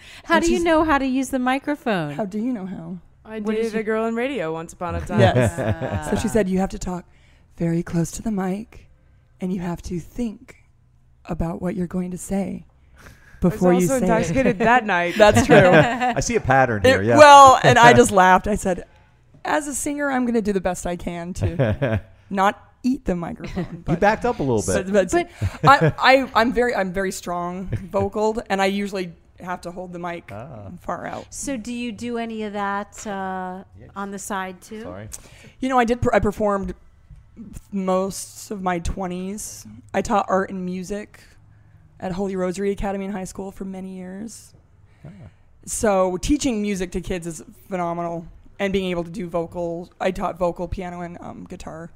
do 0.45 0.51
you 0.51 0.57
she's- 0.57 0.63
know 0.63 0.85
how 0.85 0.97
to 0.99 1.07
use 1.07 1.29
the 1.29 1.39
microphone? 1.39 2.13
How 2.15 2.25
do 2.25 2.39
you 2.39 2.53
know 2.53 2.65
how? 2.67 2.97
I 3.25 3.41
What 3.41 3.55
is 3.57 3.67
dated 3.67 3.73
your- 3.75 3.81
a 3.81 3.85
girl 3.85 4.07
in 4.07 4.15
radio 4.15 4.53
once 4.55 4.73
upon 4.73 4.95
a 4.95 5.01
time. 5.07 5.21
Yes. 5.21 6.09
So 6.11 6.17
she 6.17 6.29
said 6.29 6.49
you 6.49 6.59
have 6.61 6.71
to 6.71 6.79
talk 6.79 7.05
very 7.59 7.83
close 7.83 8.11
to 8.13 8.23
the 8.23 8.31
mic, 8.31 8.89
and 9.41 9.53
you 9.53 9.61
have 9.61 9.83
to 9.83 10.01
think 10.01 10.57
about 11.27 11.61
what 11.61 11.75
you're 11.77 11.87
going 11.87 12.11
to 12.13 12.19
say 12.19 12.65
before 13.41 13.73
I 13.73 13.75
was 13.77 13.85
you 13.85 13.91
also 13.93 14.01
say 14.01 14.07
it. 14.07 14.09
intoxicated 14.17 14.59
that 14.61 14.85
night. 14.87 15.15
That's 15.19 15.47
true. 15.47 15.57
I 15.57 16.21
see 16.21 16.37
a 16.37 16.41
pattern 16.41 16.83
here. 16.85 17.03
It- 17.03 17.07
yeah. 17.07 17.17
Well, 17.19 17.59
and 17.63 17.79
I 17.79 17.93
just 18.03 18.11
laughed. 18.13 18.47
I 18.47 18.55
said, 18.55 18.85
as 19.45 19.67
a 19.69 19.75
singer, 19.75 20.11
I'm 20.11 20.25
going 20.25 20.35
to 20.35 20.43
do 20.43 20.53
the 20.53 20.61
best 20.61 20.87
I 20.87 20.97
can 20.97 21.33
to 21.35 22.01
not 22.29 22.67
eat 22.83 23.05
the 23.05 23.15
microphone. 23.17 23.85
you 23.89 23.97
backed 23.97 24.25
up 24.25 24.39
a 24.39 24.43
little 24.43 24.63
bit. 24.63 24.93
but, 24.93 25.11
But- 25.63 25.69
I, 25.69 25.93
I, 26.23 26.31
I'm 26.35 26.53
very, 26.53 26.75
I'm 26.75 26.93
very 26.93 27.13
strong 27.13 27.67
vocaled, 27.91 28.43
and 28.51 28.61
I 28.63 28.67
usually 28.67 29.13
have 29.41 29.63
to 29.63 29.71
hold 29.71 29.93
the 29.95 29.99
mic 29.99 30.31
Ah. 30.31 30.71
far 30.83 31.07
out. 31.07 31.25
So, 31.33 31.57
do 31.57 31.73
you 31.73 31.93
do 31.93 32.19
any 32.19 32.43
of 32.43 32.53
that 32.53 33.07
uh, 33.07 33.65
on 33.97 34.11
the 34.11 34.19
side 34.19 34.61
too? 34.61 34.83
Sorry. 34.83 35.09
You 35.61 35.69
know, 35.71 35.79
I 35.79 35.85
did. 35.87 36.03
Per- 36.03 36.15
I 36.15 36.19
performed 36.19 36.75
most 37.73 38.51
of 38.51 38.63
my 38.63 38.81
20s. 38.81 39.67
I 39.95 40.03
taught 40.03 40.27
art 40.29 40.51
and 40.51 40.65
music 40.65 41.21
at 42.01 42.13
Holy 42.13 42.35
Rosary 42.35 42.73
Academy 42.73 43.05
in 43.05 43.13
high 43.13 43.25
school 43.25 43.53
for 43.53 43.65
many 43.65 43.97
years. 43.97 44.55
So 45.67 46.17
teaching 46.17 46.63
music 46.63 46.91
to 46.93 47.01
kids 47.01 47.27
is 47.27 47.45
phenomenal, 47.69 48.27
and 48.59 48.73
being 48.73 48.91
able 48.91 49.05
to 49.05 49.11
do 49.11 49.29
vocal. 49.29 49.91
I 50.01 50.11
taught 50.11 50.39
vocal, 50.39 50.69
piano, 50.69 51.01
and 51.01 51.19
um, 51.21 51.45
guitar. 51.45 51.91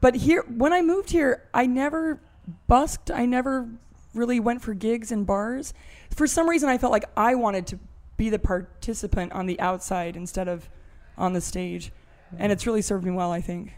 But 0.00 0.14
here, 0.14 0.42
when 0.42 0.72
I 0.72 0.80
moved 0.80 1.10
here, 1.10 1.44
I 1.52 1.66
never 1.66 2.20
busked. 2.66 3.10
I 3.10 3.26
never 3.26 3.68
really 4.14 4.40
went 4.40 4.62
for 4.62 4.74
gigs 4.74 5.10
and 5.10 5.26
bars. 5.26 5.74
For 6.10 6.26
some 6.26 6.48
reason, 6.48 6.68
I 6.68 6.78
felt 6.78 6.92
like 6.92 7.04
I 7.16 7.34
wanted 7.34 7.66
to 7.68 7.78
be 8.16 8.30
the 8.30 8.38
participant 8.38 9.32
on 9.32 9.46
the 9.46 9.58
outside 9.60 10.16
instead 10.16 10.48
of 10.48 10.68
on 11.16 11.32
the 11.32 11.40
stage, 11.40 11.92
and 12.38 12.52
it's 12.52 12.66
really 12.66 12.82
served 12.82 13.04
me 13.04 13.10
well. 13.10 13.32
I 13.32 13.40
think. 13.40 13.74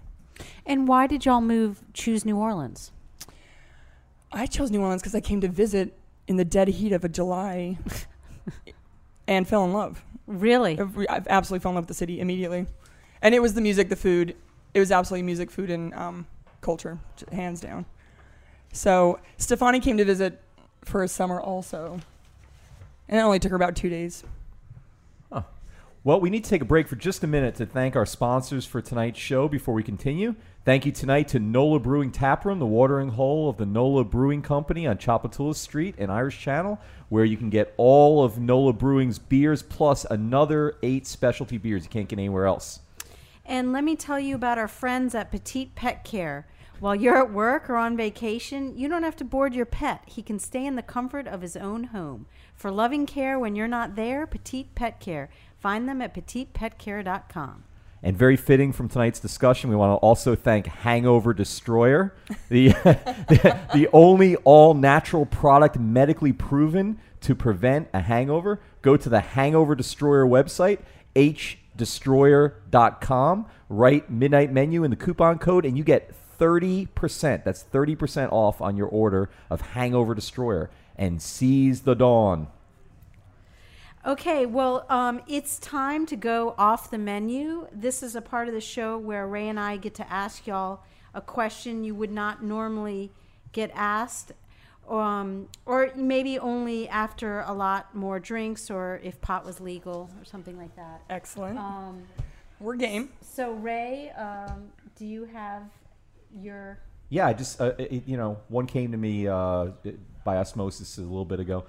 And 0.66 0.86
why 0.88 1.06
did 1.06 1.24
y'all 1.26 1.40
move? 1.40 1.82
Choose 1.94 2.24
New 2.24 2.36
Orleans? 2.36 2.92
I 4.32 4.46
chose 4.46 4.70
New 4.70 4.80
Orleans 4.80 5.02
because 5.02 5.14
I 5.14 5.20
came 5.20 5.40
to 5.40 5.48
visit 5.48 5.96
in 6.26 6.36
the 6.36 6.44
dead 6.44 6.68
heat 6.68 6.92
of 6.92 7.04
a 7.04 7.08
July 7.08 7.78
and 9.26 9.46
fell 9.48 9.64
in 9.64 9.72
love. 9.72 10.04
Really? 10.26 10.78
I 10.78 10.84
I've 11.08 11.26
absolutely 11.28 11.62
fell 11.62 11.70
in 11.70 11.74
love 11.76 11.84
with 11.84 11.88
the 11.88 11.94
city 11.94 12.20
immediately. 12.20 12.66
And 13.22 13.34
it 13.34 13.42
was 13.42 13.54
the 13.54 13.60
music, 13.60 13.88
the 13.88 13.96
food. 13.96 14.36
It 14.72 14.80
was 14.80 14.92
absolutely 14.92 15.24
music, 15.24 15.50
food, 15.50 15.70
and 15.70 15.92
um, 15.94 16.26
culture, 16.60 16.98
hands 17.32 17.60
down. 17.60 17.86
So 18.72 19.18
Stefani 19.36 19.80
came 19.80 19.96
to 19.96 20.04
visit 20.04 20.40
for 20.84 21.02
a 21.02 21.08
summer 21.08 21.40
also. 21.40 22.00
And 23.08 23.18
it 23.18 23.22
only 23.22 23.40
took 23.40 23.50
her 23.50 23.56
about 23.56 23.74
two 23.74 23.88
days. 23.88 24.24
Well, 26.02 26.18
we 26.18 26.30
need 26.30 26.44
to 26.44 26.50
take 26.50 26.62
a 26.62 26.66
break 26.66 26.88
for 26.88 26.96
just 26.96 27.22
a 27.24 27.26
minute 27.26 27.56
to 27.56 27.66
thank 27.66 27.94
our 27.94 28.06
sponsors 28.06 28.64
for 28.64 28.80
tonight's 28.80 29.18
show 29.18 29.48
before 29.48 29.74
we 29.74 29.82
continue. 29.82 30.34
Thank 30.62 30.84
you 30.84 30.92
tonight 30.92 31.28
to 31.28 31.38
Nola 31.38 31.80
Brewing 31.80 32.12
Taproom, 32.12 32.58
the 32.58 32.66
watering 32.66 33.08
hole 33.08 33.48
of 33.48 33.56
the 33.56 33.64
Nola 33.64 34.04
Brewing 34.04 34.42
Company 34.42 34.86
on 34.86 34.98
Tchoupitoulas 34.98 35.56
Street 35.56 35.94
in 35.96 36.10
Irish 36.10 36.38
Channel, 36.38 36.78
where 37.08 37.24
you 37.24 37.38
can 37.38 37.48
get 37.48 37.72
all 37.78 38.22
of 38.22 38.38
Nola 38.38 38.74
Brewing's 38.74 39.18
beers 39.18 39.62
plus 39.62 40.04
another 40.10 40.76
eight 40.82 41.06
specialty 41.06 41.56
beers 41.56 41.84
you 41.84 41.88
can't 41.88 42.10
get 42.10 42.18
anywhere 42.18 42.44
else. 42.44 42.80
And 43.46 43.72
let 43.72 43.84
me 43.84 43.96
tell 43.96 44.20
you 44.20 44.34
about 44.34 44.58
our 44.58 44.68
friends 44.68 45.14
at 45.14 45.30
Petite 45.30 45.74
Pet 45.74 46.04
Care. 46.04 46.46
While 46.78 46.94
you're 46.94 47.16
at 47.16 47.32
work 47.32 47.70
or 47.70 47.76
on 47.76 47.96
vacation, 47.96 48.76
you 48.76 48.86
don't 48.86 49.02
have 49.02 49.16
to 49.16 49.24
board 49.24 49.54
your 49.54 49.64
pet. 49.64 50.02
He 50.04 50.22
can 50.22 50.38
stay 50.38 50.66
in 50.66 50.76
the 50.76 50.82
comfort 50.82 51.26
of 51.26 51.40
his 51.40 51.56
own 51.56 51.84
home. 51.84 52.26
For 52.54 52.70
loving 52.70 53.06
care 53.06 53.38
when 53.38 53.56
you're 53.56 53.66
not 53.66 53.96
there, 53.96 54.26
Petite 54.26 54.74
Pet 54.74 55.00
Care. 55.00 55.30
Find 55.58 55.88
them 55.88 56.02
at 56.02 56.12
petitepetcare.com. 56.14 57.64
And 58.02 58.16
very 58.16 58.36
fitting 58.36 58.72
from 58.72 58.88
tonight's 58.88 59.20
discussion, 59.20 59.68
we 59.68 59.76
want 59.76 59.90
to 59.90 59.96
also 59.96 60.34
thank 60.34 60.66
Hangover 60.66 61.34
Destroyer, 61.34 62.14
the, 62.48 62.68
the, 63.28 63.60
the 63.74 63.90
only 63.92 64.36
all 64.36 64.72
natural 64.72 65.26
product 65.26 65.78
medically 65.78 66.32
proven 66.32 66.98
to 67.20 67.34
prevent 67.34 67.90
a 67.92 68.00
hangover. 68.00 68.58
Go 68.80 68.96
to 68.96 69.10
the 69.10 69.20
Hangover 69.20 69.74
Destroyer 69.74 70.24
website, 70.24 70.78
hdestroyer.com, 71.14 73.46
write 73.68 74.10
midnight 74.10 74.50
menu 74.50 74.82
in 74.82 74.90
the 74.90 74.96
coupon 74.96 75.38
code, 75.38 75.66
and 75.66 75.76
you 75.76 75.84
get 75.84 76.14
30%. 76.38 77.44
That's 77.44 77.64
30% 77.64 78.32
off 78.32 78.62
on 78.62 78.76
your 78.76 78.88
order 78.88 79.28
of 79.50 79.60
Hangover 79.60 80.14
Destroyer. 80.14 80.70
And 80.96 81.20
seize 81.20 81.82
the 81.82 81.94
dawn. 81.94 82.46
Okay, 84.06 84.46
well, 84.46 84.86
um, 84.88 85.20
it's 85.28 85.58
time 85.58 86.06
to 86.06 86.16
go 86.16 86.54
off 86.56 86.90
the 86.90 86.96
menu. 86.96 87.68
This 87.70 88.02
is 88.02 88.16
a 88.16 88.22
part 88.22 88.48
of 88.48 88.54
the 88.54 88.60
show 88.60 88.96
where 88.96 89.26
Ray 89.26 89.48
and 89.48 89.60
I 89.60 89.76
get 89.76 89.94
to 89.96 90.10
ask 90.10 90.46
y'all 90.46 90.80
a 91.12 91.20
question 91.20 91.84
you 91.84 91.94
would 91.94 92.10
not 92.10 92.42
normally 92.42 93.10
get 93.52 93.70
asked, 93.74 94.32
um, 94.88 95.48
or 95.66 95.90
maybe 95.94 96.38
only 96.38 96.88
after 96.88 97.40
a 97.40 97.52
lot 97.52 97.94
more 97.94 98.18
drinks, 98.18 98.70
or 98.70 99.00
if 99.04 99.20
pot 99.20 99.44
was 99.44 99.60
legal, 99.60 100.08
or 100.18 100.24
something 100.24 100.56
like 100.56 100.74
that. 100.76 101.02
Excellent. 101.10 101.58
Um, 101.58 102.02
We're 102.58 102.76
game. 102.76 103.10
so, 103.20 103.52
Ray, 103.52 104.12
um, 104.12 104.70
do 104.96 105.04
you 105.04 105.26
have 105.26 105.64
your 106.34 106.78
Yeah, 107.10 107.26
I 107.26 107.34
just 107.34 107.60
uh, 107.60 107.72
it, 107.76 108.04
you 108.06 108.16
know 108.16 108.38
one 108.48 108.66
came 108.66 108.92
to 108.92 108.96
me 108.96 109.28
uh, 109.28 109.66
by 110.24 110.38
osmosis 110.38 110.96
a 110.96 111.02
little 111.02 111.26
bit 111.26 111.40
ago. 111.40 111.66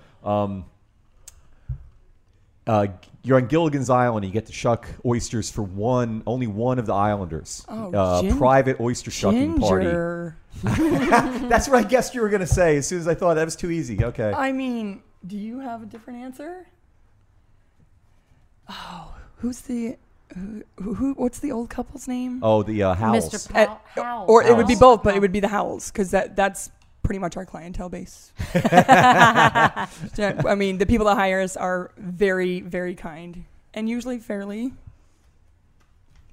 Uh, 2.67 2.87
you're 3.23 3.37
on 3.37 3.47
Gilligan's 3.47 3.89
Island. 3.89 4.23
and 4.25 4.33
You 4.33 4.39
get 4.39 4.47
to 4.47 4.53
shuck 4.53 4.87
oysters 5.05 5.49
for 5.49 5.63
one, 5.63 6.23
only 6.25 6.47
one 6.47 6.79
of 6.79 6.85
the 6.85 6.93
islanders. 6.93 7.65
Oh, 7.67 7.93
uh, 7.93 8.21
gin- 8.21 8.37
private 8.37 8.79
oyster 8.79 9.11
shucking 9.11 9.59
party. 9.59 9.87
That's 10.63 11.67
what 11.67 11.77
I 11.77 11.83
guessed 11.83 12.13
you 12.13 12.21
were 12.21 12.29
going 12.29 12.41
to 12.41 12.47
say. 12.47 12.77
As 12.77 12.87
soon 12.87 12.99
as 12.99 13.07
I 13.07 13.15
thought 13.15 13.35
that 13.35 13.45
was 13.45 13.55
too 13.55 13.71
easy. 13.71 14.03
Okay. 14.03 14.31
I 14.31 14.51
mean, 14.51 15.01
do 15.25 15.37
you 15.37 15.59
have 15.59 15.83
a 15.83 15.85
different 15.85 16.19
answer? 16.19 16.67
Oh, 18.69 19.13
who's 19.37 19.61
the 19.61 19.97
who, 20.35 20.63
who? 20.93 21.13
What's 21.13 21.39
the 21.39 21.51
old 21.51 21.69
couple's 21.69 22.07
name? 22.07 22.39
oh, 22.41 22.63
the 22.63 22.83
uh, 22.83 22.93
Howells. 22.93 23.29
Mr. 23.29 23.51
Uh, 23.55 23.65
Powell? 23.65 23.81
Howell. 23.95 24.25
or 24.29 24.43
it 24.43 24.55
would 24.55 24.67
be 24.67 24.75
both, 24.75 25.03
but 25.03 25.15
it 25.15 25.19
would 25.19 25.31
be 25.31 25.39
the 25.41 25.47
Howells 25.49 25.91
because 25.91 26.11
that 26.11 26.35
that's 26.35 26.71
pretty 27.03 27.19
much 27.19 27.37
our 27.37 27.45
clientele 27.45 27.89
base. 27.89 28.31
I 28.53 29.87
mean, 30.55 30.77
the 30.77 30.85
people 30.85 31.05
that 31.07 31.15
hire 31.15 31.41
us 31.41 31.57
are 31.57 31.91
very, 31.97 32.61
very 32.61 32.95
kind 32.95 33.45
and 33.73 33.89
usually 33.89 34.19
fairly 34.19 34.73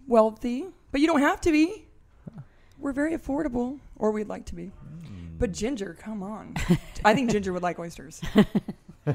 wealthy, 0.07 0.67
but 0.91 1.01
you 1.01 1.07
don't 1.07 1.21
have 1.21 1.41
to 1.43 1.53
be. 1.53 1.85
We're 2.79 2.93
very 2.93 3.17
affordable, 3.17 3.81
or 3.97 4.13
we'd 4.13 4.29
like 4.29 4.47
to 4.47 4.55
be. 4.55 4.71
But 5.39 5.53
Ginger, 5.53 5.97
come 6.01 6.23
on. 6.23 6.55
I 7.05 7.15
think 7.15 7.31
Ginger 7.31 7.53
would 7.53 7.63
like 7.63 7.79
oysters. 7.79 8.21
All 9.07 9.15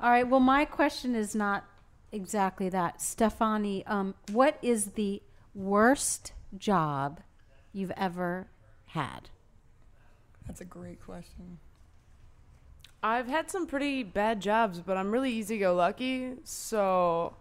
right. 0.00 0.26
Well, 0.26 0.40
my 0.40 0.64
question 0.64 1.14
is 1.14 1.34
not 1.34 1.64
exactly 2.10 2.68
that. 2.70 3.00
Stefani, 3.00 3.84
um, 3.86 4.14
what 4.30 4.58
is 4.62 4.92
the 4.92 5.22
worst 5.54 6.32
job 6.56 7.20
you've 7.72 7.92
ever 7.96 8.48
had? 8.86 9.30
That's 10.46 10.60
a 10.60 10.64
great 10.64 11.00
question. 11.00 11.58
I've 13.02 13.26
had 13.26 13.50
some 13.50 13.66
pretty 13.66 14.02
bad 14.02 14.40
jobs, 14.40 14.80
but 14.80 14.96
I'm 14.96 15.10
really 15.10 15.32
easy 15.32 15.58
go 15.58 15.74
lucky. 15.74 16.34
So 16.44 17.34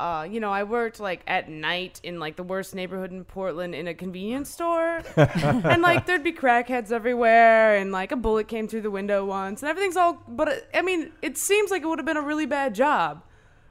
uh, 0.00 0.22
you 0.24 0.40
know, 0.40 0.50
I 0.50 0.62
worked 0.62 0.98
like 0.98 1.22
at 1.26 1.50
night 1.50 2.00
in 2.02 2.18
like 2.18 2.36
the 2.36 2.42
worst 2.42 2.74
neighborhood 2.74 3.12
in 3.12 3.22
Portland 3.22 3.74
in 3.74 3.86
a 3.86 3.92
convenience 3.92 4.48
store, 4.48 5.02
and 5.16 5.82
like 5.82 6.06
there'd 6.06 6.24
be 6.24 6.32
crackheads 6.32 6.90
everywhere, 6.90 7.76
and 7.76 7.92
like 7.92 8.10
a 8.10 8.16
bullet 8.16 8.48
came 8.48 8.66
through 8.66 8.80
the 8.80 8.90
window 8.90 9.26
once, 9.26 9.62
and 9.62 9.68
everything's 9.68 9.98
all. 9.98 10.22
But 10.26 10.48
it, 10.48 10.68
I 10.72 10.80
mean, 10.80 11.12
it 11.20 11.36
seems 11.36 11.70
like 11.70 11.82
it 11.82 11.86
would 11.86 11.98
have 11.98 12.06
been 12.06 12.16
a 12.16 12.22
really 12.22 12.46
bad 12.46 12.74
job, 12.74 13.22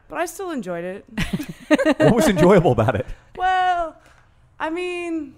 but 0.08 0.20
I 0.20 0.28
still 0.28 0.52
enjoyed 0.52 0.84
it. 0.84 1.06
what 2.00 2.14
was 2.14 2.28
enjoyable 2.28 2.74
about 2.74 2.96
it? 2.96 3.08
Well, 3.36 3.98
I 4.60 4.70
mean, 4.70 5.34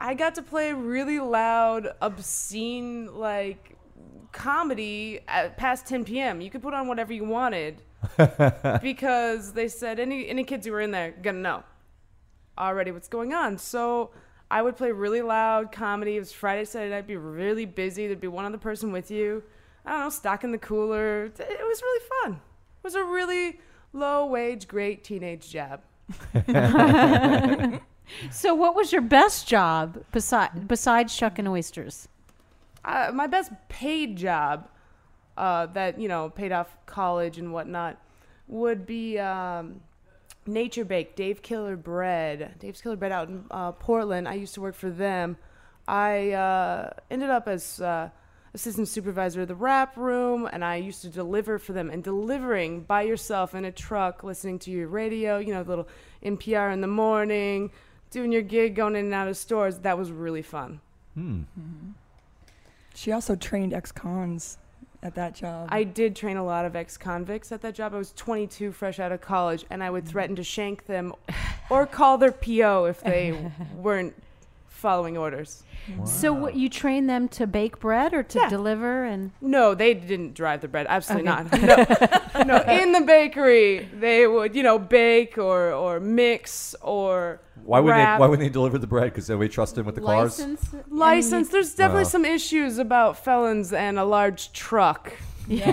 I 0.00 0.14
got 0.14 0.34
to 0.36 0.42
play 0.42 0.72
really 0.72 1.20
loud, 1.20 1.88
obscene, 2.00 3.14
like 3.14 3.76
comedy 4.32 5.20
at 5.28 5.56
past 5.58 5.86
10 5.86 6.04
p.m. 6.04 6.40
You 6.40 6.50
could 6.50 6.62
put 6.62 6.72
on 6.72 6.88
whatever 6.88 7.12
you 7.12 7.24
wanted 7.24 7.82
because 8.82 9.52
they 9.52 9.68
said 9.68 10.00
any 10.00 10.28
any 10.28 10.44
kids 10.44 10.64
who 10.66 10.72
were 10.72 10.80
in 10.80 10.90
there 10.90 11.10
gonna 11.10 11.38
know 11.38 11.62
already 12.56 12.92
what's 12.92 13.08
going 13.08 13.34
on. 13.34 13.58
So 13.58 14.10
I 14.50 14.62
would 14.62 14.76
play 14.76 14.90
really 14.90 15.20
loud 15.20 15.70
comedy. 15.70 16.16
It 16.16 16.20
was 16.20 16.32
Friday, 16.32 16.64
Saturday 16.64 16.94
night. 16.94 17.06
Be 17.06 17.16
really 17.16 17.66
busy. 17.66 18.06
There'd 18.06 18.20
be 18.20 18.28
one 18.28 18.44
other 18.44 18.58
person 18.58 18.92
with 18.92 19.10
you. 19.10 19.42
I 19.84 19.92
don't 19.92 20.00
know, 20.00 20.10
stocking 20.10 20.52
the 20.52 20.58
cooler. 20.58 21.24
It 21.24 21.38
was 21.38 21.82
really 21.82 22.04
fun. 22.22 22.32
It 22.32 22.84
was 22.84 22.94
a 22.94 23.04
really 23.04 23.60
low 23.92 24.26
wage, 24.26 24.66
great 24.66 25.04
teenage 25.04 25.50
job. 25.50 25.82
So, 28.30 28.54
what 28.54 28.74
was 28.74 28.92
your 28.92 29.02
best 29.02 29.46
job 29.46 30.04
besides 30.12 30.58
besides 30.66 31.14
shucking 31.14 31.46
oysters? 31.46 32.08
uh, 32.84 33.10
my 33.14 33.26
best 33.26 33.52
paid 33.68 34.16
job 34.16 34.68
uh, 35.36 35.66
that 35.66 36.00
you 36.00 36.08
know 36.08 36.30
paid 36.30 36.52
off 36.52 36.76
college 36.86 37.38
and 37.38 37.52
whatnot 37.52 37.98
would 38.48 38.86
be 38.86 39.18
um, 39.18 39.80
Nature 40.46 40.84
Bake, 40.84 41.14
Dave 41.14 41.42
Killer 41.42 41.76
Bread. 41.76 42.56
Dave's 42.58 42.80
Killer 42.80 42.96
Bread 42.96 43.12
out 43.12 43.28
in 43.28 43.44
uh, 43.50 43.72
Portland. 43.72 44.26
I 44.26 44.34
used 44.34 44.54
to 44.54 44.60
work 44.60 44.74
for 44.74 44.90
them. 44.90 45.36
I 45.86 46.32
uh, 46.32 46.90
ended 47.10 47.30
up 47.30 47.46
as 47.46 47.80
uh, 47.80 48.10
assistant 48.54 48.88
supervisor 48.88 49.42
of 49.42 49.48
the 49.48 49.54
wrap 49.54 49.96
room, 49.96 50.48
and 50.50 50.64
I 50.64 50.76
used 50.76 51.02
to 51.02 51.08
deliver 51.08 51.58
for 51.58 51.72
them. 51.72 51.90
And 51.90 52.02
delivering 52.02 52.82
by 52.82 53.02
yourself 53.02 53.54
in 53.54 53.64
a 53.64 53.72
truck, 53.72 54.24
listening 54.24 54.58
to 54.60 54.70
your 54.70 54.88
radio, 54.88 55.38
you 55.38 55.52
know, 55.54 55.62
little 55.62 55.88
NPR 56.24 56.72
in 56.72 56.80
the 56.80 56.88
morning, 56.88 57.70
doing 58.10 58.32
your 58.32 58.42
gig, 58.42 58.74
going 58.74 58.96
in 58.96 59.06
and 59.06 59.14
out 59.14 59.28
of 59.28 59.36
stores. 59.36 59.78
That 59.78 59.96
was 59.96 60.10
really 60.10 60.42
fun. 60.42 60.80
Hmm. 61.14 61.42
She 62.94 63.12
also 63.12 63.34
trained 63.36 63.72
ex-cons 63.72 64.58
at 65.02 65.14
that 65.14 65.34
job. 65.34 65.68
I 65.70 65.84
did 65.84 66.14
train 66.14 66.36
a 66.36 66.44
lot 66.44 66.64
of 66.64 66.76
ex 66.76 66.96
convicts 66.96 67.52
at 67.52 67.62
that 67.62 67.74
job. 67.74 67.94
I 67.94 67.98
was 67.98 68.12
22, 68.12 68.72
fresh 68.72 68.98
out 68.98 69.12
of 69.12 69.20
college, 69.20 69.64
and 69.70 69.82
I 69.82 69.90
would 69.90 70.06
threaten 70.06 70.36
to 70.36 70.44
shank 70.44 70.86
them 70.86 71.12
or 71.70 71.86
call 71.86 72.18
their 72.18 72.32
PO 72.32 72.86
if 72.86 73.00
they 73.00 73.50
weren't 73.74 74.14
following 74.80 75.16
orders. 75.18 75.62
So, 76.04 76.32
what 76.32 76.54
you 76.54 76.68
train 76.68 77.06
them 77.06 77.26
to 77.30 77.46
bake 77.46 77.80
bread 77.80 78.14
or 78.14 78.22
to 78.22 78.38
Yeah. 78.38 78.48
deliver? 78.48 79.04
And 79.04 79.32
No, 79.40 79.74
they 79.74 79.92
didn't 79.94 80.34
drive 80.34 80.60
the 80.60 80.68
bread. 80.68 80.86
Absolutely 80.88 81.28
Okay. 81.30 81.58
not. 81.66 82.46
No. 82.46 82.58
no, 82.58 82.62
in 82.62 82.92
the 82.92 83.00
bakery, 83.00 83.88
they 83.98 84.26
would, 84.26 84.54
you 84.54 84.62
know, 84.62 84.78
bake 84.78 85.36
or, 85.38 85.72
or 85.72 85.98
mix 85.98 86.74
or 86.82 87.40
Why 87.64 87.80
would 87.80 87.94
they? 87.94 88.04
Why 88.04 88.26
wouldn't 88.26 88.40
they 88.46 88.52
deliver 88.52 88.78
the 88.78 88.86
bread? 88.86 89.12
Because 89.12 89.26
they 89.26 89.34
would 89.34 89.50
trust 89.50 89.76
him 89.76 89.84
with 89.86 89.94
the 89.96 90.00
cars. 90.00 90.38
license, 90.38 90.74
I 90.74 90.78
license. 90.88 91.48
There's 91.48 91.74
definitely 91.74 92.04
Wow. 92.04 92.08
some 92.10 92.24
issues 92.24 92.78
about 92.78 93.16
felons 93.24 93.72
and 93.72 93.98
a 93.98 94.04
large 94.04 94.52
truck. 94.52 95.12
Yeah. 95.48 95.72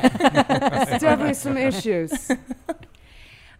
There's 0.85 1.01
definitely 1.01 1.33
some 1.35 1.57
issues. 1.57 2.31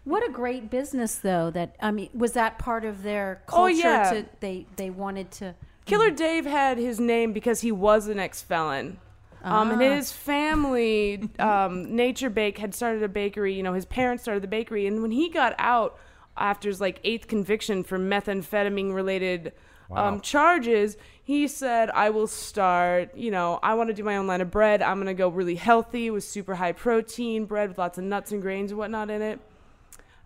What 0.07 0.25
a 0.27 0.31
great 0.31 0.69
business, 0.69 1.15
though. 1.15 1.51
That 1.51 1.75
I 1.81 1.91
mean, 1.91 2.09
was 2.13 2.31
that 2.33 2.57
part 2.59 2.85
of 2.85 3.03
their 3.03 3.41
culture? 3.45 3.61
Oh, 3.61 3.67
yeah. 3.67 4.11
To, 4.13 4.25
they 4.39 4.65
they 4.77 4.89
wanted 4.89 5.31
to. 5.31 5.53
Killer 5.85 6.11
Dave 6.11 6.45
had 6.45 6.77
his 6.77 6.99
name 6.99 7.33
because 7.33 7.59
he 7.61 7.71
was 7.71 8.07
an 8.07 8.17
ex 8.17 8.41
felon. 8.41 8.99
Um, 9.43 9.71
and 9.71 9.81
Ah. 9.81 9.95
his 9.95 10.11
family, 10.11 11.29
um, 11.39 11.95
Nature 11.95 12.29
Bake, 12.29 12.57
had 12.57 12.73
started 12.73 13.03
a 13.03 13.07
bakery. 13.07 13.53
You 13.53 13.63
know, 13.63 13.73
his 13.73 13.85
parents 13.85 14.23
started 14.23 14.43
the 14.43 14.47
bakery. 14.47 14.87
And 14.87 15.01
when 15.01 15.11
he 15.11 15.29
got 15.29 15.55
out 15.59 15.97
after 16.37 16.69
his 16.69 16.79
like 16.81 16.99
eighth 17.03 17.27
conviction 17.27 17.83
for 17.83 17.97
methamphetamine 17.99 18.93
related 18.93 19.51
Wow. 19.89 20.07
um, 20.07 20.21
charges, 20.21 20.97
he 21.23 21.47
said, 21.47 21.89
I 21.91 22.09
will 22.09 22.27
start, 22.27 23.15
you 23.15 23.31
know, 23.31 23.57
I 23.63 23.73
want 23.75 23.87
to 23.89 23.93
do 23.93 24.03
my 24.03 24.17
own 24.17 24.27
line 24.27 24.41
of 24.41 24.51
bread. 24.51 24.81
I'm 24.81 24.97
going 24.97 25.07
to 25.07 25.13
go 25.13 25.29
really 25.29 25.55
healthy 25.55 26.09
with 26.09 26.23
super 26.25 26.55
high 26.55 26.73
protein 26.73 27.45
bread 27.45 27.69
with 27.69 27.77
lots 27.77 27.97
of 27.97 28.03
nuts 28.03 28.31
and 28.33 28.41
grains 28.41 28.71
and 28.71 28.77
whatnot 28.79 29.09
in 29.09 29.21
it. 29.21 29.39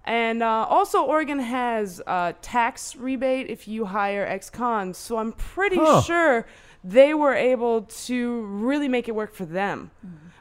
And 0.03 0.41
uh, 0.41 0.65
also, 0.67 1.03
Oregon 1.03 1.39
has 1.39 2.01
uh, 2.07 2.33
tax 2.41 2.95
rebate 2.95 3.49
if 3.49 3.67
you 3.67 3.85
hire 3.85 4.25
ex-cons. 4.25 4.97
So 4.97 5.17
I'm 5.17 5.31
pretty 5.31 5.77
Huh. 5.77 6.01
sure 6.01 6.47
they 6.83 7.13
were 7.13 7.35
able 7.35 7.83
to 7.83 8.41
really 8.41 8.87
make 8.87 9.07
it 9.07 9.13
work 9.13 9.33
for 9.35 9.45
them. 9.45 9.91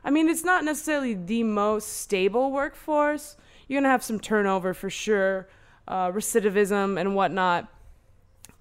I 0.03 0.11
mean, 0.11 0.29
it's 0.31 0.45
not 0.45 0.65
necessarily 0.65 1.13
the 1.13 1.43
most 1.43 1.99
stable 2.01 2.51
workforce. 2.51 3.37
You're 3.69 3.81
gonna 3.83 3.91
have 3.93 4.03
some 4.03 4.19
turnover 4.19 4.73
for 4.73 4.89
sure, 4.89 5.47
uh, 5.87 6.11
recidivism 6.11 6.99
and 6.99 7.15
whatnot. 7.15 7.69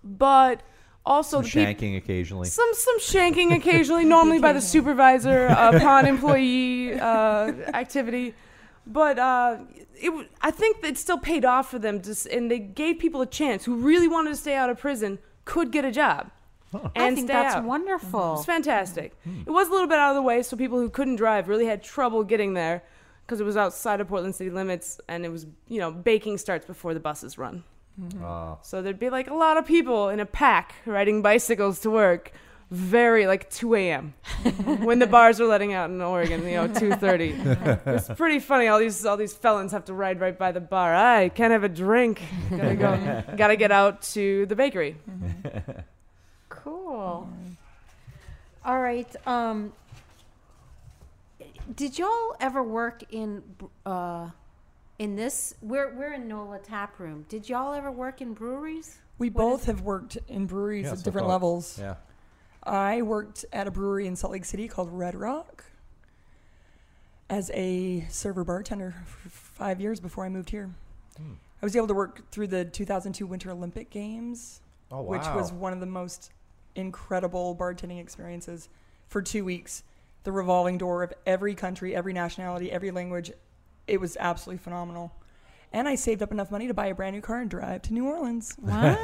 But 0.04 0.62
also 1.06 1.38
Some 1.42 1.44
the 1.44 1.50
peop- 1.50 1.78
shanking 1.80 1.98
occasionally. 1.98 2.48
some 2.50 2.70
some 2.74 3.00
shanking 3.00 3.56
occasionally, 3.56 4.04
normally 4.06 4.40
by 4.40 4.52
the 4.54 4.62
supervisor 4.76 5.48
upon 5.48 6.06
employee 6.06 7.00
uh, 7.00 7.52
activity. 7.74 8.34
But 8.92 9.20
uh, 9.20 9.58
it, 9.96 10.08
w- 10.08 10.28
I 10.42 10.52
think 10.52 10.84
it 10.84 10.98
still 10.98 11.20
paid 11.20 11.46
off 11.46 11.70
for 11.70 11.78
them, 11.80 12.02
just, 12.02 12.26
and 12.26 12.50
they 12.50 12.60
gave 12.60 12.98
people 13.00 13.22
a 13.22 13.28
chance 13.28 13.64
who 13.64 13.76
really 13.76 14.08
wanted 14.08 14.32
to 14.32 14.36
stay 14.36 14.56
out 14.56 14.70
of 14.70 14.80
prison 14.80 15.20
could 15.46 15.72
get 15.72 15.86
a 15.86 15.92
job 15.92 16.32
and 16.74 16.92
I 16.96 17.16
think 17.16 17.28
that's 17.28 17.56
out. 17.56 17.64
wonderful. 17.64 18.36
It's 18.36 18.46
fantastic. 18.46 19.16
It 19.46 19.50
was 19.50 19.68
a 19.68 19.72
little 19.72 19.88
bit 19.88 19.98
out 19.98 20.12
of 20.12 20.16
the 20.16 20.22
way, 20.22 20.44
so 20.44 20.56
people 20.56 20.80
who 20.80 20.90
couldn't 20.90 21.16
drive 21.16 21.48
really 21.48 21.66
had 21.66 21.84
trouble 21.84 22.24
getting 22.24 22.54
there 22.54 22.84
because 23.26 23.40
it 23.40 23.44
was 23.44 23.58
outside 23.58 24.02
of 24.02 24.08
Portland 24.08 24.36
city 24.36 24.50
limits, 24.50 25.00
and 25.08 25.26
it 25.26 25.30
was 25.30 25.48
you 25.68 25.80
know 25.80 25.92
baking 25.92 26.38
starts 26.38 26.66
before 26.66 26.94
the 26.94 27.00
buses 27.00 27.38
run. 27.38 27.64
Ah. 28.24 28.58
So 28.62 28.82
there'd 28.82 29.00
be 29.00 29.10
like 29.10 29.30
a 29.30 29.34
lot 29.34 29.58
of 29.58 29.66
people 29.66 30.10
in 30.10 30.20
a 30.20 30.26
pack 30.26 30.76
riding 30.86 31.22
bicycles 31.22 31.80
to 31.82 31.90
work, 31.90 32.32
very 32.72 33.26
like 33.26 33.50
2 33.50 33.74
a.m. 33.76 34.14
when 34.84 35.00
the 35.00 35.08
bars 35.08 35.42
are 35.42 35.48
letting 35.48 35.74
out 35.74 35.90
in 35.90 36.00
Oregon, 36.02 36.44
you 36.44 36.56
know, 36.56 36.68
2:30. 36.68 37.88
it's 37.88 38.08
pretty 38.10 38.40
funny. 38.40 38.68
All 38.68 38.78
these 38.80 39.06
all 39.06 39.18
these 39.18 39.34
felons 39.34 39.72
have 39.72 39.86
to 39.86 39.94
ride 39.94 40.20
right 40.20 40.38
by 40.38 40.52
the 40.52 40.60
bar. 40.62 40.96
I 40.96 41.30
can't 41.30 41.52
have 41.52 41.64
a 41.64 41.70
drink. 41.70 42.22
Gotta 42.50 42.76
go. 42.76 43.24
gotta 43.38 43.56
get 43.56 43.72
out 43.72 44.02
to 44.14 44.46
the 44.46 44.56
bakery. 44.56 44.98
Cool. 46.50 47.28
All 48.66 48.80
right. 48.82 49.16
Um, 49.26 49.74
did 51.76 51.98
y'all 51.98 52.36
ever 52.40 52.62
work 52.64 53.04
in 53.12 53.42
uh, 53.86 54.30
in 55.00 55.16
this? 55.16 55.56
We're 55.62 55.96
we're 55.96 56.14
in 56.14 56.28
NOLA 56.28 56.60
Tap 56.60 57.00
Room. 57.00 57.26
Did 57.30 57.48
y'all 57.50 57.74
ever 57.74 57.92
work 57.92 58.22
in 58.22 58.34
breweries? 58.34 58.98
we 59.18 59.30
what 59.30 59.42
both 59.44 59.60
is- 59.62 59.66
have 59.68 59.82
worked 59.82 60.18
in 60.28 60.46
breweries 60.46 60.86
Yeah, 60.86 60.92
at 60.94 60.98
so 61.00 61.04
different 61.06 61.26
thought- 61.28 61.34
levels. 61.34 61.78
Yeah. 61.80 61.96
I 62.64 63.02
worked 63.02 63.46
at 63.54 63.68
a 63.68 63.72
brewery 63.72 64.08
in 64.08 64.16
Salt 64.16 64.34
Lake 64.34 64.46
City 64.46 64.68
called 64.68 64.90
Red 64.92 65.16
Rock 65.16 65.66
as 67.30 67.52
a 67.54 68.06
server 68.10 68.44
bartender 68.44 68.96
for 69.06 69.30
five 69.30 69.80
years 69.80 70.00
before 70.00 70.26
I 70.26 70.30
moved 70.30 70.50
here. 70.50 70.70
Hmm. 71.18 71.34
I 71.62 71.66
was 71.66 71.76
able 71.76 71.88
to 71.88 71.94
work 71.94 72.30
through 72.32 72.48
the 72.48 72.66
2002 72.66 73.28
Winter 73.28 73.52
Olympic 73.52 73.90
Games, 73.90 74.62
Oh 74.92 75.02
which 75.02 75.26
was 75.36 75.52
one 75.52 75.74
of 75.74 75.80
the 75.80 75.86
most 75.86 76.32
incredible 76.76 77.56
bartending 77.56 78.00
experiences 78.00 78.70
for 79.08 79.22
two 79.22 79.44
weeks. 79.46 79.84
The 80.24 80.32
revolving 80.32 80.78
door 80.78 81.04
of 81.04 81.14
every 81.26 81.56
country, 81.56 81.96
every 81.96 82.14
nationality, 82.14 82.72
every 82.72 82.92
language. 82.92 83.32
It 83.88 84.00
was 84.00 84.18
absolutely 84.20 84.62
phenomenal. 84.64 85.14
And 85.72 85.88
I 85.88 85.96
saved 85.96 86.22
up 86.22 86.32
enough 86.32 86.52
money 86.52 86.68
to 86.68 86.74
buy 86.74 86.88
a 86.88 86.96
brand 86.96 87.16
new 87.16 87.22
car 87.22 87.40
and 87.40 87.50
drive 87.50 87.84
to 87.84 87.94
New 87.94 88.06
Orleans. 88.06 88.56
Wow. 88.62 88.96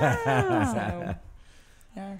So, 0.74 1.16
yeah. 1.96 2.18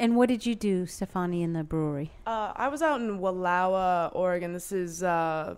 And 0.00 0.16
what 0.16 0.30
did 0.30 0.46
you 0.46 0.54
do, 0.54 0.86
Stefani, 0.86 1.42
in 1.42 1.52
the 1.52 1.62
brewery? 1.62 2.10
Uh, 2.26 2.52
I 2.56 2.68
was 2.68 2.80
out 2.80 3.02
in 3.02 3.20
Wallowa, 3.20 4.10
Oregon. 4.14 4.54
This 4.54 4.72
is 4.72 5.02
uh, 5.02 5.56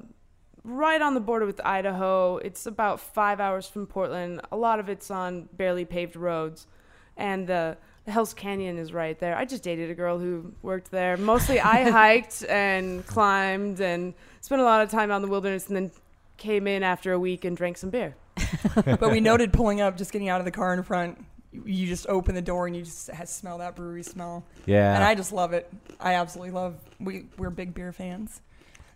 right 0.65 1.01
on 1.01 1.15
the 1.15 1.21
border 1.21 1.47
with 1.47 1.61
Idaho. 1.65 2.39
It's 2.39 2.67
about 2.67 2.99
five 2.99 3.39
hours 3.39 3.69
from 3.69 3.87
Portland. 3.87 4.41
A 4.51 4.57
lot 4.57 4.81
of 4.81 4.89
it's 4.89 5.13
on 5.13 5.49
barely 5.53 5.85
paved 5.85 6.17
roads, 6.17 6.67
and 7.17 7.47
the 7.47 7.79
the 8.05 8.11
Hell's 8.11 8.35
Canyon 8.35 8.79
is 8.79 8.93
right 8.93 9.17
there. 9.21 9.37
I 9.37 9.45
just 9.45 9.63
dated 9.63 9.89
a 9.89 9.95
girl 9.95 10.19
who 10.19 10.53
worked 10.61 10.91
there. 10.91 11.17
Mostly, 11.17 11.61
I 11.61 11.89
hiked 11.91 12.45
and 12.49 13.07
climbed 13.07 13.81
and 13.81 14.13
spent 14.41 14.61
a 14.61 14.65
lot 14.65 14.83
of 14.83 14.91
time 14.91 15.13
out 15.13 15.17
in 15.17 15.23
the 15.23 15.29
wilderness, 15.29 15.69
and 15.69 15.77
then 15.77 15.91
came 16.37 16.67
in 16.67 16.83
after 16.83 17.13
a 17.13 17.19
week 17.19 17.45
and 17.45 17.57
drank 17.57 17.77
some 17.77 17.91
beer. 17.91 18.17
but 18.75 19.13
we 19.13 19.21
noted 19.21 19.53
pulling 19.53 19.81
up, 19.81 19.97
just 19.97 20.11
getting 20.11 20.29
out 20.29 20.41
of 20.41 20.45
the 20.45 20.51
car 20.51 20.75
in 20.75 20.83
front. 20.83 21.25
You- 21.53 21.63
You 21.67 21.87
just 21.87 22.07
open 22.09 22.35
the 22.35 22.43
door 22.43 22.67
and 22.67 22.75
you 22.75 22.83
just 22.83 23.11
ha- 23.11 23.25
smell 23.25 23.59
that 23.59 23.77
brewery 23.77 24.03
smell, 24.03 24.45
Yeah. 24.67 24.95
and 24.95 25.05
I 25.05 25.15
just 25.15 25.33
love 25.33 25.53
it. 25.53 25.71
I 26.01 26.15
absolutely 26.15 26.53
love. 26.53 26.77
We 26.99 27.27
we're 27.39 27.51
big 27.51 27.75
beer 27.75 27.93
fans, 27.93 28.41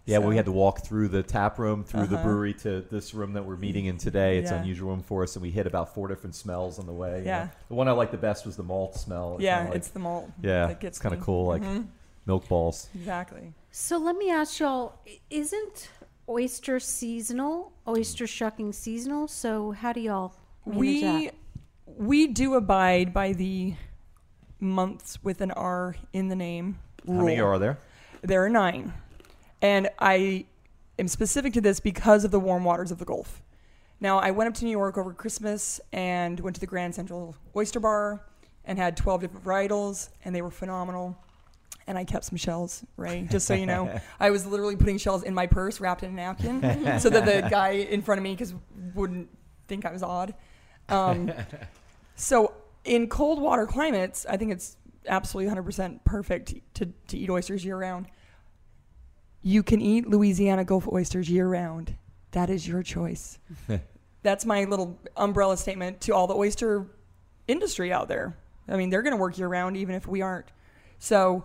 Yeah, 0.07 0.19
well, 0.19 0.29
we 0.29 0.37
had 0.37 0.45
to 0.47 0.53
walk 0.53 0.83
through 0.85 1.09
the 1.09 1.23
tap 1.25 1.59
room, 1.59 1.83
through 1.83 2.07
the 2.07 2.15
Uh-huh. 2.15 2.25
brewery 2.25 2.55
to 2.55 2.81
this 2.83 3.13
room 3.13 3.33
that 3.33 3.45
we're 3.45 3.57
meeting 3.57 3.87
in 3.87 3.99
today. 3.99 4.39
It's 4.39 4.51
Yeah. 4.53 4.59
an 4.59 4.63
unusual 4.63 4.91
room 4.91 5.03
for 5.03 5.25
us, 5.25 5.35
and 5.35 5.43
we 5.43 5.51
hit 5.51 5.67
about 5.67 5.93
four 5.95 6.07
different 6.07 6.37
smells 6.37 6.79
on 6.79 6.87
the 6.87 6.93
way. 6.93 7.19
you 7.19 7.25
Yeah. 7.27 7.45
know. 7.45 7.51
The 7.69 7.75
one 7.75 7.89
I 7.89 7.93
liked 7.93 8.13
the 8.13 8.19
best 8.19 8.47
was 8.47 8.57
the 8.57 8.63
malt 8.63 8.95
smell. 8.97 9.35
It 9.35 9.41
Yeah, 9.43 9.65
like- 9.65 9.75
it's 9.75 9.89
the 9.89 9.99
malt. 9.99 10.31
yeah, 10.41 10.69
that 10.69 10.79
gets 10.81 10.99
it's 10.99 11.03
kind 11.03 11.15
of 11.15 11.21
cool, 11.21 11.47
like 11.47 11.63
Mhm. 11.63 11.89
milk 12.25 12.49
balls. 12.49 12.89
Exactly. 12.95 13.53
So 13.73 13.99
let 13.99 14.17
me 14.17 14.31
ask 14.31 14.61
y'all: 14.61 14.95
Isn't 15.29 15.89
oyster 16.29 16.79
seasonal? 16.81 17.73
Oyster 17.89 18.27
shucking 18.29 18.73
seasonal? 18.75 19.27
So 19.29 19.73
how 19.73 19.93
do 19.93 20.01
y'all 20.01 20.35
manage 20.65 20.79
We 20.79 21.01
that? 21.03 21.35
We 21.87 22.27
do 22.27 22.55
abide 22.55 23.15
by 23.15 23.33
the 23.33 23.75
months 24.61 25.23
with 25.23 25.41
an 25.41 25.51
R 25.53 25.97
in 26.13 26.29
the 26.29 26.37
name. 26.37 26.79
How 27.07 27.13
many 27.13 27.41
rule. 27.41 27.49
are 27.49 27.59
there? 27.59 27.79
There 28.23 28.45
are 28.45 28.51
nine. 28.51 28.93
And 29.63 29.89
I 29.99 30.47
am 30.99 31.09
specific 31.09 31.53
to 31.55 31.61
this 31.61 31.81
because 31.81 32.25
of 32.25 32.31
the 32.31 32.41
warm 32.41 32.65
waters 32.65 32.91
of 32.91 32.99
the 32.99 33.05
Gulf. 33.05 33.43
Now, 34.01 34.19
I 34.19 34.31
went 34.31 34.49
up 34.49 34.55
to 34.55 34.65
New 34.65 34.71
York 34.71 34.99
over 34.99 35.13
Christmas 35.13 35.81
and 35.93 36.39
went 36.41 36.55
to 36.57 36.61
the 36.61 36.67
Grand 36.67 36.95
Central 36.95 37.35
Oyster 37.55 37.81
Bar 37.81 38.27
and 38.65 38.79
had 38.79 38.97
12 38.97 39.23
different 39.23 39.45
varietals, 39.45 40.11
and 40.25 40.35
they 40.35 40.43
were 40.43 40.51
phenomenal. 40.51 41.17
And 41.87 41.97
I 41.97 42.05
kept 42.05 42.25
some 42.25 42.37
shells, 42.37 42.85
right? 42.97 43.31
just 43.31 43.47
so 43.47 43.55
you 43.55 43.65
know. 43.65 44.01
I 44.21 44.31
was 44.31 44.45
literally 44.45 44.77
putting 44.77 44.99
shells 44.99 45.23
in 45.23 45.33
my 45.33 45.47
purse 45.47 45.81
wrapped 45.81 46.03
in 46.03 46.11
a 46.11 46.13
napkin 46.13 46.61
so 47.01 47.09
that 47.09 47.25
the 47.25 47.49
guy 47.49 47.71
in 47.71 48.03
front 48.03 48.19
of 48.19 48.25
me 48.25 48.35
cause 48.37 48.55
wouldn't 48.95 49.29
think 49.69 49.87
I 49.87 49.93
was 49.93 50.03
odd. 50.03 50.35
Um, 50.89 51.33
so, 52.17 52.53
in 52.85 53.09
cold 53.09 53.41
water 53.41 53.67
climates, 53.67 54.27
I 54.29 54.37
think 54.37 54.53
it's 54.53 54.77
absolutely 55.09 55.53
100% 55.55 56.05
perfect 56.05 56.55
to, 56.75 56.87
to 57.09 57.17
eat 57.19 57.31
oysters 57.31 57.65
year 57.65 57.77
round. 57.77 58.07
You 59.43 59.63
can 59.63 59.81
eat 59.81 60.09
Louisiana 60.09 60.65
Gulf 60.65 60.89
oysters 60.89 61.29
year 61.31 61.49
round. 61.49 61.95
That 62.33 62.51
is 62.51 62.67
your 62.67 62.83
choice. 62.83 63.39
That's 64.23 64.45
my 64.45 64.65
little 64.65 64.99
umbrella 65.17 65.57
statement 65.57 66.01
to 66.03 66.13
all 66.13 66.27
the 66.27 66.35
oyster 66.35 66.87
industry 67.47 67.93
out 67.93 68.09
there. 68.09 68.37
I 68.69 68.77
mean, 68.77 68.91
they're 68.91 69.03
going 69.03 69.13
to 69.13 69.17
work 69.21 69.39
year 69.39 69.47
round 69.47 69.77
even 69.77 69.95
if 69.95 70.07
we 70.09 70.21
aren't. 70.23 70.47
So, 70.99 71.45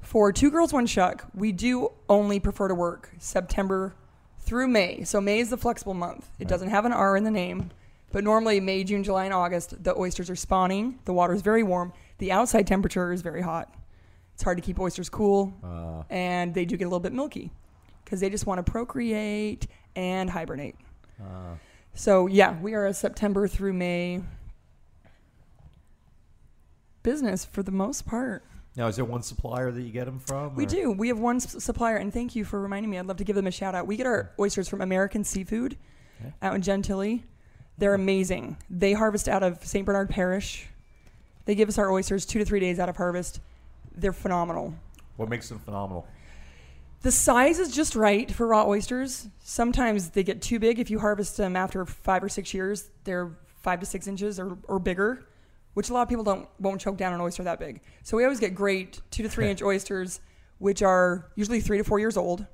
for 0.00 0.32
Two 0.32 0.50
Girls 0.50 0.72
One 0.72 0.86
Shuck, 0.86 1.26
we 1.34 1.52
do 1.52 1.92
only 2.08 2.40
prefer 2.40 2.68
to 2.68 2.74
work 2.74 3.10
September 3.18 3.94
through 4.40 4.68
May. 4.68 5.04
So, 5.04 5.20
May 5.20 5.40
is 5.40 5.50
the 5.50 5.56
flexible 5.58 5.94
month. 5.94 6.28
It 6.38 6.44
Right. 6.44 6.48
doesn't 6.48 6.70
have 6.70 6.84
an 6.86 6.92
R 6.92 7.16
in 7.16 7.24
the 7.24 7.30
name, 7.30 7.70
but 8.12 8.22
normally 8.24 8.60
May, 8.60 8.84
June, 8.84 9.02
July, 9.02 9.24
and 9.24 9.34
August, 9.34 9.82
the 9.82 9.96
oysters 9.96 10.28
are 10.30 10.36
spawning. 10.36 10.98
The 11.06 11.12
water 11.12 11.32
is 11.34 11.42
very 11.42 11.62
warm. 11.62 11.92
The 12.18 12.30
outside 12.32 12.66
temperature 12.66 13.12
is 13.12 13.22
very 13.22 13.40
hot. 13.42 13.74
It's 14.34 14.42
hard 14.42 14.58
to 14.58 14.62
keep 14.62 14.78
oysters 14.78 15.08
cool, 15.08 15.52
Uh, 15.64 16.02
and 16.10 16.54
they 16.54 16.64
do 16.64 16.76
get 16.76 16.84
a 16.84 16.88
little 16.88 17.00
bit 17.00 17.12
milky 17.12 17.50
because 18.04 18.20
they 18.20 18.30
just 18.30 18.46
want 18.46 18.64
to 18.64 18.70
procreate 18.70 19.66
and 19.96 20.30
hibernate. 20.30 20.76
uh, 21.20 21.56
So 21.94 22.26
yeah, 22.26 22.58
we 22.60 22.74
are 22.74 22.86
a 22.86 22.94
September 22.94 23.46
through 23.48 23.72
May 23.74 24.22
business 27.02 27.44
for 27.44 27.62
the 27.62 27.72
most 27.72 28.06
part. 28.06 28.44
now, 28.76 28.86
is 28.86 28.96
there 28.96 29.04
one 29.04 29.22
supplier 29.22 29.70
that 29.70 29.82
you 29.82 29.92
get 29.92 30.06
them 30.06 30.18
from? 30.18 30.54
We 30.54 30.64
or- 30.64 30.68
do. 30.68 30.90
We 30.92 31.08
have 31.08 31.18
one 31.18 31.40
supplier, 31.40 31.96
and 31.96 32.10
thank 32.12 32.34
you 32.34 32.44
for 32.44 32.60
reminding 32.60 32.90
me. 32.90 32.98
I'd 32.98 33.06
love 33.06 33.18
to 33.18 33.24
give 33.24 33.36
them 33.36 33.46
a 33.46 33.50
shout 33.50 33.74
out. 33.74 33.86
We 33.86 33.96
get 33.96 34.06
our 34.06 34.30
oysters 34.40 34.66
from 34.68 34.80
American 34.80 35.24
Seafood 35.24 35.76
Okay. 36.20 36.32
out 36.40 36.54
in 36.54 36.62
Gentilly. 36.62 37.24
They're 37.78 37.94
amazing. 37.94 38.56
They 38.70 38.92
harvest 38.92 39.28
out 39.28 39.42
of 39.42 39.64
St. 39.64 39.84
Bernard 39.84 40.10
Parish. 40.10 40.68
They 41.44 41.54
give 41.54 41.68
us 41.68 41.78
our 41.78 41.90
oysters 41.90 42.24
two 42.24 42.38
to 42.38 42.44
three 42.44 42.60
days 42.60 42.78
out 42.78 42.88
of 42.88 42.96
harvest. 42.96 43.40
They're 43.94 44.12
phenomenal. 44.12 44.74
What 45.16 45.28
makes 45.28 45.48
them 45.48 45.58
phenomenal? 45.58 46.06
The 47.02 47.10
size 47.10 47.58
is 47.58 47.74
just 47.74 47.96
right 47.96 48.30
for 48.30 48.46
raw 48.46 48.64
oysters. 48.64 49.28
Sometimes 49.40 50.10
they 50.10 50.22
get 50.22 50.40
too 50.40 50.60
big. 50.60 50.78
If 50.78 50.88
you 50.88 51.00
harvest 51.00 51.36
them 51.36 51.56
after 51.56 51.84
five 51.84 52.22
or 52.22 52.28
six 52.28 52.54
years, 52.54 52.90
they're 53.04 53.32
five 53.62 53.80
to 53.80 53.86
six 53.86 54.06
inches 54.06 54.38
or, 54.38 54.56
or 54.68 54.78
bigger, 54.78 55.24
which 55.74 55.90
a 55.90 55.92
lot 55.92 56.02
of 56.02 56.08
people 56.08 56.22
don't 56.22 56.48
won't 56.60 56.80
choke 56.80 56.96
down 56.96 57.12
an 57.12 57.20
oyster 57.20 57.42
that 57.42 57.58
big. 57.58 57.80
So 58.04 58.16
we 58.16 58.22
always 58.22 58.38
get 58.38 58.54
great 58.54 59.00
two 59.10 59.24
to 59.24 59.28
three 59.28 59.48
inch 59.50 59.62
oysters, 59.62 60.20
which 60.58 60.80
are 60.80 61.26
usually 61.34 61.60
three 61.60 61.78
to 61.78 61.84
four 61.84 61.98
years 61.98 62.16
old. 62.16 62.46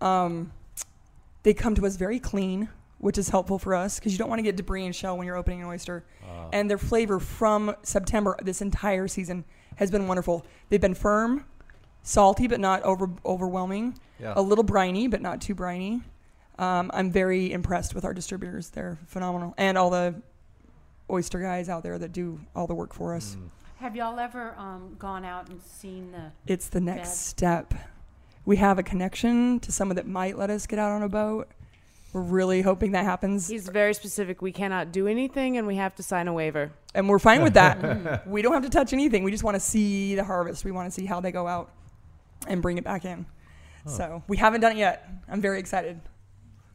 Um, 0.00 0.52
they 1.44 1.54
come 1.54 1.76
to 1.76 1.86
us 1.86 1.94
very 1.94 2.18
clean, 2.18 2.68
which 2.98 3.18
is 3.18 3.28
helpful 3.28 3.58
for 3.58 3.74
us 3.74 3.98
because 3.98 4.12
you 4.12 4.18
don't 4.18 4.28
want 4.28 4.38
to 4.38 4.42
get 4.42 4.56
debris 4.56 4.84
and 4.84 4.94
shell 4.94 5.16
when 5.16 5.26
you're 5.26 5.36
opening 5.36 5.60
an 5.62 5.68
oyster. 5.68 6.04
Uh, 6.24 6.48
And 6.52 6.70
their 6.70 6.78
flavor 6.78 7.20
from 7.20 7.74
September 7.82 8.36
this 8.42 8.62
entire 8.62 9.08
season 9.08 9.44
has 9.76 9.90
been 9.90 10.06
wonderful. 10.08 10.46
They've 10.68 10.80
been 10.80 10.94
firm, 10.94 11.44
salty 12.02 12.46
but 12.46 12.60
not 12.60 12.82
over 12.82 13.10
overwhelming, 13.24 13.98
yeah. 14.18 14.32
a 14.36 14.42
little 14.42 14.64
briny 14.64 15.08
but 15.08 15.20
not 15.20 15.40
too 15.40 15.54
briny. 15.54 16.02
Um, 16.58 16.90
I'm 16.94 17.10
very 17.10 17.52
impressed 17.52 17.94
with 17.94 18.04
our 18.06 18.14
distributors; 18.14 18.70
they're 18.70 18.98
phenomenal, 19.06 19.52
and 19.58 19.76
all 19.76 19.90
the 19.90 20.14
oyster 21.10 21.38
guys 21.38 21.68
out 21.68 21.82
there 21.82 21.98
that 21.98 22.12
do 22.12 22.40
all 22.54 22.66
the 22.66 22.74
work 22.74 22.94
for 22.94 23.14
us. 23.14 23.36
Mm. 23.36 23.50
Have 23.78 23.94
y'all 23.94 24.18
ever 24.18 24.54
um, 24.56 24.96
gone 24.98 25.22
out 25.24 25.50
and 25.50 25.60
seen 25.62 26.12
the? 26.12 26.32
It's 26.50 26.68
the 26.68 26.80
next 26.80 27.08
Bad. 27.10 27.16
step. 27.16 27.74
We 28.46 28.56
have 28.56 28.78
a 28.78 28.82
connection 28.82 29.60
to 29.60 29.70
someone 29.70 29.96
that 29.96 30.06
might 30.06 30.38
let 30.38 30.48
us 30.48 30.66
get 30.66 30.78
out 30.78 30.92
on 30.92 31.02
a 31.02 31.08
boat. 31.10 31.48
We're 32.16 32.22
really 32.22 32.62
hoping 32.62 32.92
that 32.92 33.04
happens, 33.04 33.46
He's 33.46 33.68
very 33.68 33.92
specific. 33.92 34.40
We 34.40 34.50
cannot 34.50 34.90
do 34.90 35.06
anything, 35.06 35.58
and 35.58 35.66
we 35.66 35.76
have 35.76 35.94
to 35.96 36.02
sign 36.02 36.28
a 36.28 36.32
waiver. 36.32 36.72
and 36.94 37.10
we're 37.10 37.18
fine 37.18 37.42
with 37.42 37.52
that. 37.52 38.26
we 38.26 38.40
don't 38.40 38.54
have 38.54 38.62
to 38.62 38.70
touch 38.70 38.94
anything. 38.94 39.22
We 39.22 39.30
just 39.30 39.44
want 39.44 39.54
to 39.56 39.60
see 39.60 40.14
the 40.14 40.24
harvest. 40.24 40.64
We 40.64 40.70
want 40.70 40.90
to 40.90 40.90
see 40.90 41.04
how 41.04 41.20
they 41.20 41.30
go 41.30 41.46
out 41.46 41.70
and 42.48 42.62
bring 42.62 42.78
it 42.78 42.84
back 42.84 43.04
in. 43.04 43.26
Huh. 43.84 43.90
So 43.90 44.22
we 44.28 44.38
haven't 44.38 44.62
done 44.62 44.72
it 44.72 44.78
yet. 44.78 45.06
I'm 45.28 45.42
very 45.42 45.58
excited. 45.58 46.00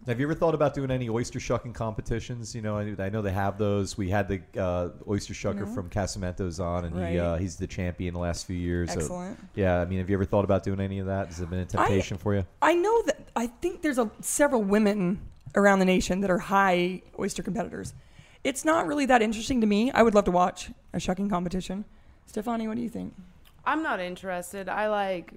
Have 0.06 0.20
you 0.20 0.28
ever 0.28 0.36
thought 0.36 0.54
about 0.54 0.76
doing 0.76 0.92
any 0.92 1.10
oyster 1.10 1.39
shucking 1.39 1.74
competitions? 1.74 2.54
You 2.54 2.62
know, 2.62 2.78
I, 2.78 2.94
I 3.00 3.10
know 3.10 3.24
they 3.24 3.32
have 3.32 3.58
those. 3.58 3.98
We 3.98 4.12
had 4.12 4.28
the 4.28 4.62
uh, 4.62 4.89
oyster 5.08 5.34
shucker 5.34 5.68
No. 5.68 5.74
from 5.74 5.89
Casamento's 5.89 6.60
on, 6.60 6.86
and 6.86 6.96
he 7.08 7.18
uh, 7.18 7.38
he's 7.38 7.56
the 7.56 7.66
champion 7.68 8.14
the 8.14 8.20
last 8.20 8.46
few 8.46 8.56
years. 8.56 8.94
So, 8.94 9.00
Excellent. 9.00 9.39
yeah, 9.56 9.82
I 9.82 9.86
mean, 9.86 9.98
have 9.98 10.10
you 10.10 10.16
ever 10.16 10.26
thought 10.26 10.44
about 10.46 10.64
doing 10.64 10.80
any 10.80 11.00
of 11.00 11.08
that? 11.08 11.28
Has 11.30 11.39
it 11.39 11.50
been 11.50 11.60
a 11.60 11.66
temptation 11.66 12.20
for 12.20 12.36
you? 12.36 12.46
I 12.62 12.76
know 12.76 13.02
that 13.08 13.22
I 13.36 13.48
think 13.48 13.82
there's 13.82 13.98
a, 13.98 14.10
several 14.22 14.62
women 14.64 15.20
around 15.56 15.80
the 15.80 15.86
nation 15.86 16.22
that 16.22 16.30
are 16.30 16.38
high 16.38 17.02
oyster 17.20 17.43
competitors. 17.43 17.93
It's 18.43 18.66
not 18.66 18.88
really 18.88 19.06
that 19.06 19.22
interesting 19.22 19.62
to 19.62 19.68
me. 19.68 19.91
I 19.91 20.04
would 20.04 20.16
love 20.16 20.26
to 20.26 20.32
watch 20.32 20.72
a 20.93 20.99
shucking 20.99 21.30
competition. 21.30 21.86
Stefani, 22.26 22.68
what 22.68 22.76
do 22.78 22.82
you 22.82 22.89
think? 22.89 23.14
I'm 23.66 23.84
not 23.84 23.99
interested. 23.99 24.68
I 24.68 24.88
like 24.89 25.34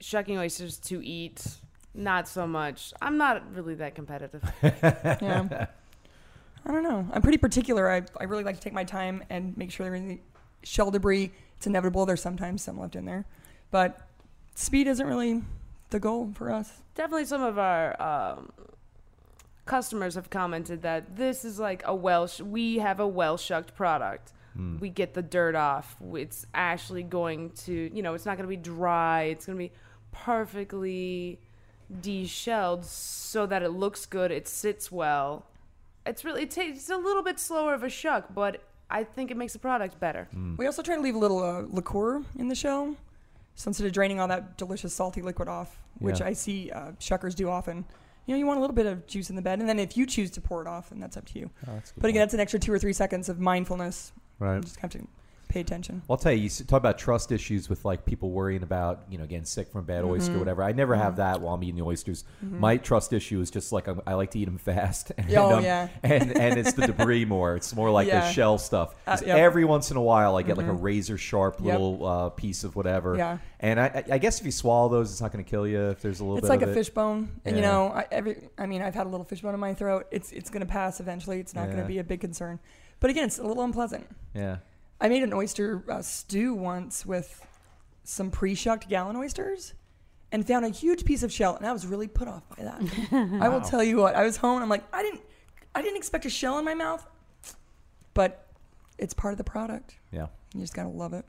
shucking 0.00 0.36
oysters 0.38 0.76
to 0.78 1.04
eat, 1.04 1.46
not 1.94 2.28
so 2.28 2.46
much. 2.46 2.92
I'm 3.00 3.16
not 3.16 3.54
really 3.54 3.74
that 3.76 3.94
competitive. 3.94 4.42
Yeah. 4.62 5.66
I 6.64 6.70
don't 6.70 6.84
know. 6.84 7.08
I'm 7.12 7.22
pretty 7.22 7.38
particular. 7.38 7.90
I, 7.90 8.02
I 8.20 8.24
really 8.24 8.44
like 8.44 8.54
to 8.54 8.60
take 8.60 8.72
my 8.72 8.84
time 8.84 9.24
and 9.30 9.56
make 9.56 9.72
sure 9.72 9.84
there 9.84 9.96
isn't 9.96 10.20
shell 10.62 10.92
debris. 10.92 11.32
It's 11.56 11.66
inevitable. 11.66 12.06
There's 12.06 12.22
sometimes 12.22 12.62
some 12.62 12.78
left 12.78 12.94
in 12.94 13.04
there. 13.04 13.24
But 13.72 13.98
speed 14.54 14.86
isn't 14.86 15.04
really 15.04 15.42
the 15.90 15.98
goal 15.98 16.30
for 16.34 16.52
us. 16.52 16.72
Definitely, 16.94 17.24
some 17.24 17.42
of 17.42 17.58
our 17.58 18.00
um, 18.00 18.52
customers 19.64 20.14
have 20.16 20.28
commented 20.30 20.82
that 20.82 21.16
this 21.16 21.44
is 21.44 21.58
like 21.58 21.82
a 21.84 21.94
well. 21.94 22.26
Sh- 22.26 22.40
we 22.40 22.78
have 22.78 23.00
a 23.00 23.06
well 23.06 23.36
shucked 23.36 23.74
product. 23.74 24.32
Hmm. 24.54 24.78
We 24.78 24.90
get 24.90 25.14
the 25.14 25.22
dirt 25.22 25.54
off. 25.54 25.96
It's 26.14 26.44
actually 26.54 27.02
going 27.04 27.50
to, 27.64 27.90
you 27.94 28.02
know, 28.02 28.14
it's 28.14 28.26
not 28.26 28.36
going 28.36 28.44
to 28.48 28.54
be 28.54 28.56
dry. 28.62 29.22
It's 29.24 29.46
going 29.46 29.56
to 29.58 29.64
be 29.64 29.72
perfectly 30.10 31.38
deshelled 32.00 32.84
so 32.84 33.46
that 33.46 33.62
it 33.62 33.70
looks 33.70 34.06
good. 34.06 34.30
It 34.30 34.48
sits 34.48 34.90
well. 34.90 35.46
It's 36.04 36.24
really 36.24 36.42
it 36.42 36.50
takes 36.50 36.90
a 36.90 36.96
little 36.96 37.22
bit 37.22 37.38
slower 37.38 37.74
of 37.74 37.82
a 37.82 37.88
shuck, 37.88 38.26
but 38.34 38.62
I 38.90 39.04
think 39.04 39.30
it 39.30 39.36
makes 39.36 39.52
the 39.52 39.58
product 39.58 39.98
better. 40.00 40.28
Hmm. 40.32 40.56
We 40.56 40.66
also 40.66 40.82
try 40.82 40.96
to 40.96 41.00
leave 41.00 41.14
a 41.14 41.18
little 41.18 41.42
uh, 41.42 41.62
liqueur 41.68 42.22
in 42.38 42.48
the 42.48 42.54
shell. 42.54 42.96
So 43.54 43.68
instead 43.68 43.86
of 43.86 43.92
draining 43.92 44.18
all 44.18 44.28
that 44.28 44.56
delicious 44.56 44.92
salty 44.94 45.22
liquid 45.22 45.48
off, 45.48 45.78
which 45.98 46.20
Yeah. 46.20 46.26
I 46.26 46.32
see 46.32 46.70
uh, 46.70 46.92
shuckers 46.98 47.34
do 47.34 47.48
often, 47.48 47.84
you 48.26 48.34
know, 48.34 48.38
you 48.38 48.46
want 48.46 48.58
a 48.58 48.60
little 48.60 48.74
bit 48.76 48.86
of 48.86 49.06
juice 49.06 49.30
in 49.30 49.36
the 49.36 49.42
bed. 49.42 49.58
And 49.60 49.68
then 49.68 49.78
if 49.78 49.96
you 49.96 50.06
choose 50.06 50.30
to 50.32 50.40
pour 50.40 50.60
it 50.62 50.68
off, 50.68 50.90
then 50.90 51.00
that's 51.00 51.16
up 51.16 51.24
to 51.26 51.38
you. 51.38 51.50
Oh, 51.66 51.72
that's 51.74 51.92
But 51.96 52.08
again, 52.10 52.20
point. 52.20 52.22
that's 52.22 52.34
an 52.34 52.40
extra 52.40 52.60
two 52.60 52.72
or 52.72 52.78
three 52.78 52.92
seconds 52.92 53.28
of 53.28 53.38
mindfulness. 53.40 54.12
right. 54.38 54.56
You 54.56 54.60
just 54.62 54.78
have 54.80 54.90
to 54.92 55.06
pay 55.52 55.60
attention. 55.60 56.02
Well, 56.08 56.16
I'll 56.16 56.22
tell 56.22 56.32
you, 56.32 56.42
you 56.44 56.48
talk 56.48 56.78
about 56.78 56.98
trust 56.98 57.30
issues 57.32 57.68
with 57.68 57.84
like 57.84 58.04
people 58.04 58.30
worrying 58.30 58.62
about 58.62 59.02
you 59.10 59.18
know 59.18 59.26
getting 59.26 59.44
sick 59.44 59.70
from 59.70 59.80
a 59.80 59.84
bad 59.84 60.04
oyster 60.04 60.32
or 60.32 60.36
Mhm. 60.36 60.38
whatever. 60.40 60.62
I 60.62 60.72
never 60.72 60.94
have 60.96 61.14
Mhm. 61.14 61.16
that 61.16 61.40
while 61.40 61.54
I'm 61.54 61.62
eating 61.62 61.76
the 61.76 61.82
oysters. 61.84 62.24
Mhm. 62.44 62.58
My 62.58 62.76
trust 62.78 63.12
issue 63.12 63.40
is 63.40 63.50
just 63.50 63.72
like 63.72 63.86
I'm, 63.88 64.00
I 64.06 64.14
like 64.14 64.30
to 64.32 64.38
eat 64.38 64.46
them 64.46 64.58
fast. 64.58 65.12
And, 65.18 65.32
oh, 65.34 65.56
um, 65.58 65.62
yeah. 65.64 65.88
and 66.02 66.36
and 66.36 66.58
it's 66.58 66.72
the 66.72 66.86
debris 66.86 67.24
more. 67.26 67.54
It's 67.56 67.74
more 67.74 67.90
like 67.90 68.08
the 68.08 68.30
shell 68.32 68.56
stuff. 68.58 68.94
Uh, 69.06 69.18
yep. 69.24 69.36
Every 69.36 69.64
once 69.64 69.90
in 69.90 69.96
a 69.96 70.02
while, 70.02 70.36
I 70.36 70.42
get 70.42 70.56
like 70.56 70.66
a 70.66 70.70
Mhm. 70.70 70.82
razor 70.82 71.18
sharp 71.18 71.56
Yep. 71.60 71.64
little 71.72 72.06
uh, 72.06 72.28
piece 72.30 72.64
of 72.64 72.74
whatever. 72.74 73.16
Yeah. 73.16 73.38
And 73.60 73.78
I, 73.78 74.02
I- 74.10 74.18
guess 74.18 74.40
if 74.40 74.46
you 74.46 74.52
swallow 74.52 74.88
those, 74.88 75.10
it's 75.12 75.20
not 75.20 75.32
going 75.32 75.44
to 75.44 75.48
kill 75.50 75.66
you 75.68 75.90
if 75.90 76.00
there's 76.02 76.18
a 76.20 76.24
little 76.24 76.38
It's 76.38 76.48
like 76.48 76.62
a 76.62 76.70
it. 76.70 76.74
fish 76.74 76.90
bone. 76.90 77.28
And, 77.44 77.54
you 77.56 77.62
know, 77.62 77.88
I, 77.88 78.06
every, 78.10 78.48
I 78.58 78.66
mean, 78.66 78.82
I've 78.82 78.94
had 78.94 79.06
a 79.06 79.08
little 79.08 79.24
fish 79.24 79.40
bone 79.42 79.54
in 79.54 79.60
my 79.60 79.74
throat. 79.74 80.06
It's, 80.10 80.32
it's 80.32 80.50
going 80.50 80.60
to 80.66 80.66
pass 80.72 80.98
eventually. 81.00 81.38
It's 81.40 81.54
not 81.54 81.66
going 81.66 81.78
to 81.78 81.84
be 81.86 81.98
a 81.98 82.04
big 82.04 82.20
concern. 82.20 82.58
But 83.00 83.10
again, 83.10 83.24
it's 83.24 83.38
a 83.38 83.44
little 83.44 83.62
unpleasant. 83.62 84.06
Yeah. 84.34 84.56
I 85.02 85.08
made 85.08 85.22
an 85.22 85.32
oyster 85.34 85.84
uh, 85.90 86.00
stew 86.00 86.54
once 86.54 87.04
with 87.04 87.44
some 88.04 88.30
pre-shucked 88.30 88.88
gallon 88.88 89.16
oysters, 89.16 89.74
and 90.30 90.46
found 90.46 90.64
a 90.64 90.68
huge 90.70 91.04
piece 91.04 91.22
of 91.22 91.30
shell, 91.30 91.56
and 91.56 91.66
I 91.66 91.72
was 91.72 91.86
really 91.86 92.08
put 92.08 92.26
off 92.28 92.42
by 92.56 92.64
that. 92.64 92.80
I 93.42 93.48
will 93.50 93.60
tell 93.60 93.82
you 93.84 93.98
what. 93.98 94.14
I 94.14 94.22
was 94.24 94.36
home. 94.38 94.54
and 94.56 94.62
I'm 94.62 94.68
like, 94.70 94.84
I 94.94 95.02
didn't, 95.02 95.20
I 95.74 95.82
didn't 95.82 95.98
expect 95.98 96.24
a 96.24 96.30
shell 96.30 96.58
in 96.58 96.64
my 96.64 96.72
mouth, 96.74 97.06
but 98.14 98.46
it's 98.98 99.12
part 99.12 99.32
of 99.34 99.38
the 99.38 99.44
product. 99.44 99.96
Yeah. 100.10 100.28
You 100.54 100.60
just 100.60 100.74
gotta 100.74 100.88
love 100.88 101.12
it. 101.12 101.24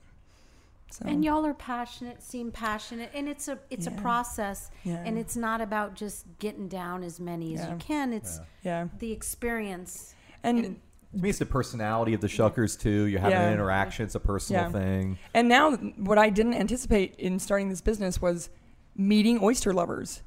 So 0.91 1.05
And 1.07 1.25
y'all 1.25 1.43
are 1.45 1.53
passionate, 1.55 2.21
seem 2.21 2.51
passionate, 2.51 3.09
and 3.15 3.27
it's 3.27 3.47
a 3.47 3.57
it's 3.71 3.87
Yeah. 3.87 3.93
a 3.97 4.01
process, 4.01 4.69
Yeah. 4.83 5.01
and 5.05 5.17
it's 5.17 5.35
not 5.35 5.59
about 5.61 5.95
just 5.95 6.25
getting 6.39 6.67
down 6.67 7.03
as 7.03 7.19
many 7.19 7.57
as 7.57 7.67
you 7.67 7.75
can. 7.77 8.13
It's 8.13 8.39
yeah, 8.63 8.87
the 8.99 9.11
experience. 9.11 10.13
and 10.43 10.79
To 11.15 11.21
me, 11.21 11.29
it's 11.29 11.39
the 11.39 11.45
personality 11.45 12.13
of 12.13 12.21
the 12.21 12.27
shuckers 12.27 12.79
too. 12.79 13.05
You're 13.05 13.19
having 13.19 13.37
Yeah. 13.37 13.47
an 13.47 13.53
interaction. 13.53 14.05
It's 14.05 14.15
a 14.15 14.19
personal 14.19 14.63
Yeah. 14.63 14.69
thing. 14.71 15.17
And 15.33 15.47
now, 15.47 15.75
what 15.75 16.17
I 16.17 16.29
didn't 16.29 16.55
anticipate 16.55 17.15
in 17.15 17.37
starting 17.39 17.69
this 17.69 17.81
business 17.81 18.21
was 18.21 18.49
meeting 18.95 19.39
oyster 19.41 19.73
lovers. 19.73 20.23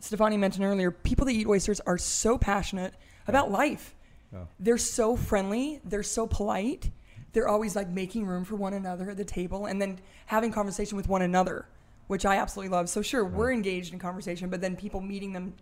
Stefani 0.00 0.36
mentioned 0.36 0.64
earlier, 0.64 0.90
people 0.90 1.24
that 1.26 1.32
eat 1.32 1.46
oysters 1.46 1.80
are 1.80 1.98
so 1.98 2.36
passionate 2.36 2.94
about 3.26 3.50
life. 3.50 3.94
Yeah. 4.32 4.40
They're 4.58 4.78
so 4.78 5.16
friendly. 5.16 5.80
They're 5.84 6.02
so 6.02 6.26
polite. 6.26 6.90
They're 7.32 7.48
always 7.48 7.74
like 7.74 7.88
making 7.88 8.26
room 8.26 8.44
for 8.44 8.56
one 8.56 8.74
another 8.74 9.10
at 9.10 9.16
the 9.16 9.24
table 9.24 9.66
and 9.66 9.80
then 9.80 9.98
having 10.26 10.50
conversation 10.52 10.96
with 10.96 11.08
one 11.08 11.22
another, 11.22 11.66
which 12.06 12.26
I 12.26 12.36
absolutely 12.36 12.70
love. 12.70 12.88
So 12.88 13.02
sure, 13.02 13.24
we're 13.24 13.52
engaged 13.52 13.92
in 13.92 13.98
conversation, 13.98 14.50
but 14.50 14.60
then 14.60 14.76
people 14.76 15.00
meeting 15.00 15.32
them, 15.32 15.54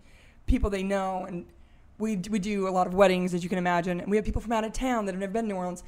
people 0.47 0.71
they 0.71 0.83
know, 0.83 1.25
and 1.25 1.47
we 1.99 2.17
we 2.31 2.39
do 2.39 2.69
a 2.69 2.71
lot 2.71 2.87
of 2.87 2.95
weddings, 2.95 3.35
as 3.35 3.43
you 3.43 3.49
can 3.49 3.59
imagine, 3.59 4.01
and 4.01 4.11
we 4.11 4.17
have 4.17 4.25
people 4.25 4.41
from 4.41 4.53
out 4.53 4.65
of 4.65 4.73
town 4.73 5.07
that 5.07 5.13
have 5.13 5.21
never 5.21 5.33
been 5.33 5.45
to 5.45 5.49
New 5.49 5.57
Orleans, 5.57 5.85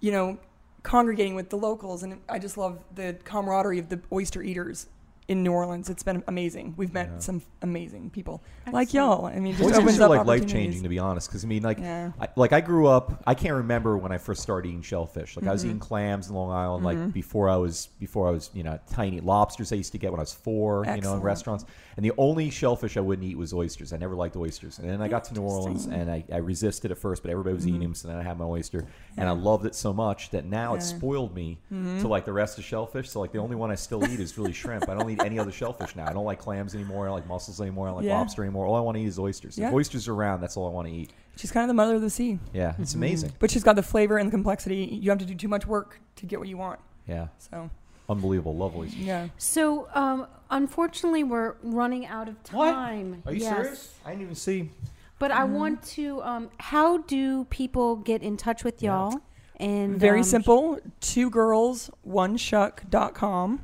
you 0.00 0.12
know, 0.12 0.38
congregating 0.82 1.34
with 1.34 1.50
the 1.50 1.58
locals, 1.58 2.02
and 2.02 2.20
I 2.28 2.38
just 2.38 2.56
love 2.56 2.82
the 2.94 3.16
camaraderie 3.24 3.78
of 3.78 3.88
the 3.88 4.00
oyster 4.12 4.42
eaters 4.42 4.86
in 5.28 5.42
New 5.44 5.52
Orleans. 5.52 5.88
It's 5.88 6.02
been 6.02 6.22
amazing. 6.26 6.74
We've 6.76 6.92
met 6.92 7.08
Yeah. 7.12 7.18
some 7.20 7.42
amazing 7.62 8.10
people 8.10 8.42
like 8.72 8.88
Excellent. 8.88 8.92
y'all. 9.20 9.26
I 9.26 9.38
mean, 9.38 9.54
it 9.54 9.58
just 9.58 9.62
Oysters 9.64 9.78
opens 9.84 10.00
are 10.00 10.02
up 10.04 10.10
like 10.10 10.26
life 10.26 10.46
changing 10.46 10.82
to 10.82 10.88
be 10.88 10.98
honest. 10.98 11.28
Because 11.28 11.44
I 11.44 11.48
mean, 11.48 11.62
like, 11.62 11.78
Yeah. 11.78 12.10
I, 12.20 12.28
like 12.36 12.52
I 12.52 12.60
grew 12.60 12.86
up. 12.88 13.22
I 13.26 13.34
can't 13.34 13.54
remember 13.54 13.96
when 13.96 14.10
I 14.12 14.18
first 14.18 14.42
started 14.42 14.68
eating 14.68 14.82
shellfish. 14.82 15.36
Like 15.36 15.44
I 15.44 15.46
Mm-hmm. 15.46 15.52
was 15.52 15.64
eating 15.64 15.78
clams 15.78 16.28
in 16.28 16.34
Long 16.34 16.50
Island. 16.50 16.84
Like 16.84 17.12
before 17.12 17.48
I 17.48 17.56
was 17.56 17.86
before 18.00 18.26
I 18.28 18.30
was 18.32 18.50
you 18.52 18.62
know 18.64 18.78
tiny 18.90 19.20
lobsters 19.20 19.72
I 19.72 19.76
used 19.76 19.92
to 19.92 19.98
get 19.98 20.10
when 20.10 20.18
I 20.20 20.22
was 20.22 20.34
four. 20.34 20.84
You 20.86 21.00
know 21.00 21.14
in 21.14 21.20
restaurants. 21.20 21.64
And 21.96 22.04
the 22.04 22.12
only 22.16 22.48
shellfish 22.50 22.96
I 22.96 23.00
wouldn't 23.00 23.26
eat 23.28 23.36
was 23.36 23.52
oysters. 23.52 23.92
I 23.92 23.98
never 23.98 24.14
liked 24.14 24.34
oysters. 24.34 24.78
And 24.78 24.88
then 24.88 25.02
I 25.02 25.08
got 25.08 25.24
to 25.24 25.34
New 25.34 25.42
Orleans 25.42 25.86
and 25.86 26.10
I, 26.10 26.24
I 26.32 26.38
resisted 26.38 26.90
at 26.90 26.96
first, 26.96 27.22
but 27.22 27.30
everybody 27.30 27.54
was 27.54 27.68
eating 27.68 27.80
them. 27.80 27.94
So 27.94 28.08
then 28.08 28.16
I 28.16 28.22
had 28.22 28.38
my 28.38 28.46
oyster, 28.46 28.86
and 29.18 29.28
I 29.28 29.32
loved 29.32 29.66
it 29.66 29.74
so 29.74 29.92
much 29.92 30.30
that 30.30 30.46
now 30.46 30.74
it 30.74 30.78
Mm-hmm. 30.78 30.82
Mm-hmm. 30.88 30.98
spoiled 30.98 31.34
me 31.34 31.58
to 32.00 32.08
like 32.08 32.24
the 32.24 32.32
rest 32.32 32.58
of 32.58 32.64
shellfish. 32.64 33.10
So 33.10 33.20
like 33.20 33.30
the 33.32 33.38
only 33.38 33.56
one 33.56 33.70
I 33.70 33.74
still 33.76 34.02
eat 34.10 34.18
is 34.20 34.36
really 34.38 34.52
shrimp. 34.54 34.88
I 34.88 34.94
don't 34.94 35.10
eat 35.12 35.22
any 35.22 35.38
other 35.38 35.52
shellfish 35.52 35.94
now. 35.96 36.06
I 36.08 36.12
don't 36.12 36.24
like 36.24 36.38
clams 36.38 36.74
anymore. 36.74 37.04
I 37.04 37.08
don't 37.08 37.16
like 37.20 37.26
mussels 37.28 37.60
anymore. 37.60 37.86
I 37.86 37.90
don't 37.90 37.96
like 37.98 38.06
Yeah. 38.06 38.18
lobster 38.18 38.42
anymore. 38.42 38.66
All 38.66 38.74
I 38.74 38.80
want 38.80 38.96
to 38.96 39.02
eat 39.02 39.06
is 39.06 39.18
oysters. 39.18 39.56
Yeah. 39.58 39.68
If 39.68 39.74
oysters 39.74 40.08
are 40.08 40.14
around, 40.14 40.40
that's 40.40 40.56
all 40.56 40.66
I 40.66 40.70
want 40.70 40.88
to 40.88 40.94
eat. 40.94 41.12
She's 41.36 41.50
kind 41.52 41.64
of 41.64 41.68
the 41.68 41.74
mother 41.74 41.94
of 41.94 42.02
the 42.02 42.10
sea, 42.10 42.38
Yeah, 42.52 42.74
it's 42.78 42.94
amazing. 42.94 43.32
but 43.38 43.50
she's 43.50 43.64
got 43.64 43.76
the 43.76 43.82
flavor 43.82 44.18
and 44.18 44.26
the 44.28 44.30
complexity. 44.30 44.84
You 45.02 45.10
have 45.10 45.18
to 45.20 45.24
do 45.24 45.34
too 45.34 45.48
much 45.48 45.66
work 45.66 45.98
to 46.16 46.26
get 46.26 46.38
what 46.38 46.48
you 46.48 46.56
want. 46.58 46.78
Yeah, 47.06 47.28
So 47.38 47.70
unbelievable. 48.08 48.54
Love 48.56 48.76
oysters. 48.76 48.98
yeah, 49.00 49.28
So, 49.38 49.88
um, 49.94 50.26
unfortunately, 50.50 51.24
we're 51.24 51.54
running 51.62 52.06
out 52.06 52.28
of 52.28 52.36
What? 52.52 52.72
time. 52.72 53.22
Are 53.26 53.32
you 53.32 53.40
Yes. 53.40 53.56
serious? 53.56 53.94
I 54.04 54.10
didn't 54.10 54.22
even 54.22 54.34
see. 54.34 54.70
But 55.18 55.30
I 55.30 55.44
want 55.44 55.82
to. 55.84 56.20
Um, 56.22 56.50
how 56.58 56.98
do 56.98 57.44
people 57.44 57.96
get 57.96 58.22
in 58.22 58.36
touch 58.36 58.64
with 58.64 58.82
y'all? 58.82 59.20
And 59.56 59.96
very 59.96 60.18
um, 60.18 60.24
simple. 60.24 60.78
Two 61.00 61.30
girls, 61.30 61.90
one 62.02 62.36
shuck.com, 62.36 63.62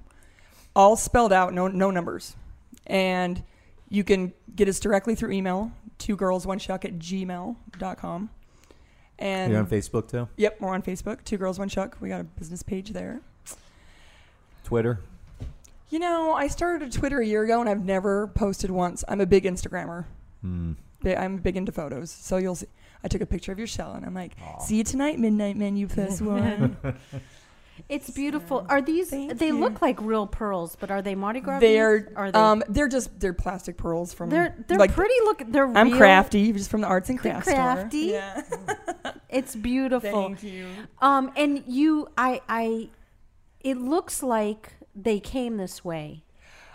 all 0.78 0.96
spelled 0.96 1.32
out, 1.32 1.52
no 1.52 1.66
no 1.68 1.90
numbers, 1.90 2.36
and 2.86 3.42
you 3.90 4.04
can 4.04 4.32
get 4.54 4.68
us 4.68 4.78
directly 4.80 5.14
through 5.14 5.32
email. 5.32 5.72
Two 5.98 6.14
girls, 6.16 6.46
one 6.46 6.58
shuck 6.60 6.84
at 6.84 6.98
gmail.com. 7.00 8.30
And 9.18 9.50
You're 9.52 9.60
on 9.60 9.66
Facebook 9.66 10.08
too. 10.08 10.28
Yep, 10.36 10.60
we're 10.60 10.72
on 10.72 10.82
Facebook. 10.82 11.24
Two 11.24 11.36
girls, 11.36 11.58
one 11.58 11.68
shuck. 11.68 11.96
We 12.00 12.08
got 12.08 12.20
a 12.20 12.24
business 12.24 12.62
page 12.62 12.90
there. 12.90 13.20
Twitter. 14.62 15.00
You 15.90 15.98
know, 15.98 16.34
I 16.34 16.46
started 16.46 16.86
a 16.86 16.92
Twitter 16.92 17.18
a 17.20 17.26
year 17.26 17.42
ago 17.42 17.60
and 17.60 17.68
I've 17.68 17.84
never 17.84 18.28
posted 18.28 18.70
once. 18.70 19.02
I'm 19.08 19.20
a 19.20 19.26
big 19.26 19.42
Instagrammer. 19.44 20.04
Hmm. 20.42 20.72
Bi- 21.02 21.16
I'm 21.16 21.38
big 21.38 21.56
into 21.56 21.72
photos, 21.72 22.10
so 22.12 22.36
you'll 22.36 22.54
see. 22.54 22.66
I 23.02 23.08
took 23.08 23.20
a 23.22 23.26
picture 23.26 23.50
of 23.50 23.58
your 23.58 23.66
shell 23.66 23.92
and 23.94 24.04
I'm 24.06 24.14
like, 24.14 24.36
Aw. 24.40 24.58
"See 24.60 24.76
you 24.76 24.84
tonight, 24.84 25.18
midnight 25.18 25.56
menu 25.56 25.88
plus 25.94 26.20
one." 26.20 26.76
It's 27.88 28.10
beautiful. 28.10 28.66
Are 28.68 28.80
these? 28.82 29.10
Thank 29.10 29.38
they 29.38 29.48
you. 29.48 29.58
look 29.58 29.80
like 29.82 30.00
real 30.00 30.26
pearls, 30.26 30.76
but 30.78 30.90
are 30.90 31.02
they 31.02 31.14
Mardi 31.14 31.40
Gras? 31.40 31.58
they're 31.60 32.00
beads? 32.00 32.12
Are 32.16 32.30
they? 32.32 32.38
um, 32.38 32.62
they're 32.68 32.88
just 32.88 33.18
they're 33.20 33.32
plastic 33.32 33.76
pearls 33.76 34.12
from. 34.12 34.30
they're 34.30 34.54
they're 34.66 34.78
like, 34.78 34.92
pretty. 34.92 35.14
Look, 35.24 35.42
they're. 35.48 35.66
I'm 35.76 35.88
real. 35.90 35.98
crafty, 35.98 36.52
just 36.52 36.70
from 36.70 36.80
the 36.80 36.86
arts 36.86 37.08
and 37.10 37.18
They're 37.18 37.32
crafts 37.32 37.50
crafty. 37.50 38.08
store. 38.10 38.20
Yeah, 39.04 39.12
It's 39.28 39.54
beautiful. 39.70 40.10
thank 40.10 40.42
you. 40.42 40.66
Um, 41.00 41.30
and 41.36 41.62
you, 41.66 42.08
I, 42.16 42.40
I, 42.48 42.88
it 43.60 43.76
looks 43.78 44.22
like 44.22 44.72
they 44.94 45.20
came 45.20 45.56
this 45.58 45.84
way. 45.84 46.24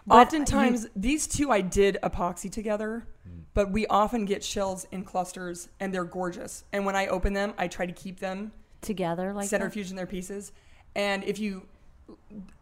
But 0.06 0.16
Oftentimes, 0.28 0.88
these 0.96 1.28
two 1.28 1.50
I 1.50 1.62
did 1.62 1.98
epoxy 2.04 2.52
together, 2.52 3.08
but 3.54 3.72
we 3.72 3.88
often 3.88 4.26
get 4.26 4.44
shells 4.44 4.86
in 4.92 5.04
clusters, 5.06 5.70
and 5.80 5.94
they're 5.94 6.04
gorgeous. 6.04 6.66
And 6.74 6.86
when 6.86 6.96
I 6.96 7.08
open 7.08 7.32
them, 7.34 7.54
I 7.58 7.68
try 7.70 7.86
to 7.86 7.94
keep 7.94 8.20
them 8.20 8.52
together 8.82 9.32
like 9.34 9.46
that? 9.46 9.50
centrifuge 9.50 9.90
in 9.92 9.96
their 9.96 10.06
pieces. 10.06 10.52
And 10.96 11.24
if 11.24 11.40
you, 11.40 11.64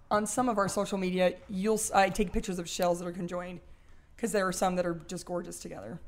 on 0.10 0.26
some 0.26 0.50
of 0.50 0.58
our 0.58 0.68
social 0.70 0.98
media, 0.98 1.34
you'll 1.50 1.76
s- 1.76 1.92
I 1.92 2.10
take 2.10 2.32
pictures 2.32 2.60
of 2.60 2.68
shells 2.70 3.00
that 3.00 3.08
are 3.08 3.12
conjoined, 3.12 3.60
because 4.16 4.32
there 4.32 4.48
are 4.48 4.52
some 4.54 4.76
that 4.78 4.86
are 4.86 4.96
just 5.08 5.26
gorgeous 5.26 5.60
together. 5.60 6.00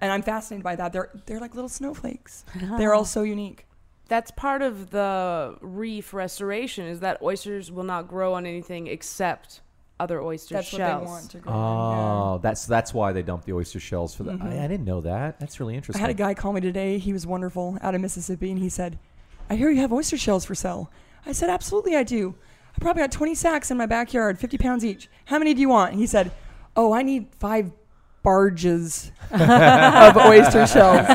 And 0.00 0.10
I'm 0.10 0.22
fascinated 0.22 0.64
by 0.64 0.76
that. 0.76 0.92
They're 0.94 1.10
they're 1.26 1.40
like 1.40 1.54
little 1.54 1.68
snowflakes. 1.68 2.44
They're 2.78 2.94
all 2.94 3.04
so 3.04 3.22
unique. 3.22 3.66
That's 4.08 4.30
part 4.30 4.62
of 4.62 4.90
the 4.90 5.56
reef 5.60 6.14
restoration 6.14 6.86
is 6.86 7.00
that 7.00 7.20
oysters 7.22 7.70
will 7.70 7.84
not 7.84 8.08
grow 8.08 8.32
on 8.34 8.46
anything 8.46 8.86
except 8.86 9.60
other 10.00 10.22
oyster 10.22 10.54
That's 10.54 10.68
shells. 10.68 11.00
what 11.00 11.06
they 11.06 11.10
want 11.10 11.30
to 11.32 11.38
grow. 11.38 11.52
Oh, 11.52 12.40
that's 12.42 12.64
that's 12.66 12.94
why 12.94 13.12
they 13.12 13.22
dump 13.22 13.44
the 13.44 13.52
oyster 13.52 13.78
shells 13.78 14.14
for 14.14 14.22
the. 14.22 14.32
Mhm. 14.32 14.58
I, 14.58 14.64
I 14.64 14.68
didn't 14.68 14.86
know 14.86 15.02
that. 15.02 15.38
That's 15.38 15.60
really 15.60 15.74
interesting. 15.74 16.00
I 16.02 16.06
had 16.06 16.10
a 16.10 16.14
guy 16.18 16.32
call 16.32 16.54
me 16.54 16.62
today. 16.62 16.96
He 16.98 17.12
was 17.12 17.26
wonderful 17.26 17.76
out 17.82 17.94
of 17.94 18.00
Mississippi, 18.00 18.50
and 18.50 18.58
he 18.58 18.70
said, 18.70 18.98
"I 19.50 19.56
hear 19.56 19.68
you 19.70 19.82
have 19.82 19.92
oyster 19.92 20.16
shells 20.16 20.46
for 20.46 20.54
sale." 20.54 20.90
I 21.26 21.32
said, 21.32 21.50
"Absolutely, 21.50 21.96
I 21.96 22.02
do. 22.02 22.34
I 22.76 22.78
probably 22.80 23.02
got 23.02 23.12
20 23.12 23.34
sacks 23.34 23.70
in 23.70 23.76
my 23.76 23.86
backyard, 23.86 24.38
50 24.38 24.58
pounds 24.58 24.84
each. 24.84 25.08
How 25.26 25.38
many 25.38 25.54
do 25.54 25.60
you 25.60 25.68
want?" 25.68 25.92
And 25.92 26.00
he 26.00 26.06
said, 26.06 26.30
"Oh, 26.76 26.92
I 26.92 27.02
need 27.02 27.28
five 27.38 27.70
barges 28.22 29.12
of 29.30 30.16
oyster 30.16 30.66
shells." 30.66 31.06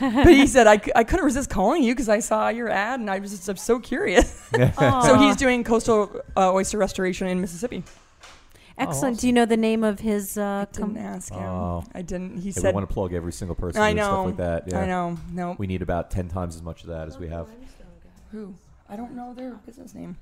but 0.00 0.26
he 0.32 0.46
said, 0.46 0.66
I, 0.66 0.78
c- 0.78 0.92
I 0.96 1.04
couldn't 1.04 1.24
resist 1.24 1.50
calling 1.50 1.82
you 1.82 1.94
because 1.94 2.08
I 2.08 2.20
saw 2.20 2.48
your 2.48 2.68
ad, 2.70 3.00
and 3.00 3.10
I 3.10 3.18
was 3.18 3.30
just 3.32 3.48
I'm 3.48 3.56
so 3.56 3.78
curious." 3.78 4.48
so 4.78 5.18
he's 5.18 5.36
doing 5.36 5.62
coastal 5.64 6.22
uh, 6.36 6.52
oyster 6.52 6.78
restoration 6.78 7.26
in 7.26 7.40
Mississippi. 7.40 7.84
excellent. 8.76 9.20
Do 9.20 9.26
you 9.26 9.32
know 9.32 9.44
the 9.44 9.56
name 9.56 9.84
of 9.84 10.00
his 10.00 10.36
uh, 10.38 10.66
I 10.68 10.72
didn't 10.72 10.94
com- 10.94 10.96
ask 10.96 11.32
him. 11.32 11.42
Oh. 11.42 11.84
I 11.94 12.02
didn't. 12.02 12.36
He 12.38 12.50
Hey, 12.50 12.54
we 12.56 12.62
said, 12.62 12.74
want 12.74 12.88
to 12.88 12.92
plug 12.94 13.12
every 13.14 13.32
single 13.32 13.54
person 13.54 13.80
"I 13.82 13.92
doing 13.92 14.02
stuff 14.04 14.12
know, 14.16 14.24
like 14.24 14.36
that. 14.38 14.64
Yeah. 14.68 14.80
I 14.80 14.86
know, 14.86 15.18
no, 15.32 15.56
We 15.58 15.66
need 15.66 15.82
about 15.82 16.10
ten 16.10 16.28
times 16.28 16.54
as 16.56 16.62
much 16.62 16.82
of 16.82 16.88
that 16.88 17.08
as 17.08 17.18
we 17.18 17.28
have. 17.28 17.48
who? 18.32 18.54
I 18.88 18.96
don't 18.96 19.14
know 19.14 19.34
their 19.34 19.52
business 19.66 19.94
name." 19.94 20.16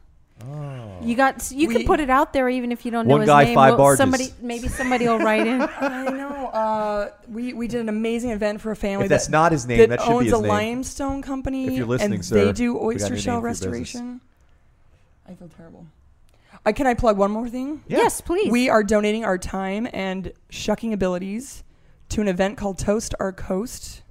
Oh. 0.46 0.98
You 1.02 1.16
got. 1.16 1.50
You 1.50 1.66
We- 1.68 1.74
can 1.76 1.86
put 1.86 1.98
it 1.98 2.10
out 2.10 2.34
there 2.34 2.48
even 2.50 2.70
if 2.70 2.84
you 2.84 2.90
don't 2.90 3.06
know 3.08 3.16
his 3.18 3.26
guy, 3.26 3.44
name. 3.44 3.54
five 3.54 3.70
Will- 3.72 3.78
barges. 3.78 3.98
Somebody, 3.98 4.34
maybe 4.42 4.68
somebody 4.68 5.06
will 5.06 5.18
write 5.18 5.46
in. 5.46 5.62
I 5.80 6.10
know. 6.10 6.46
Uh, 6.48 7.10
we 7.32 7.54
we 7.54 7.68
did 7.68 7.80
an 7.80 7.88
amazing 7.88 8.30
event 8.30 8.60
for 8.60 8.70
a 8.70 8.76
family 8.76 9.04
If 9.06 9.08
that's 9.08 9.26
that, 9.26 9.32
not 9.32 9.52
his 9.52 9.66
name, 9.66 9.78
that 9.78 9.88
that 9.88 10.00
should 10.02 10.08
be 10.10 10.14
owns 10.14 10.24
his 10.24 10.32
a 10.34 10.42
name. 10.42 10.48
limestone 10.48 11.22
company. 11.22 11.68
If 11.68 11.72
you're 11.72 11.86
listening, 11.86 12.16
and 12.16 12.24
sir, 12.24 12.44
they 12.46 12.52
do 12.52 12.74
got 12.74 12.80
a 12.80 12.84
oyster 12.84 13.14
new 13.14 13.18
shell 13.20 13.34
name 13.36 13.40
for 13.42 13.46
your 13.46 13.50
business. 13.52 13.66
restoration. 13.72 14.20
I 15.28 15.34
feel 15.34 15.48
terrible. 15.56 15.86
Uh, 16.66 16.72
can 16.72 16.86
I 16.86 16.94
plug 16.94 17.16
one 17.16 17.30
more 17.30 17.48
thing? 17.48 17.82
Yeah. 17.88 17.98
Yes, 17.98 18.20
please. 18.20 18.50
We 18.50 18.68
are 18.68 18.82
donating 18.82 19.24
our 19.24 19.38
time 19.38 19.88
and 19.92 20.32
shucking 20.50 20.92
abilities 20.92 21.62
to 22.10 22.20
an 22.20 22.28
event 22.28 22.56
called 22.58 22.78
Toast 22.78 23.14
Our 23.20 23.32
Coast. 23.32 24.02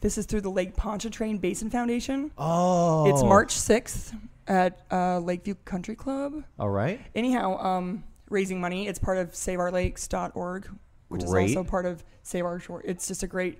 This 0.00 0.16
is 0.16 0.26
through 0.26 0.42
the 0.42 0.50
Lake 0.50 0.76
Pontchartrain 0.76 1.38
Basin 1.38 1.70
Foundation. 1.70 2.30
Oh. 2.38 3.08
It's 3.10 3.22
March 3.22 3.54
6th 3.54 4.16
at 4.46 4.80
uh, 4.92 5.18
Lakeview 5.18 5.56
Country 5.64 5.96
Club. 5.96 6.44
All 6.58 6.70
right. 6.70 7.00
Anyhow, 7.16 7.58
um, 7.58 8.04
raising 8.30 8.60
money. 8.60 8.86
It's 8.86 9.00
part 9.00 9.18
of 9.18 9.32
SaveOurLakes.org, 9.32 10.68
which 11.08 11.24
Great. 11.24 11.50
is 11.50 11.56
also 11.56 11.68
part 11.68 11.84
of 11.84 12.04
Save 12.22 12.44
Our 12.44 12.60
Shore. 12.60 12.80
It's 12.84 13.08
just 13.08 13.24
a 13.24 13.26
great 13.26 13.58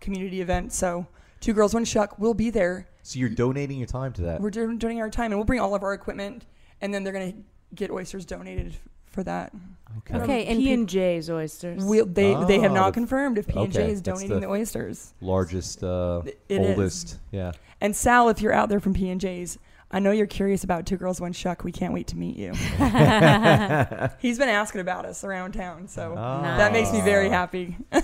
community 0.00 0.40
event. 0.40 0.72
So, 0.72 1.06
Two 1.40 1.52
Girls, 1.52 1.72
One 1.72 1.84
Shuck 1.84 2.18
will 2.18 2.34
be 2.34 2.50
there. 2.50 2.88
So 3.02 3.20
you're 3.20 3.28
donating 3.28 3.78
your 3.78 3.86
time 3.86 4.12
to 4.14 4.22
that. 4.22 4.40
We're 4.40 4.50
doing 4.50 4.78
donating 4.78 5.00
our 5.00 5.10
time, 5.10 5.30
and 5.30 5.38
we'll 5.38 5.44
bring 5.44 5.60
all 5.60 5.76
of 5.76 5.84
our 5.84 5.94
equipment, 5.94 6.46
and 6.80 6.92
then 6.92 7.04
they're 7.04 7.12
going 7.12 7.32
to 7.32 7.38
get 7.76 7.92
oysters 7.92 8.24
donated 8.24 8.76
for 9.16 9.24
that. 9.24 9.52
Okay. 9.98 10.18
Okay, 10.18 10.46
and 10.46 10.58
P 10.60 10.72
and 10.72 10.88
J's 10.88 11.28
oysters. 11.30 11.82
We'll, 11.84 12.06
they 12.06 12.34
they 12.44 12.60
have 12.60 12.70
Ah, 12.70 12.74
not 12.74 12.86
the- 12.88 12.92
confirmed 13.00 13.38
if 13.38 13.48
P 13.48 13.58
and 13.58 13.72
J 13.72 13.82
okay, 13.82 13.92
is 13.92 14.00
donating 14.02 14.28
the- 14.28 14.40
the 14.40 14.48
oysters. 14.48 15.12
Largest, 15.20 15.82
uh, 15.82 16.22
It 16.24 16.38
is. 16.48 16.68
oldest. 16.70 17.18
Yeah. 17.32 17.52
And 17.80 17.96
Sal, 17.96 18.28
if 18.28 18.40
you're 18.40 18.52
out 18.52 18.68
there 18.68 18.78
from 18.78 18.92
P 18.94 19.08
and 19.10 19.20
J's, 19.20 19.58
I 19.90 19.98
know 20.00 20.10
you're 20.10 20.26
curious 20.26 20.62
about 20.64 20.84
Two 20.86 20.96
Girls 20.96 21.20
One 21.20 21.32
Shuck. 21.32 21.64
We 21.64 21.72
can't 21.72 21.94
wait 21.94 22.08
to 22.08 22.16
meet 22.16 22.36
you. 22.36 22.52
He's 24.18 24.38
been 24.38 24.48
asking 24.48 24.80
about 24.82 25.06
us 25.06 25.24
around 25.24 25.52
town, 25.52 25.88
so 25.88 26.14
that 26.14 26.72
makes 26.72 26.92
me 26.92 27.00
very 27.00 27.28
happy. 27.28 27.76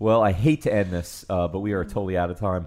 Well, 0.00 0.22
I 0.22 0.32
hate 0.32 0.62
to 0.62 0.74
end 0.74 0.90
this, 0.90 1.24
uh, 1.30 1.46
but 1.48 1.60
we 1.60 1.72
are 1.72 1.84
totally 1.84 2.18
out 2.18 2.28
of 2.30 2.38
time. 2.38 2.66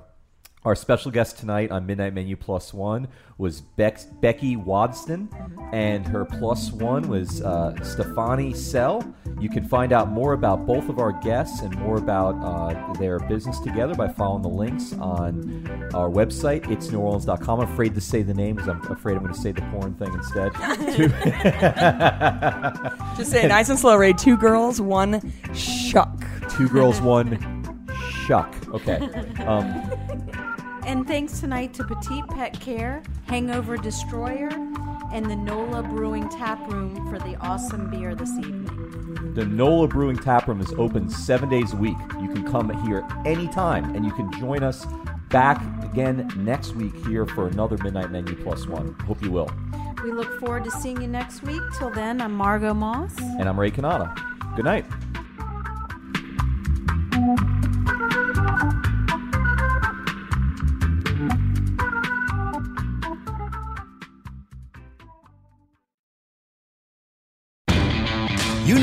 Our 0.68 0.76
special 0.76 1.12
guest 1.12 1.38
tonight 1.38 1.72
on 1.72 1.86
Midnight 1.86 2.14
Menu 2.14 2.36
Plus 2.36 2.74
One 2.74 3.08
was 3.38 3.62
Bex- 3.62 4.04
Becky 4.04 4.58
Wadston, 4.58 5.30
and 5.72 6.06
her 6.06 6.26
plus 6.26 6.74
one 6.74 7.08
was 7.08 7.42
uh, 7.42 7.74
Stefani 7.82 8.54
Sell. 8.54 9.02
You 9.40 9.48
can 9.48 9.66
find 9.66 9.94
out 9.94 10.10
more 10.10 10.34
about 10.34 10.66
both 10.66 10.90
of 10.90 11.00
our 11.00 11.14
guests 11.14 11.62
and 11.62 11.74
more 11.78 11.96
about 11.96 12.36
uh, 12.44 12.92
their 12.96 13.18
business 13.18 13.62
together 13.62 13.96
by 13.96 14.10
following 14.10 14.42
the 14.42 14.50
links 14.50 14.92
on 14.92 15.90
our 15.94 16.10
website, 16.10 16.66
itsneworleans.com. 16.66 17.62
I'm 17.62 17.72
afraid 17.72 17.96
to 17.96 18.02
say 18.02 18.22
the 18.22 18.34
name 18.34 18.58
because 18.58 18.68
I'm 18.68 18.82
afraid 18.92 19.16
I'm 19.16 19.24
going 19.24 19.34
to 19.34 19.40
say 19.40 19.54
the 19.54 19.62
porn 19.72 19.94
thing 19.94 20.14
instead. 20.14 20.52
Just 23.18 23.32
say 23.32 23.46
it 23.46 23.48
nice 23.48 23.70
and 23.70 23.80
slow, 23.80 23.96
Ray. 23.96 24.12
Two 24.12 24.36
girls, 24.36 24.82
one 24.82 25.32
shuck. 25.54 26.26
Two 26.50 26.68
girls, 26.68 27.00
one 27.02 27.40
shuck. 28.26 28.54
Okay. 28.74 28.98
Um, 29.46 29.90
And 30.88 31.06
thanks 31.06 31.42
tonight 31.42 31.74
to 31.74 31.84
Petite 31.84 32.26
Pet 32.30 32.58
Care, 32.62 33.04
Hangover 33.26 33.76
Destroyer, 33.76 34.48
and 35.12 35.30
the 35.30 35.36
NOLA 35.36 35.84
Brewing 35.84 36.30
Tap 36.30 36.66
Room 36.72 37.10
for 37.10 37.20
the 37.20 37.36
awesome 37.42 37.90
beer 37.90 38.16
this 38.16 38.30
evening. 38.40 39.34
The 39.34 39.46
NOLA 39.46 39.90
Brewing 39.90 40.18
Tap 40.18 40.48
Room 40.48 40.62
is 40.62 40.72
open 40.78 41.10
seven 41.10 41.50
days 41.50 41.74
a 41.74 41.76
week. 41.76 41.98
You 42.22 42.30
can 42.30 42.50
come 42.50 42.70
here 42.86 43.06
anytime, 43.26 43.94
and 43.98 44.06
you 44.06 44.14
can 44.14 44.32
join 44.40 44.64
us 44.64 44.88
back 45.28 45.62
again 45.84 46.32
next 46.38 46.74
week 46.74 46.96
here 47.06 47.26
for 47.26 47.48
another 47.48 47.78
Midnight 47.84 48.10
Menu 48.10 48.42
Plus 48.42 48.66
One. 48.66 48.94
Hope 49.06 49.22
you 49.22 49.30
will. 49.30 49.52
We 50.06 50.14
look 50.14 50.40
forward 50.40 50.64
to 50.64 50.72
seeing 50.72 51.02
you 51.02 51.10
next 51.10 51.44
week. 51.44 51.62
Till 51.78 51.90
then, 51.90 52.22
I'm 52.22 52.34
Margot 52.34 52.74
Moss. 52.74 53.14
And 53.20 53.50
I'm 53.50 53.60
Ray 53.60 53.72
Canada. 53.72 54.16
Good 54.56 54.64
night. 54.64 54.86